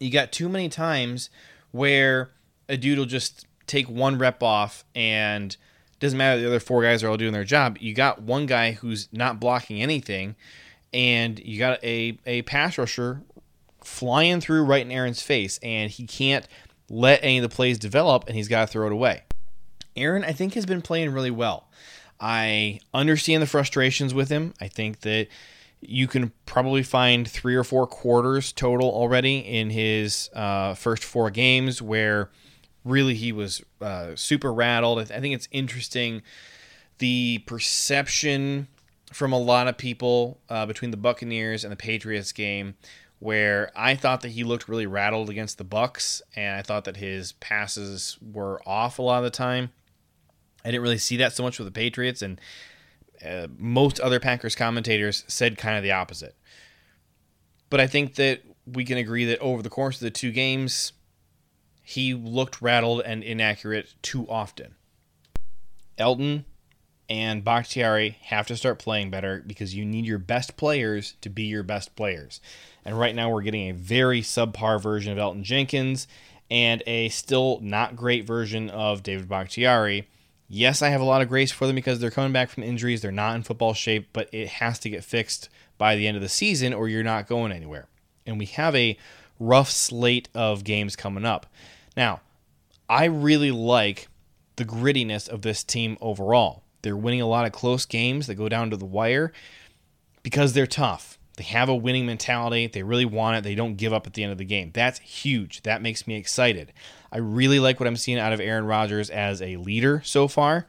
you 0.00 0.10
got 0.10 0.32
too 0.32 0.48
many 0.48 0.68
times 0.68 1.30
where 1.70 2.30
a 2.72 2.76
dude 2.78 2.98
will 2.98 3.04
just 3.04 3.46
take 3.66 3.88
one 3.88 4.18
rep 4.18 4.42
off 4.42 4.84
and 4.94 5.56
doesn't 6.00 6.18
matter 6.18 6.40
the 6.40 6.46
other 6.46 6.58
four 6.58 6.82
guys 6.82 7.02
are 7.02 7.08
all 7.08 7.16
doing 7.16 7.32
their 7.32 7.44
job. 7.44 7.76
You 7.78 7.94
got 7.94 8.22
one 8.22 8.46
guy 8.46 8.72
who's 8.72 9.08
not 9.12 9.38
blocking 9.38 9.80
anything, 9.80 10.34
and 10.92 11.38
you 11.38 11.58
got 11.58 11.82
a, 11.84 12.18
a 12.26 12.42
pass 12.42 12.76
rusher 12.78 13.22
flying 13.84 14.40
through 14.40 14.64
right 14.64 14.84
in 14.84 14.90
Aaron's 14.90 15.22
face, 15.22 15.60
and 15.62 15.90
he 15.90 16.06
can't 16.06 16.48
let 16.88 17.22
any 17.22 17.38
of 17.38 17.42
the 17.42 17.54
plays 17.54 17.78
develop, 17.78 18.24
and 18.26 18.34
he's 18.34 18.48
got 18.48 18.62
to 18.62 18.66
throw 18.66 18.86
it 18.86 18.92
away. 18.92 19.22
Aaron, 19.94 20.24
I 20.24 20.32
think, 20.32 20.54
has 20.54 20.66
been 20.66 20.82
playing 20.82 21.10
really 21.12 21.30
well. 21.30 21.68
I 22.18 22.80
understand 22.94 23.42
the 23.42 23.46
frustrations 23.46 24.14
with 24.14 24.28
him. 24.28 24.54
I 24.60 24.68
think 24.68 25.00
that 25.00 25.28
you 25.80 26.06
can 26.06 26.32
probably 26.46 26.82
find 26.82 27.28
three 27.28 27.56
or 27.56 27.64
four 27.64 27.86
quarters 27.86 28.52
total 28.52 28.88
already 28.88 29.38
in 29.38 29.70
his 29.70 30.30
uh, 30.34 30.74
first 30.74 31.04
four 31.04 31.30
games 31.30 31.82
where 31.82 32.30
really 32.84 33.14
he 33.14 33.32
was 33.32 33.62
uh, 33.80 34.16
super 34.16 34.52
rattled. 34.52 34.98
I 34.98 35.20
think 35.20 35.34
it's 35.34 35.48
interesting 35.50 36.22
the 36.98 37.38
perception 37.46 38.68
from 39.12 39.32
a 39.32 39.38
lot 39.38 39.68
of 39.68 39.76
people 39.76 40.40
uh, 40.48 40.66
between 40.66 40.90
the 40.90 40.96
Buccaneers 40.96 41.64
and 41.64 41.72
the 41.72 41.76
Patriots 41.76 42.32
game 42.32 42.74
where 43.18 43.70
I 43.76 43.94
thought 43.94 44.22
that 44.22 44.30
he 44.30 44.42
looked 44.42 44.68
really 44.68 44.86
rattled 44.86 45.30
against 45.30 45.58
the 45.58 45.64
Bucks 45.64 46.22
and 46.34 46.58
I 46.58 46.62
thought 46.62 46.84
that 46.84 46.96
his 46.96 47.32
passes 47.32 48.18
were 48.20 48.60
off 48.66 48.98
a 48.98 49.02
lot 49.02 49.18
of 49.18 49.24
the 49.24 49.30
time. 49.30 49.70
I 50.64 50.70
didn't 50.70 50.82
really 50.82 50.98
see 50.98 51.16
that 51.18 51.32
so 51.32 51.42
much 51.42 51.58
with 51.58 51.66
the 51.66 51.72
Patriots 51.72 52.22
and 52.22 52.40
uh, 53.24 53.46
most 53.56 54.00
other 54.00 54.18
Packers 54.18 54.56
commentators 54.56 55.24
said 55.28 55.56
kind 55.56 55.76
of 55.76 55.82
the 55.82 55.92
opposite. 55.92 56.34
But 57.70 57.80
I 57.80 57.86
think 57.86 58.16
that 58.16 58.42
we 58.66 58.84
can 58.84 58.98
agree 58.98 59.24
that 59.26 59.38
over 59.38 59.62
the 59.62 59.70
course 59.70 59.96
of 59.96 60.00
the 60.00 60.10
two 60.10 60.32
games, 60.32 60.92
he 61.82 62.14
looked 62.14 62.62
rattled 62.62 63.02
and 63.02 63.22
inaccurate 63.22 63.94
too 64.02 64.28
often. 64.28 64.74
Elgton 65.98 66.44
and 67.08 67.44
Bakhtiari 67.44 68.18
have 68.22 68.46
to 68.46 68.56
start 68.56 68.78
playing 68.78 69.10
better 69.10 69.42
because 69.46 69.74
you 69.74 69.84
need 69.84 70.06
your 70.06 70.18
best 70.18 70.56
players 70.56 71.14
to 71.20 71.28
be 71.28 71.42
your 71.42 71.62
best 71.62 71.94
players. 71.96 72.40
And 72.84 72.98
right 72.98 73.14
now 73.14 73.30
we're 73.30 73.42
getting 73.42 73.68
a 73.68 73.74
very 73.74 74.22
subpar 74.22 74.80
version 74.80 75.12
of 75.12 75.18
Elgton 75.18 75.42
Jenkins 75.42 76.06
and 76.50 76.82
a 76.86 77.08
still 77.10 77.58
not 77.60 77.96
great 77.96 78.24
version 78.24 78.70
of 78.70 79.02
David 79.02 79.28
Bakhtiari. 79.28 80.08
Yes, 80.48 80.82
I 80.82 80.90
have 80.90 81.00
a 81.00 81.04
lot 81.04 81.22
of 81.22 81.28
grace 81.28 81.50
for 81.50 81.66
them 81.66 81.76
because 81.76 81.98
they're 81.98 82.10
coming 82.10 82.32
back 82.32 82.50
from 82.50 82.62
injuries. 82.62 83.02
They're 83.02 83.10
not 83.10 83.36
in 83.36 83.42
football 83.42 83.74
shape, 83.74 84.08
but 84.12 84.28
it 84.32 84.48
has 84.48 84.78
to 84.80 84.90
get 84.90 85.04
fixed 85.04 85.48
by 85.78 85.96
the 85.96 86.06
end 86.06 86.16
of 86.16 86.22
the 86.22 86.28
season 86.28 86.72
or 86.72 86.88
you're 86.88 87.02
not 87.02 87.26
going 87.26 87.52
anywhere. 87.52 87.88
And 88.26 88.38
we 88.38 88.46
have 88.46 88.76
a 88.76 88.96
rough 89.40 89.70
slate 89.70 90.28
of 90.34 90.64
games 90.64 90.94
coming 90.96 91.24
up. 91.24 91.46
Now, 91.96 92.20
I 92.88 93.06
really 93.06 93.50
like 93.50 94.08
the 94.56 94.64
grittiness 94.64 95.28
of 95.28 95.42
this 95.42 95.64
team 95.64 95.96
overall. 96.00 96.62
They're 96.82 96.96
winning 96.96 97.20
a 97.20 97.26
lot 97.26 97.46
of 97.46 97.52
close 97.52 97.84
games 97.84 98.26
that 98.26 98.34
go 98.34 98.48
down 98.48 98.70
to 98.70 98.76
the 98.76 98.84
wire 98.84 99.32
because 100.22 100.52
they're 100.52 100.66
tough. 100.66 101.18
They 101.36 101.44
have 101.44 101.68
a 101.68 101.74
winning 101.74 102.04
mentality. 102.04 102.66
They 102.66 102.82
really 102.82 103.04
want 103.04 103.38
it. 103.38 103.44
They 103.44 103.54
don't 103.54 103.76
give 103.76 103.92
up 103.92 104.06
at 104.06 104.14
the 104.14 104.22
end 104.22 104.32
of 104.32 104.38
the 104.38 104.44
game. 104.44 104.70
That's 104.74 104.98
huge. 104.98 105.62
That 105.62 105.80
makes 105.80 106.06
me 106.06 106.16
excited. 106.16 106.72
I 107.10 107.18
really 107.18 107.58
like 107.58 107.80
what 107.80 107.86
I'm 107.86 107.96
seeing 107.96 108.18
out 108.18 108.32
of 108.32 108.40
Aaron 108.40 108.66
Rodgers 108.66 109.08
as 109.08 109.40
a 109.40 109.56
leader 109.56 110.02
so 110.04 110.28
far. 110.28 110.66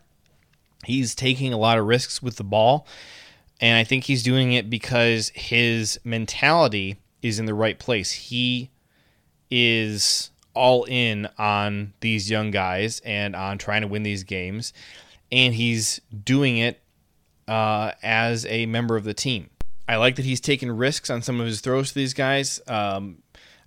He's 0.85 1.15
taking 1.15 1.53
a 1.53 1.57
lot 1.57 1.77
of 1.77 1.85
risks 1.85 2.21
with 2.21 2.35
the 2.35 2.43
ball, 2.43 2.87
and 3.61 3.77
I 3.77 3.83
think 3.83 4.05
he's 4.05 4.23
doing 4.23 4.53
it 4.53 4.69
because 4.69 5.31
his 5.35 5.99
mentality 6.03 6.97
is 7.21 7.39
in 7.39 7.45
the 7.45 7.53
right 7.53 7.79
place. 7.79 8.11
He 8.11 8.69
is 9.49 10.31
all 10.53 10.83
in 10.85 11.27
on 11.37 11.93
these 12.01 12.29
young 12.29 12.51
guys 12.51 13.01
and 13.05 13.35
on 13.35 13.57
trying 13.57 13.81
to 13.81 13.87
win 13.87 14.03
these 14.03 14.23
games. 14.23 14.73
And 15.31 15.53
he's 15.53 15.99
doing 16.23 16.57
it 16.57 16.81
uh, 17.47 17.91
as 18.03 18.45
a 18.45 18.65
member 18.65 18.95
of 18.95 19.03
the 19.03 19.13
team. 19.13 19.49
I 19.87 19.97
like 19.97 20.15
that 20.15 20.25
he's 20.25 20.39
taking 20.39 20.71
risks 20.71 21.09
on 21.09 21.21
some 21.21 21.39
of 21.39 21.45
his 21.45 21.61
throws 21.61 21.89
to 21.89 21.95
these 21.95 22.13
guys. 22.13 22.61
Um, 22.67 23.17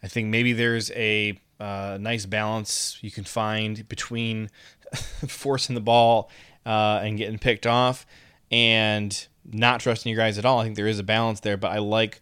I 0.03 0.09
think 0.09 0.29
maybe 0.29 0.53
there's 0.53 0.91
a 0.93 1.39
uh, 1.61 1.99
nice 2.01 2.27
balance 2.27 2.99
you 3.03 3.11
can 3.11 3.25
find 3.25 3.89
between 3.89 4.51
forcing 5.29 5.75
the 5.75 5.81
ball 5.81 6.31
uh, 6.65 7.01
and 7.03 7.19
getting 7.19 7.39
picked 7.39 7.67
off 7.67 8.07
and 8.51 9.27
not 9.45 9.81
trusting 9.81 10.11
your 10.11 10.19
guys 10.19 10.39
at 10.39 10.45
all. 10.45 10.61
I 10.61 10.65
think 10.65 10.77
there 10.77 10.87
is 10.87 10.99
a 10.99 11.05
balance 11.05 11.41
there, 11.41 11.57
but 11.57 11.73
I 11.73 11.79
like 11.79 12.21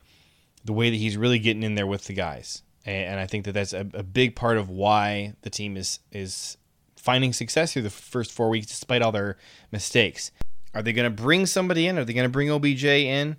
the 0.64 0.72
way 0.72 0.90
that 0.90 0.96
he's 0.96 1.16
really 1.16 1.38
getting 1.38 1.62
in 1.62 1.74
there 1.74 1.86
with 1.86 2.06
the 2.06 2.14
guys, 2.14 2.62
and, 2.84 3.18
I 3.18 3.26
think 3.26 3.44
that 3.46 3.52
that's 3.52 3.72
a, 3.72 3.86
a 3.94 4.02
big 4.02 4.36
part 4.36 4.58
of 4.58 4.68
why 4.68 5.34
the 5.42 5.50
team 5.50 5.76
is 5.76 6.00
is 6.12 6.56
finding 6.96 7.32
success 7.32 7.72
through 7.72 7.82
the 7.82 7.90
first 7.90 8.32
four 8.32 8.48
weeks 8.48 8.66
despite 8.66 9.02
all 9.02 9.12
their 9.12 9.36
mistakes. 9.70 10.30
Are 10.74 10.82
they 10.82 10.92
going 10.92 11.10
to 11.10 11.22
bring 11.22 11.46
somebody 11.46 11.86
in? 11.86 11.98
Are 11.98 12.04
they 12.04 12.14
going 12.14 12.24
to 12.24 12.30
bring 12.30 12.50
OBJ 12.50 12.84
in? 12.84 13.36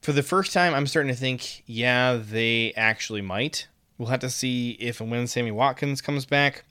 For 0.00 0.12
the 0.12 0.22
first 0.22 0.52
time, 0.52 0.74
I'm 0.74 0.86
starting 0.86 1.12
to 1.12 1.18
think, 1.18 1.64
yeah, 1.66 2.16
they 2.22 2.72
actually 2.76 3.20
might. 3.20 3.66
We'll 3.98 4.08
have 4.08 4.20
to 4.20 4.30
see 4.30 4.70
if 4.78 5.00
and 5.00 5.10
when 5.10 5.26
Sammy 5.26 5.50
Watkins 5.50 6.00
comes 6.00 6.24
back. 6.24 6.64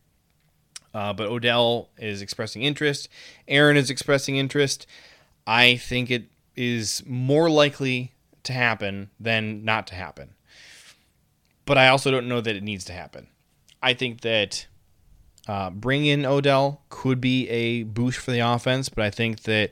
Uh, 0.93 1.13
but 1.13 1.27
Odell 1.27 1.89
is 1.97 2.21
expressing 2.21 2.63
interest. 2.63 3.09
Aaron 3.47 3.77
is 3.77 3.89
expressing 3.89 4.37
interest. 4.37 4.87
I 5.45 5.75
think 5.75 6.09
it 6.09 6.29
is 6.55 7.03
more 7.05 7.49
likely 7.49 8.13
to 8.43 8.53
happen 8.53 9.09
than 9.19 9.63
not 9.65 9.87
to 9.87 9.95
happen. 9.95 10.33
But 11.67 11.77
I 11.77 11.89
also 11.89 12.09
don't 12.09 12.27
know 12.27 12.41
that 12.41 12.55
it 12.55 12.63
needs 12.63 12.85
to 12.85 12.93
happen. 12.93 13.27
I 13.83 13.93
think 13.93 14.21
that 14.21 14.65
uh, 15.47 15.69
bring 15.69 16.05
in 16.05 16.25
Odell 16.25 16.81
could 16.89 17.21
be 17.21 17.47
a 17.49 17.83
boost 17.83 18.19
for 18.19 18.31
the 18.31 18.39
offense, 18.39 18.89
but 18.89 19.03
I 19.03 19.11
think 19.11 19.43
that 19.43 19.71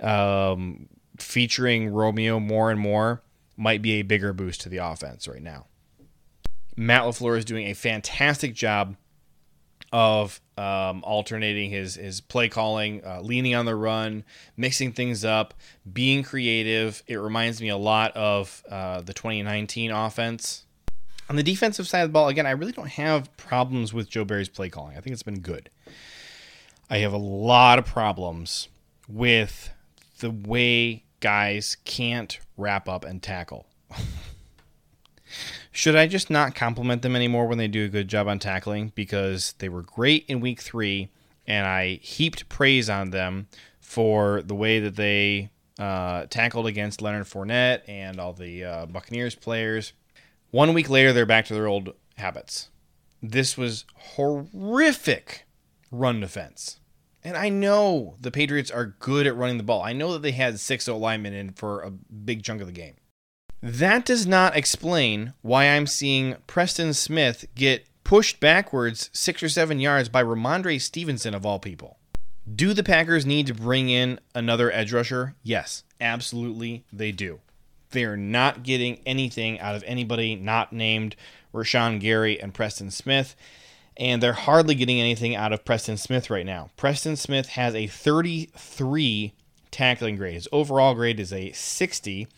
um, 0.00 0.88
featuring 1.18 1.88
Romeo 1.88 2.38
more 2.38 2.70
and 2.70 2.78
more 2.78 3.22
might 3.56 3.80
be 3.80 3.92
a 3.92 4.02
bigger 4.02 4.34
boost 4.34 4.60
to 4.62 4.68
the 4.68 4.76
offense 4.76 5.26
right 5.26 5.42
now. 5.42 5.66
Matt 6.76 7.02
LaFleur 7.02 7.38
is 7.38 7.44
doing 7.46 7.66
a 7.66 7.74
fantastic 7.74 8.54
job 8.54 8.96
of 9.92 10.40
um, 10.56 11.02
alternating 11.04 11.70
his 11.70 11.94
his 11.94 12.20
play 12.20 12.48
calling, 12.48 13.04
uh, 13.04 13.20
leaning 13.22 13.54
on 13.54 13.64
the 13.64 13.74
run, 13.74 14.24
mixing 14.58 14.92
things 14.92 15.24
up, 15.24 15.54
being 15.90 16.22
creative. 16.22 17.02
It 17.06 17.16
reminds 17.16 17.62
me 17.62 17.70
a 17.70 17.76
lot 17.78 18.14
of 18.16 18.62
uh, 18.70 19.00
the 19.00 19.14
2019 19.14 19.90
offense. 19.90 20.66
On 21.30 21.36
the 21.36 21.44
defensive 21.44 21.86
side 21.86 22.00
of 22.00 22.08
the 22.08 22.12
ball, 22.12 22.26
again, 22.26 22.44
I 22.44 22.50
really 22.50 22.72
don't 22.72 22.88
have 22.88 23.34
problems 23.36 23.94
with 23.94 24.10
Joe 24.10 24.24
Barry's 24.24 24.48
play 24.48 24.68
calling. 24.68 24.96
I 24.96 25.00
think 25.00 25.14
it's 25.14 25.22
been 25.22 25.38
good. 25.38 25.70
I 26.90 26.98
have 26.98 27.12
a 27.12 27.18
lot 27.18 27.78
of 27.78 27.86
problems 27.86 28.66
with 29.08 29.70
the 30.18 30.32
way 30.32 31.04
guys 31.20 31.76
can't 31.84 32.36
wrap 32.56 32.88
up 32.88 33.04
and 33.04 33.22
tackle. 33.22 33.66
Should 35.70 35.94
I 35.94 36.08
just 36.08 36.30
not 36.30 36.56
compliment 36.56 37.02
them 37.02 37.14
anymore 37.14 37.46
when 37.46 37.58
they 37.58 37.68
do 37.68 37.84
a 37.84 37.88
good 37.88 38.08
job 38.08 38.26
on 38.26 38.40
tackling? 38.40 38.90
Because 38.96 39.54
they 39.58 39.68
were 39.68 39.82
great 39.82 40.24
in 40.26 40.40
week 40.40 40.60
three, 40.60 41.10
and 41.46 41.64
I 41.64 42.00
heaped 42.02 42.48
praise 42.48 42.90
on 42.90 43.10
them 43.10 43.46
for 43.78 44.42
the 44.42 44.56
way 44.56 44.80
that 44.80 44.96
they 44.96 45.50
uh, 45.78 46.26
tackled 46.26 46.66
against 46.66 47.00
Leonard 47.00 47.26
Fournette 47.26 47.82
and 47.86 48.18
all 48.18 48.32
the 48.32 48.64
uh, 48.64 48.86
Buccaneers 48.86 49.36
players. 49.36 49.92
One 50.50 50.74
week 50.74 50.90
later, 50.90 51.12
they're 51.12 51.26
back 51.26 51.46
to 51.46 51.54
their 51.54 51.66
old 51.66 51.94
habits. 52.16 52.70
This 53.22 53.56
was 53.56 53.84
horrific 53.94 55.46
run 55.90 56.20
defense. 56.20 56.80
And 57.22 57.36
I 57.36 57.50
know 57.50 58.16
the 58.20 58.30
Patriots 58.30 58.70
are 58.70 58.96
good 58.98 59.26
at 59.26 59.36
running 59.36 59.58
the 59.58 59.62
ball. 59.62 59.82
I 59.82 59.92
know 59.92 60.12
that 60.12 60.22
they 60.22 60.32
had 60.32 60.58
six 60.58 60.88
O 60.88 60.96
linemen 60.96 61.34
in 61.34 61.52
for 61.52 61.82
a 61.82 61.90
big 61.90 62.42
chunk 62.42 62.60
of 62.60 62.66
the 62.66 62.72
game. 62.72 62.94
That 63.62 64.06
does 64.06 64.26
not 64.26 64.56
explain 64.56 65.34
why 65.42 65.66
I'm 65.66 65.86
seeing 65.86 66.36
Preston 66.46 66.94
Smith 66.94 67.44
get 67.54 67.86
pushed 68.04 68.40
backwards 68.40 69.10
six 69.12 69.42
or 69.42 69.50
seven 69.50 69.78
yards 69.80 70.08
by 70.08 70.24
Rhamondre 70.24 70.80
Stevenson, 70.80 71.34
of 71.34 71.44
all 71.44 71.58
people. 71.58 71.98
Do 72.52 72.72
the 72.72 72.82
Packers 72.82 73.26
need 73.26 73.46
to 73.48 73.54
bring 73.54 73.90
in 73.90 74.18
another 74.34 74.72
edge 74.72 74.92
rusher? 74.92 75.36
Yes, 75.42 75.84
absolutely, 76.00 76.84
they 76.90 77.12
do. 77.12 77.40
They're 77.90 78.16
not 78.16 78.62
getting 78.62 79.00
anything 79.06 79.58
out 79.60 79.74
of 79.74 79.84
anybody 79.86 80.36
not 80.36 80.72
named 80.72 81.16
Rashan 81.52 82.00
Gary 82.00 82.40
and 82.40 82.54
Preston 82.54 82.90
Smith, 82.90 83.34
and 83.96 84.22
they're 84.22 84.32
hardly 84.32 84.74
getting 84.74 85.00
anything 85.00 85.34
out 85.34 85.52
of 85.52 85.64
Preston 85.64 85.96
Smith 85.96 86.30
right 86.30 86.46
now. 86.46 86.70
Preston 86.76 87.16
Smith 87.16 87.50
has 87.50 87.74
a 87.74 87.86
33 87.86 89.32
tackling 89.70 90.16
grade. 90.16 90.34
His 90.34 90.48
overall 90.52 90.94
grade 90.94 91.20
is 91.20 91.32
a 91.32 91.52
60 91.52 92.28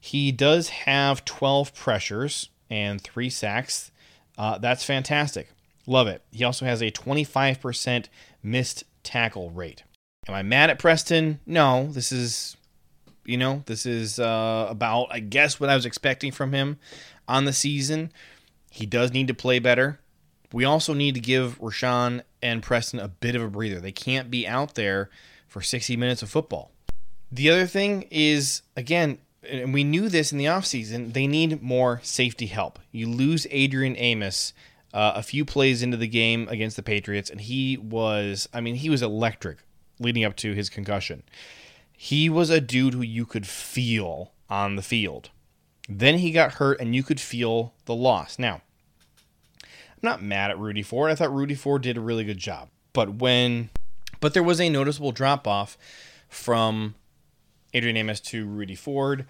he 0.00 0.32
does 0.32 0.68
have 0.70 1.24
12 1.24 1.74
pressures 1.74 2.50
and 2.70 3.00
three 3.00 3.30
sacks. 3.30 3.90
Uh, 4.36 4.58
that's 4.58 4.84
fantastic. 4.84 5.48
Love 5.86 6.06
it. 6.06 6.22
He 6.30 6.44
also 6.44 6.66
has 6.66 6.82
a 6.82 6.90
25% 6.90 8.06
missed 8.42 8.84
tackle 9.02 9.50
rate. 9.50 9.82
Am 10.28 10.34
I 10.34 10.42
mad 10.42 10.70
at 10.70 10.78
Preston? 10.78 11.40
No. 11.46 11.88
This 11.90 12.12
is, 12.12 12.56
you 13.28 13.36
know, 13.36 13.62
this 13.66 13.84
is 13.84 14.18
uh, 14.18 14.66
about, 14.70 15.08
I 15.10 15.20
guess, 15.20 15.60
what 15.60 15.68
I 15.68 15.74
was 15.74 15.84
expecting 15.84 16.32
from 16.32 16.52
him 16.52 16.78
on 17.28 17.44
the 17.44 17.52
season. 17.52 18.10
He 18.70 18.86
does 18.86 19.12
need 19.12 19.28
to 19.28 19.34
play 19.34 19.58
better. 19.58 20.00
We 20.50 20.64
also 20.64 20.94
need 20.94 21.14
to 21.14 21.20
give 21.20 21.60
Rashan 21.60 22.22
and 22.42 22.62
Preston 22.62 23.00
a 23.00 23.08
bit 23.08 23.34
of 23.34 23.42
a 23.42 23.48
breather. 23.48 23.80
They 23.80 23.92
can't 23.92 24.30
be 24.30 24.48
out 24.48 24.76
there 24.76 25.10
for 25.46 25.60
60 25.60 25.94
minutes 25.96 26.22
of 26.22 26.30
football. 26.30 26.70
The 27.30 27.50
other 27.50 27.66
thing 27.66 28.06
is, 28.10 28.62
again, 28.74 29.18
and 29.42 29.74
we 29.74 29.84
knew 29.84 30.08
this 30.08 30.32
in 30.32 30.38
the 30.38 30.46
offseason, 30.46 31.12
they 31.12 31.26
need 31.26 31.62
more 31.62 32.00
safety 32.02 32.46
help. 32.46 32.78
You 32.92 33.08
lose 33.08 33.46
Adrian 33.50 33.94
Amos 33.98 34.54
uh, 34.94 35.12
a 35.16 35.22
few 35.22 35.44
plays 35.44 35.82
into 35.82 35.98
the 35.98 36.08
game 36.08 36.48
against 36.48 36.76
the 36.76 36.82
Patriots, 36.82 37.28
and 37.28 37.42
he 37.42 37.76
was, 37.76 38.48
I 38.54 38.62
mean, 38.62 38.76
he 38.76 38.88
was 38.88 39.02
electric 39.02 39.58
leading 40.00 40.24
up 40.24 40.36
to 40.36 40.54
his 40.54 40.70
concussion. 40.70 41.24
He 42.00 42.30
was 42.30 42.48
a 42.48 42.60
dude 42.60 42.94
who 42.94 43.02
you 43.02 43.26
could 43.26 43.44
feel 43.44 44.30
on 44.48 44.76
the 44.76 44.82
field. 44.82 45.30
Then 45.88 46.18
he 46.18 46.30
got 46.30 46.52
hurt, 46.54 46.80
and 46.80 46.94
you 46.94 47.02
could 47.02 47.18
feel 47.18 47.74
the 47.86 47.94
loss. 47.94 48.38
Now, 48.38 48.62
I'm 49.64 49.68
not 50.00 50.22
mad 50.22 50.52
at 50.52 50.60
Rudy 50.60 50.84
Ford. 50.84 51.10
I 51.10 51.16
thought 51.16 51.34
Rudy 51.34 51.56
Ford 51.56 51.82
did 51.82 51.96
a 51.96 52.00
really 52.00 52.22
good 52.22 52.38
job. 52.38 52.68
But 52.92 53.14
when, 53.14 53.70
but 54.20 54.32
there 54.32 54.44
was 54.44 54.60
a 54.60 54.68
noticeable 54.68 55.10
drop 55.10 55.48
off 55.48 55.76
from 56.28 56.94
Adrian 57.74 57.96
Amos 57.96 58.20
to 58.20 58.46
Rudy 58.46 58.76
Ford. 58.76 59.26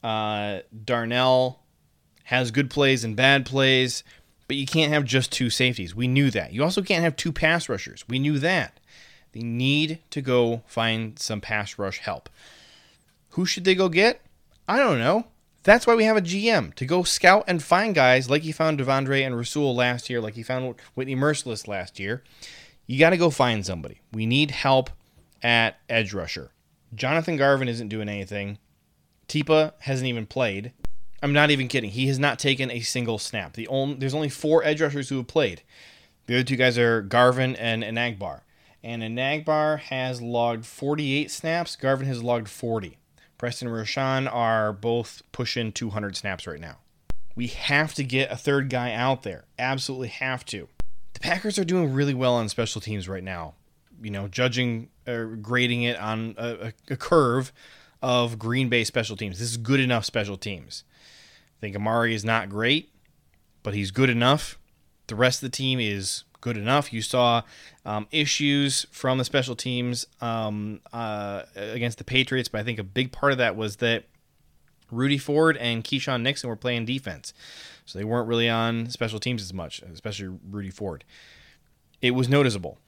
Uh, 0.00 0.60
Darnell 0.84 1.64
has 2.22 2.52
good 2.52 2.70
plays 2.70 3.02
and 3.02 3.16
bad 3.16 3.44
plays, 3.44 4.04
but 4.46 4.56
you 4.56 4.64
can't 4.64 4.92
have 4.92 5.04
just 5.04 5.32
two 5.32 5.50
safeties. 5.50 5.92
We 5.92 6.06
knew 6.06 6.30
that. 6.30 6.52
You 6.52 6.62
also 6.62 6.82
can't 6.82 7.02
have 7.02 7.16
two 7.16 7.32
pass 7.32 7.68
rushers. 7.68 8.04
We 8.08 8.20
knew 8.20 8.38
that. 8.38 8.78
They 9.32 9.40
need 9.42 10.00
to 10.10 10.20
go 10.20 10.62
find 10.66 11.18
some 11.18 11.40
pass 11.40 11.78
rush 11.78 11.98
help. 11.98 12.28
Who 13.30 13.46
should 13.46 13.64
they 13.64 13.74
go 13.74 13.88
get? 13.88 14.20
I 14.68 14.78
don't 14.78 14.98
know. 14.98 15.26
That's 15.64 15.86
why 15.86 15.94
we 15.94 16.04
have 16.04 16.16
a 16.16 16.22
GM 16.22 16.74
to 16.74 16.84
go 16.84 17.02
scout 17.04 17.44
and 17.46 17.62
find 17.62 17.94
guys 17.94 18.28
like 18.28 18.42
he 18.42 18.52
found 18.52 18.78
De'Vondre 18.78 19.24
and 19.24 19.36
Rasul 19.36 19.74
last 19.74 20.10
year, 20.10 20.20
like 20.20 20.34
he 20.34 20.42
found 20.42 20.74
Whitney 20.94 21.14
Mercilus 21.14 21.68
last 21.68 22.00
year. 22.00 22.22
You 22.86 22.98
got 22.98 23.10
to 23.10 23.16
go 23.16 23.30
find 23.30 23.64
somebody. 23.64 24.00
We 24.12 24.26
need 24.26 24.50
help 24.50 24.90
at 25.42 25.78
edge 25.88 26.12
rusher. 26.12 26.50
Jonathan 26.94 27.36
Garvin 27.36 27.68
isn't 27.68 27.88
doing 27.88 28.08
anything. 28.08 28.58
Tipa 29.28 29.72
hasn't 29.80 30.08
even 30.08 30.26
played. 30.26 30.72
I'm 31.22 31.32
not 31.32 31.50
even 31.50 31.68
kidding. 31.68 31.90
He 31.90 32.08
has 32.08 32.18
not 32.18 32.38
taken 32.38 32.70
a 32.70 32.80
single 32.80 33.18
snap. 33.18 33.54
The 33.54 33.68
only 33.68 33.94
there's 33.94 34.14
only 34.14 34.28
four 34.28 34.64
edge 34.64 34.82
rushers 34.82 35.08
who 35.08 35.18
have 35.18 35.28
played. 35.28 35.62
The 36.26 36.34
other 36.34 36.44
two 36.44 36.56
guys 36.56 36.76
are 36.76 37.02
Garvin 37.02 37.56
and 37.56 37.82
Enagbare. 37.84 38.40
And 38.84 39.02
Enagbare 39.02 39.78
has 39.78 40.20
logged 40.20 40.66
48 40.66 41.30
snaps. 41.30 41.76
Garvin 41.76 42.06
has 42.06 42.22
logged 42.22 42.48
40. 42.48 42.98
Preston 43.38 43.68
and 43.68 43.76
Rashan 43.76 44.32
are 44.32 44.72
both 44.72 45.22
pushing 45.32 45.72
200 45.72 46.16
snaps 46.16 46.46
right 46.46 46.60
now. 46.60 46.78
We 47.34 47.46
have 47.48 47.94
to 47.94 48.04
get 48.04 48.30
a 48.30 48.36
third 48.36 48.68
guy 48.70 48.92
out 48.92 49.22
there. 49.22 49.44
Absolutely 49.58 50.08
have 50.08 50.44
to. 50.46 50.68
The 51.14 51.20
Packers 51.20 51.58
are 51.58 51.64
doing 51.64 51.92
really 51.92 52.14
well 52.14 52.34
on 52.34 52.48
special 52.48 52.80
teams 52.80 53.08
right 53.08 53.24
now 53.24 53.54
you 54.02 54.10
know, 54.10 54.28
judging 54.28 54.88
or 55.06 55.26
grading 55.36 55.84
it 55.84 55.98
on 55.98 56.34
a, 56.36 56.72
a, 56.90 56.96
curve 56.96 57.52
of 58.02 58.38
Green 58.38 58.68
Bay 58.68 58.84
special 58.84 59.16
teams. 59.16 59.38
This 59.38 59.50
is 59.50 59.56
good 59.56 59.80
enough 59.80 60.04
special 60.04 60.36
teams. 60.36 60.84
I 61.58 61.60
think 61.60 61.76
Amari 61.76 62.14
is 62.14 62.24
not 62.24 62.48
great, 62.48 62.92
but 63.62 63.74
he's 63.74 63.90
good 63.90 64.10
enough. 64.10 64.58
The 65.06 65.14
rest 65.14 65.42
of 65.42 65.50
the 65.50 65.56
team 65.56 65.78
is 65.78 66.24
good 66.42 66.58
enough. 66.58 66.92
You 66.92 67.00
saw 67.00 67.42
um, 67.86 68.06
issues 68.10 68.84
from 68.90 69.16
the 69.16 69.24
special 69.24 69.56
teams 69.56 70.06
um, 70.20 70.80
uh, 70.92 71.44
against 71.56 71.96
the 71.96 72.04
Patriots, 72.04 72.50
but 72.50 72.60
I 72.60 72.64
think 72.64 72.78
a 72.78 72.84
big 72.84 73.12
part 73.12 73.32
of 73.32 73.38
that 73.38 73.56
was 73.56 73.76
that 73.76 74.04
Rudy 74.90 75.16
Ford 75.16 75.56
and 75.56 75.82
Keisean 75.82 76.20
Nixon 76.20 76.50
were 76.50 76.56
playing 76.56 76.84
defense. 76.84 77.32
So 77.86 77.98
they 77.98 78.04
weren't 78.04 78.28
really 78.28 78.50
on 78.50 78.90
special 78.90 79.18
teams 79.18 79.40
as 79.40 79.54
much, 79.54 79.80
especially 79.82 80.36
Rudy 80.50 80.70
Ford. 80.70 81.04
It 82.02 82.10
was 82.10 82.28
noticeable 82.28 82.78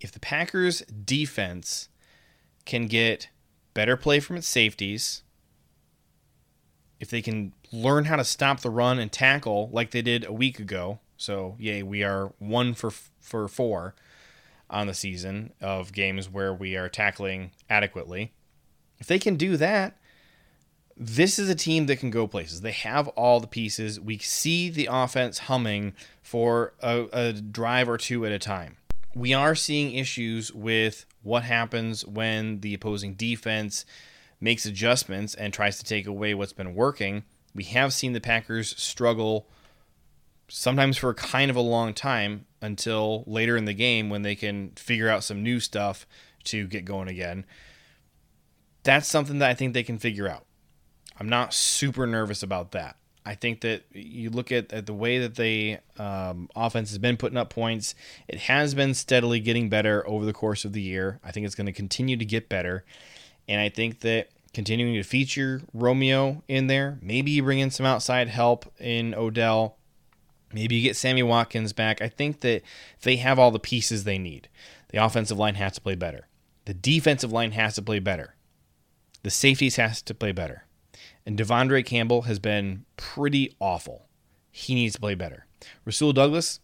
if 0.00 0.10
the 0.10 0.20
Packers 0.20 0.80
defense 0.80 1.88
can 2.64 2.86
get 2.88 3.28
better 3.74 3.96
play 3.96 4.18
from 4.18 4.36
its 4.36 4.48
safeties 4.48 5.22
if 7.00 7.08
they 7.08 7.22
can 7.22 7.52
learn 7.72 8.04
how 8.04 8.16
to 8.16 8.24
stop 8.24 8.60
the 8.60 8.70
run 8.70 8.98
and 8.98 9.10
tackle 9.10 9.70
like 9.72 9.90
they 9.90 10.02
did 10.02 10.24
a 10.24 10.32
week 10.32 10.58
ago, 10.58 11.00
so 11.20 11.54
yay, 11.58 11.82
we 11.82 12.02
are 12.02 12.32
one 12.38 12.72
for 12.72 12.90
for 13.20 13.46
four 13.46 13.94
on 14.70 14.86
the 14.86 14.94
season 14.94 15.52
of 15.60 15.92
games 15.92 16.30
where 16.30 16.54
we 16.54 16.76
are 16.76 16.88
tackling 16.88 17.50
adequately. 17.68 18.32
If 18.98 19.06
they 19.06 19.18
can 19.18 19.36
do 19.36 19.58
that, 19.58 19.98
this 20.96 21.38
is 21.38 21.50
a 21.50 21.54
team 21.54 21.86
that 21.86 21.98
can 21.98 22.10
go 22.10 22.26
places. 22.26 22.62
They 22.62 22.72
have 22.72 23.08
all 23.08 23.38
the 23.38 23.46
pieces. 23.46 24.00
We 24.00 24.16
see 24.16 24.70
the 24.70 24.88
offense 24.90 25.40
humming 25.40 25.92
for 26.22 26.72
a, 26.80 27.06
a 27.12 27.32
drive 27.34 27.90
or 27.90 27.98
two 27.98 28.24
at 28.24 28.32
a 28.32 28.38
time. 28.38 28.78
We 29.14 29.34
are 29.34 29.54
seeing 29.54 29.92
issues 29.92 30.54
with 30.54 31.04
what 31.22 31.42
happens 31.42 32.06
when 32.06 32.60
the 32.60 32.72
opposing 32.72 33.12
defense 33.14 33.84
makes 34.40 34.64
adjustments 34.64 35.34
and 35.34 35.52
tries 35.52 35.76
to 35.78 35.84
take 35.84 36.06
away 36.06 36.32
what's 36.32 36.54
been 36.54 36.74
working. 36.74 37.24
We 37.54 37.64
have 37.64 37.92
seen 37.92 38.14
the 38.14 38.20
Packers 38.20 38.74
struggle 38.80 39.48
sometimes 40.50 40.98
for 40.98 41.14
kind 41.14 41.50
of 41.50 41.56
a 41.56 41.60
long 41.60 41.94
time 41.94 42.46
until 42.60 43.24
later 43.26 43.56
in 43.56 43.64
the 43.64 43.74
game 43.74 44.10
when 44.10 44.22
they 44.22 44.34
can 44.34 44.70
figure 44.72 45.08
out 45.08 45.24
some 45.24 45.42
new 45.42 45.60
stuff 45.60 46.06
to 46.44 46.66
get 46.66 46.84
going 46.84 47.08
again. 47.08 47.46
That's 48.82 49.08
something 49.08 49.38
that 49.38 49.50
I 49.50 49.54
think 49.54 49.74
they 49.74 49.82
can 49.82 49.98
figure 49.98 50.28
out. 50.28 50.44
I'm 51.18 51.28
not 51.28 51.54
super 51.54 52.06
nervous 52.06 52.42
about 52.42 52.72
that. 52.72 52.96
I 53.24 53.34
think 53.34 53.60
that 53.60 53.84
you 53.92 54.30
look 54.30 54.50
at, 54.50 54.72
at 54.72 54.86
the 54.86 54.94
way 54.94 55.18
that 55.18 55.34
the 55.34 55.78
um, 55.98 56.48
offense 56.56 56.88
has 56.88 56.98
been 56.98 57.18
putting 57.18 57.36
up 57.36 57.50
points, 57.50 57.94
it 58.26 58.38
has 58.40 58.74
been 58.74 58.94
steadily 58.94 59.40
getting 59.40 59.68
better 59.68 60.06
over 60.08 60.24
the 60.24 60.32
course 60.32 60.64
of 60.64 60.72
the 60.72 60.80
year. 60.80 61.20
I 61.22 61.30
think 61.30 61.44
it's 61.44 61.54
going 61.54 61.66
to 61.66 61.72
continue 61.72 62.16
to 62.16 62.24
get 62.24 62.48
better. 62.48 62.84
And 63.46 63.60
I 63.60 63.68
think 63.68 64.00
that 64.00 64.30
continuing 64.54 64.94
to 64.94 65.02
feature 65.02 65.60
Romeo 65.74 66.42
in 66.48 66.66
there, 66.66 66.98
maybe 67.02 67.38
bring 67.42 67.58
in 67.58 67.70
some 67.70 67.84
outside 67.84 68.28
help 68.28 68.72
in 68.80 69.14
Odell, 69.14 69.76
maybe 70.52 70.76
you 70.76 70.82
get 70.82 70.96
Sammy 70.96 71.22
Watkins 71.22 71.72
back. 71.72 72.00
I 72.02 72.08
think 72.08 72.40
that 72.40 72.62
they 73.02 73.16
have 73.16 73.38
all 73.38 73.50
the 73.50 73.58
pieces 73.58 74.04
they 74.04 74.18
need. 74.18 74.48
The 74.90 74.98
offensive 74.98 75.38
line 75.38 75.54
has 75.54 75.74
to 75.74 75.80
play 75.80 75.94
better, 75.94 76.28
the 76.64 76.74
defensive 76.74 77.32
line 77.32 77.52
has 77.52 77.74
to 77.76 77.82
play 77.82 77.98
better, 77.98 78.34
the 79.22 79.30
safeties 79.30 79.76
has 79.76 80.02
to 80.02 80.14
play 80.14 80.32
better. 80.32 80.64
And 81.26 81.38
De'Vondre 81.38 81.84
Campbell 81.84 82.22
has 82.22 82.38
been 82.38 82.86
pretty 82.96 83.54
awful. 83.60 84.06
He 84.50 84.74
needs 84.74 84.94
to 84.94 85.00
play 85.00 85.14
better. 85.14 85.46
Rasul 85.84 86.12
Douglas 86.12 86.60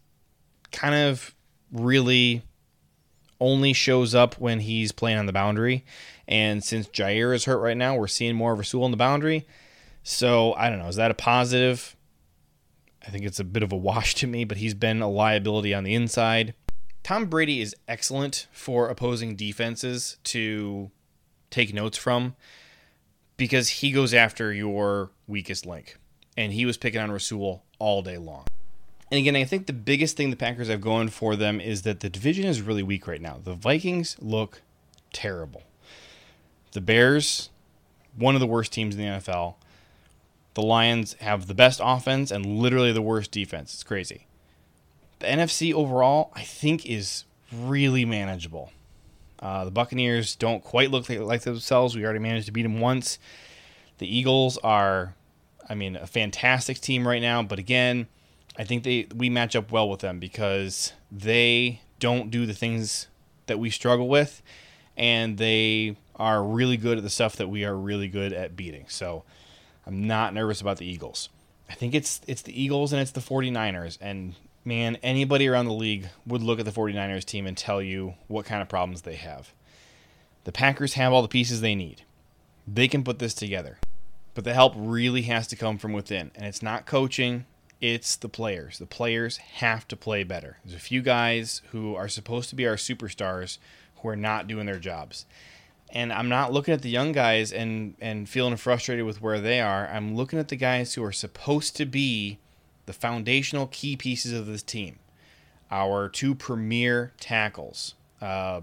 kind 0.71 0.95
of 0.95 1.35
really 1.71 2.41
only 3.39 3.73
shows 3.73 4.15
up 4.15 4.39
when 4.39 4.61
he's 4.61 4.91
playing 4.91 5.17
on 5.17 5.25
the 5.25 5.33
boundary. 5.33 5.85
And 6.27 6.63
since 6.63 6.87
Jaire 6.87 7.33
is 7.33 7.45
hurt 7.45 7.59
right 7.59 7.77
now, 7.77 7.95
we're 7.95 8.07
seeing 8.07 8.35
more 8.35 8.53
of 8.53 8.59
Rasul 8.59 8.83
on 8.83 8.91
the 8.91 8.97
boundary. 8.97 9.47
So 10.03 10.53
I 10.53 10.69
don't 10.69 10.79
know. 10.79 10.87
Is 10.87 10.95
that 10.95 11.11
a 11.11 11.15
positive? 11.15 11.96
I 13.07 13.09
think 13.09 13.23
it's 13.23 13.39
a 13.39 13.45
bit 13.45 13.63
of 13.63 13.71
a 13.71 13.77
wash 13.77 14.15
to 14.15 14.27
me, 14.27 14.43
but 14.43 14.57
he's 14.57 14.73
been 14.73 15.01
a 15.01 15.09
liability 15.09 15.73
on 15.73 15.85
the 15.85 15.95
inside. 15.95 16.53
Tom 17.03 17.27
Brady 17.27 17.61
is 17.61 17.73
excellent 17.87 18.47
for 18.51 18.89
opposing 18.89 19.37
defenses 19.37 20.17
to 20.25 20.91
take 21.49 21.73
notes 21.73 21.97
from 21.97 22.35
because 23.37 23.69
he 23.69 23.91
goes 23.91 24.13
after 24.13 24.51
your 24.51 25.11
weakest 25.25 25.65
link. 25.65 25.97
And 26.35 26.51
he 26.51 26.65
was 26.65 26.77
picking 26.77 26.99
on 26.99 27.09
Rasul 27.09 27.63
all 27.79 28.01
day 28.01 28.17
long. 28.17 28.45
And 29.09 29.17
again, 29.19 29.37
I 29.37 29.45
think 29.45 29.67
the 29.67 29.73
biggest 29.73 30.17
thing 30.17 30.29
the 30.29 30.35
Packers 30.35 30.67
have 30.67 30.81
going 30.81 31.07
for 31.07 31.37
them 31.37 31.61
is 31.61 31.83
that 31.83 32.01
the 32.01 32.09
division 32.09 32.43
is 32.43 32.61
really 32.61 32.83
weak 32.83 33.07
right 33.07 33.21
now. 33.21 33.39
The 33.41 33.53
Vikings 33.53 34.17
look 34.19 34.61
terrible. 35.13 35.63
The 36.73 36.81
Bears, 36.81 37.49
one 38.17 38.35
of 38.35 38.41
the 38.41 38.47
worst 38.47 38.73
teams 38.73 38.95
in 38.95 39.01
the 39.01 39.07
NFL. 39.07 39.55
The 40.57 40.63
Lions 40.63 41.13
have 41.19 41.45
the 41.45 41.53
best 41.53 41.79
offense 41.83 42.31
and 42.31 42.43
literally 42.43 42.91
the 42.91 42.99
worst 42.99 43.29
defense. 43.29 43.75
It's 43.75 43.83
crazy. 43.83 44.25
The 45.19 45.27
NFC 45.27 45.71
overall, 45.71 46.31
I 46.33 46.41
think, 46.41 46.83
is 46.83 47.25
really 47.53 48.05
manageable. 48.05 48.71
Uh, 49.39 49.65
the 49.65 49.69
Buccaneers 49.69 50.35
don't 50.35 50.63
quite 50.63 50.89
look 50.89 51.07
like, 51.09 51.41
themselves. 51.41 51.95
We 51.95 52.03
already 52.03 52.17
managed 52.17 52.47
to 52.47 52.51
beat 52.51 52.63
them 52.63 52.79
once. 52.79 53.19
The 53.99 54.11
Eagles 54.11 54.57
are, 54.63 55.13
I 55.69 55.75
mean, 55.75 55.95
a 55.95 56.07
fantastic 56.07 56.79
team 56.79 57.07
right 57.07 57.21
now. 57.21 57.43
But 57.43 57.59
again, 57.59 58.07
I 58.57 58.63
think 58.63 58.81
they 58.81 59.05
we 59.15 59.29
match 59.29 59.55
up 59.55 59.71
well 59.71 59.87
with 59.87 59.99
them 59.99 60.17
because 60.17 60.91
they 61.11 61.81
don't 61.99 62.31
do 62.31 62.47
the 62.47 62.55
things 62.55 63.09
that 63.45 63.59
we 63.59 63.69
struggle 63.69 64.07
with, 64.07 64.41
and 64.97 65.37
they 65.37 65.97
are 66.15 66.43
really 66.43 66.77
good 66.77 66.97
at 66.97 67.03
the 67.03 67.11
stuff 67.11 67.35
that 67.35 67.47
we 67.47 67.63
are 67.63 67.75
really 67.75 68.07
good 68.07 68.33
at 68.33 68.55
beating. 68.55 68.85
So 68.87 69.23
I'm 69.87 70.05
not 70.05 70.33
nervous 70.33 70.59
about 70.59 70.77
the 70.77 70.85
Eagles. 70.85 71.29
I 71.69 71.73
think 71.73 71.95
it's 71.95 72.21
it's 72.27 72.41
the 72.41 72.61
Eagles 72.61 72.91
and 72.93 73.01
it's 73.01 73.11
the 73.11 73.21
49ers 73.21 73.97
and 74.01 74.35
man, 74.67 74.97
anybody 75.01 75.47
around 75.47 75.65
the 75.65 75.73
league 75.73 76.09
would 76.25 76.43
look 76.43 76.59
at 76.59 76.65
the 76.65 76.71
49ers 76.71 77.23
team 77.23 77.47
and 77.47 77.57
tell 77.57 77.81
you 77.81 78.15
what 78.27 78.45
kind 78.45 78.61
of 78.61 78.67
problems 78.67 79.01
they 79.01 79.15
have. 79.15 79.53
The 80.43 80.51
Packers 80.51 80.95
have 80.95 81.13
all 81.13 81.21
the 81.21 81.29
pieces 81.29 81.61
they 81.61 81.73
need. 81.73 82.01
They 82.67 82.89
can 82.89 83.03
put 83.03 83.19
this 83.19 83.33
together. 83.33 83.79
But 84.33 84.43
the 84.43 84.53
help 84.53 84.73
really 84.75 85.23
has 85.23 85.47
to 85.47 85.55
come 85.55 85.77
from 85.77 85.93
within. 85.93 86.31
And 86.35 86.45
it's 86.45 86.61
not 86.61 86.85
coaching, 86.85 87.45
it's 87.79 88.17
the 88.17 88.29
players. 88.29 88.77
The 88.77 88.85
players 88.85 89.37
have 89.37 89.87
to 89.87 89.95
play 89.95 90.23
better. 90.23 90.57
There's 90.63 90.75
a 90.75 90.79
few 90.79 91.01
guys 91.01 91.61
who 91.71 91.95
are 91.95 92.09
supposed 92.09 92.49
to 92.49 92.55
be 92.55 92.67
our 92.67 92.75
superstars 92.75 93.57
who 94.01 94.09
are 94.09 94.15
not 94.15 94.47
doing 94.47 94.65
their 94.65 94.79
jobs. 94.79 95.25
And 95.91 96.11
I'm 96.11 96.29
not 96.29 96.51
looking 96.51 96.73
at 96.73 96.81
the 96.81 96.89
young 96.89 97.13
guys 97.13 97.53
and, 97.53 97.95
and 98.01 98.27
feeling 98.27 98.57
frustrated 98.57 99.05
with 99.05 99.21
where 99.21 99.39
they 99.39 99.61
are. 99.61 99.87
I'm 99.87 100.15
looking 100.15 100.37
at 100.37 100.49
the 100.49 100.55
guys 100.55 100.93
who 100.93 101.03
are 101.03 101.13
supposed 101.13 101.77
to 101.77 101.85
be 101.85 102.39
the 102.85 102.93
foundational 102.93 103.67
key 103.67 103.95
pieces 103.95 104.33
of 104.33 104.47
this 104.47 104.63
team. 104.63 104.99
Our 105.71 106.09
two 106.09 106.35
premier 106.35 107.13
tackles. 107.19 107.95
Uh, 108.21 108.61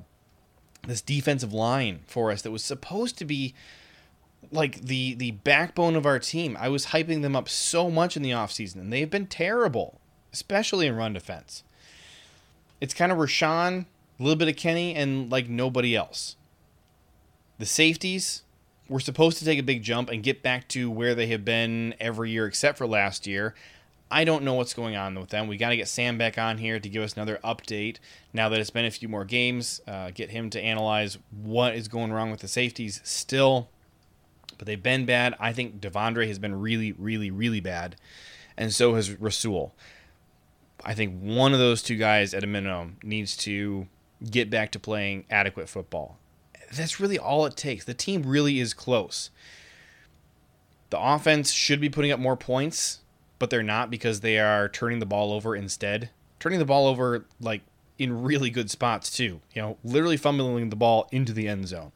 this 0.87 1.01
defensive 1.01 1.53
line 1.53 2.01
for 2.07 2.31
us 2.31 2.43
that 2.43 2.51
was 2.51 2.65
supposed 2.65 3.17
to 3.19 3.25
be 3.25 3.55
like 4.51 4.83
the 4.83 5.15
the 5.15 5.33
backbone 5.33 5.97
of 5.97 6.07
our 6.07 6.19
team. 6.19 6.57
I 6.61 6.69
was 6.69 6.87
hyping 6.87 7.23
them 7.23 7.37
up 7.37 7.49
so 7.49 7.91
much 7.91 8.17
in 8.17 8.23
the 8.23 8.31
offseason, 8.31 8.77
and 8.77 8.93
they've 8.93 9.11
been 9.11 9.27
terrible, 9.27 10.01
especially 10.33 10.87
in 10.87 10.97
run 10.97 11.13
defense. 11.13 11.63
It's 12.81 12.95
kind 12.95 13.11
of 13.11 13.19
Rashan, 13.19 13.87
a 14.19 14.23
little 14.23 14.37
bit 14.37 14.49
of 14.49 14.57
Kenny, 14.57 14.95
and 14.95 15.31
like 15.31 15.49
nobody 15.49 15.97
else. 15.97 16.37
The 17.59 17.67
safeties 17.67 18.43
were 18.89 19.01
supposed 19.01 19.39
to 19.39 19.45
take 19.45 19.59
a 19.59 19.63
big 19.63 19.83
jump 19.83 20.11
and 20.11 20.23
get 20.23 20.43
back 20.43 20.69
to 20.69 20.91
where 20.91 21.15
they 21.15 21.29
have 21.29 21.45
been 21.45 21.95
every 22.01 22.31
year 22.31 22.47
except 22.47 22.79
for 22.79 22.87
last 22.87 23.27
year. 23.27 23.55
I 24.11 24.25
don't 24.25 24.45
know 24.45 24.55
what's 24.55 24.75
going 24.75 24.97
on 24.97 25.15
with 25.19 25.31
them. 25.31 25.49
We 25.49 25.57
got 25.57 25.71
to 25.71 25.77
get 25.77 25.89
Sam 25.89 26.19
back 26.19 26.39
on 26.39 26.59
here 26.59 26.79
to 26.79 26.89
give 26.89 27.03
us 27.03 27.15
another 27.15 27.41
update 27.43 27.97
now 28.33 28.49
that 28.49 28.61
it's 28.61 28.71
been 28.71 28.85
a 28.85 28.91
few 28.91 29.09
more 29.09 29.25
games. 29.25 29.81
Uh, 29.89 30.11
get 30.15 30.31
him 30.31 30.51
to 30.51 30.61
analyze 30.61 31.19
what 31.43 31.75
is 31.75 31.89
going 31.89 32.13
wrong 32.13 32.31
with 32.31 32.41
the 32.41 32.49
safeties 32.49 33.01
still. 33.03 33.69
But 34.59 34.67
they've 34.67 34.83
been 34.83 35.05
bad. 35.05 35.35
I 35.41 35.53
think 35.53 35.81
De'Vondre 35.81 36.29
has 36.29 36.39
been 36.39 36.61
really, 36.61 36.93
really, 36.93 37.31
really 37.31 37.61
bad. 37.61 37.97
And 38.57 38.73
so 38.73 38.95
has 38.95 39.11
Rasul. 39.19 39.75
I 40.85 40.95
think 40.95 41.19
one 41.21 41.53
of 41.53 41.59
those 41.59 41.83
two 41.83 41.97
guys, 41.97 42.35
at 42.35 42.45
a 42.45 42.47
minimum, 42.47 42.99
needs 43.03 43.37
to 43.39 43.89
get 44.31 44.51
back 44.51 44.71
to 44.73 44.79
playing 44.79 45.25
adequate 45.31 45.69
football. 45.69 46.19
That's 46.77 47.01
really 47.01 47.19
all 47.19 47.47
it 47.47 47.57
takes. 47.57 47.85
The 47.85 47.95
team 47.95 48.23
really 48.23 48.61
is 48.61 48.75
close. 48.75 49.31
The 50.91 51.01
offense 51.01 51.51
should 51.51 51.81
be 51.81 51.89
putting 51.89 52.13
up 52.13 52.21
more 52.21 52.37
points 52.37 53.01
but 53.39 53.51
they're 53.51 53.63
not 53.63 53.91
because 53.91 54.21
they 54.21 54.39
are 54.39 54.69
turning 54.69 55.01
the 55.01 55.07
ball 55.07 55.33
over 55.33 55.55
instead. 55.55 56.11
Turning 56.39 56.59
the 56.59 56.65
ball 56.65 56.87
over 56.87 57.27
like 57.41 57.63
in 57.99 58.23
really 58.23 58.51
good 58.51 58.71
spots 58.71 59.11
too. 59.11 59.41
You 59.55 59.63
know, 59.63 59.77
literally 59.85 60.17
fumbling 60.17 60.71
the 60.71 60.77
ball 60.77 61.09
into 61.13 61.33
the 61.33 61.49
end 61.49 61.69
zone. 61.69 61.93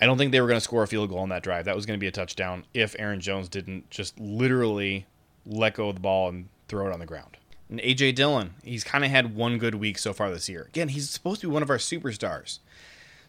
I 0.00 0.06
don't 0.06 0.18
think 0.18 0.32
they 0.32 0.40
were 0.40 0.46
going 0.48 0.56
to 0.56 0.62
score 0.62 0.82
a 0.82 0.88
field 0.88 1.10
goal 1.10 1.18
on 1.18 1.28
that 1.28 1.42
drive. 1.42 1.64
That 1.66 1.76
was 1.76 1.86
going 1.86 1.98
to 1.98 2.00
be 2.00 2.08
a 2.08 2.12
touchdown 2.12 2.64
if 2.74 2.96
Aaron 2.98 3.20
Jones 3.20 3.48
didn't 3.48 3.88
just 3.90 4.18
literally 4.18 5.06
let 5.46 5.74
go 5.74 5.90
of 5.90 5.96
the 5.96 6.00
ball 6.00 6.28
and 6.28 6.48
throw 6.68 6.86
it 6.86 6.92
on 6.92 6.98
the 6.98 7.06
ground. 7.06 7.36
And 7.68 7.78
AJ 7.80 8.14
Dillon, 8.14 8.54
he's 8.64 8.84
kind 8.84 9.04
of 9.04 9.10
had 9.10 9.34
one 9.34 9.58
good 9.58 9.74
week 9.76 9.98
so 9.98 10.12
far 10.12 10.30
this 10.30 10.48
year. 10.48 10.64
Again, 10.68 10.88
he's 10.88 11.08
supposed 11.08 11.40
to 11.42 11.48
be 11.48 11.52
one 11.52 11.62
of 11.62 11.70
our 11.70 11.78
superstars. 11.78 12.58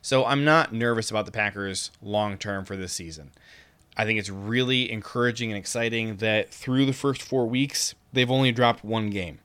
So 0.04 0.26
I'm 0.26 0.44
not 0.44 0.74
nervous 0.74 1.10
about 1.10 1.26
the 1.26 1.32
Packers 1.32 1.90
long 2.02 2.38
term 2.38 2.66
for 2.66 2.76
this 2.76 2.92
season. 2.92 3.32
I 3.96 4.04
think 4.04 4.20
it's 4.20 4.30
really 4.30 4.92
encouraging 4.92 5.50
and 5.50 5.58
exciting 5.58 6.18
that 6.18 6.50
through 6.50 6.86
the 6.86 6.92
first 6.94 7.22
four 7.22 7.48
weeks, 7.48 7.96
they've 8.12 8.30
only 8.30 8.52
dropped 8.52 8.84
one 8.84 9.10
game. 9.10 9.40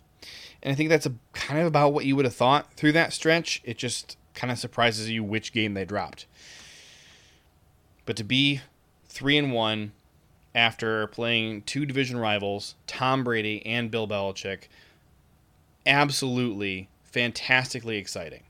And 0.61 0.73
I 0.73 0.75
think 0.75 0.89
that's 0.89 1.07
a, 1.07 1.15
kind 1.33 1.61
of 1.61 1.67
about 1.69 1.93
what 1.93 2.07
you 2.07 2.17
would 2.17 2.25
have 2.25 2.35
thought 2.35 2.73
through 2.75 2.91
that 2.93 3.13
stretch. 3.13 3.63
It 3.63 3.79
just 3.79 4.17
kind 4.35 4.51
of 4.51 4.59
surprises 4.59 5.09
you 5.09 5.23
which 5.23 5.53
game 5.53 5.75
they 5.75 5.85
dropped. 5.85 6.27
But 8.05 8.17
to 8.17 8.25
be 8.25 8.61
three 9.07 9.39
and 9.39 9.53
one 9.53 9.93
after 10.57 11.07
playing 11.07 11.63
two 11.63 11.87
division 11.87 12.19
rivals, 12.19 12.75
Tom 12.89 13.23
Brady 13.23 13.65
and 13.65 13.93
Bill 13.93 14.09
Belichick, 14.09 14.63
absolutely 15.87 16.89
fantastically 17.05 17.97
exciting. 17.97 18.43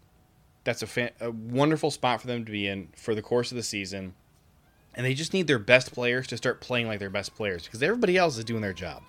That's 0.69 0.83
a, 0.83 1.11
a 1.23 1.31
wonderful 1.31 1.91
spot 1.91 2.21
for 2.21 2.27
them 2.27 2.45
to 2.45 2.53
be 2.53 2.67
in 2.67 2.89
for 2.95 3.15
the 3.15 3.23
course 3.23 3.51
of 3.51 3.57
the 3.57 3.63
season 3.63 4.13
And 4.95 5.07
they 5.07 5.15
just 5.15 5.33
need 5.33 5.47
their 5.47 5.59
best 5.59 5.93
players 5.93 6.27
to 6.27 6.37
start 6.37 6.61
playing 6.61 6.89
like 6.89 6.99
their 6.99 7.09
best 7.09 7.35
players 7.35 7.65
because 7.65 7.83
everybody 7.83 8.19
else 8.19 8.37
is 8.37 8.45
doing 8.45 8.61
their 8.61 8.75
job. 8.75 9.03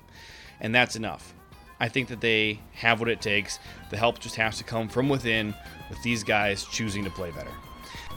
And 0.62 0.74
that's 0.74 0.96
enough. 0.96 1.34
I 1.78 1.90
think 1.90 2.08
that 2.08 2.22
they 2.22 2.62
have 2.76 3.02
what 3.02 3.10
it 3.10 3.20
takes. 3.20 3.60
The 3.90 3.98
help 3.98 4.20
just 4.20 4.38
has 4.38 4.58
to 4.60 4.64
come 4.64 4.88
from 4.88 5.10
within 5.10 5.54
with 5.90 6.02
these 6.02 6.24
guys 6.24 6.64
choosing 6.64 7.04
to 7.04 7.10
play 7.10 7.32
better. 7.32 7.52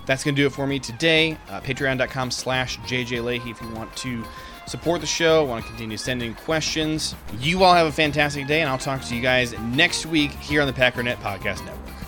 That's 0.07 0.23
going 0.23 0.37
to 0.37 0.43
do 0.43 0.47
it 0.47 0.53
for 0.53 0.69
me 0.69 0.79
today. 0.79 1.37
Uh, 1.49 1.61
Patreon.com 1.63 2.31
slash 2.31 2.79
JJ 2.79 3.25
Leahy 3.25 3.51
if 3.51 3.61
you 3.61 3.71
want 3.71 3.95
to 3.97 4.23
support 4.67 5.01
the 5.01 5.07
show, 5.09 5.45
want 5.45 5.65
to 5.65 5.69
continue 5.69 5.97
sending 5.97 6.35
questions. 6.35 7.17
You 7.41 7.65
all 7.65 7.75
have 7.75 7.89
a 7.89 7.93
fantastic 7.93 8.47
day, 8.47 8.61
and 8.61 8.71
I'll 8.71 8.79
talk 8.79 9.03
to 9.03 9.17
you 9.17 9.21
guys 9.21 9.59
next 9.59 10.07
week 10.07 10.31
here 10.31 10.61
on 10.61 10.69
the 10.69 10.73
Packernet 10.73 11.17
Podcast 11.17 11.65
Network. 11.65 12.02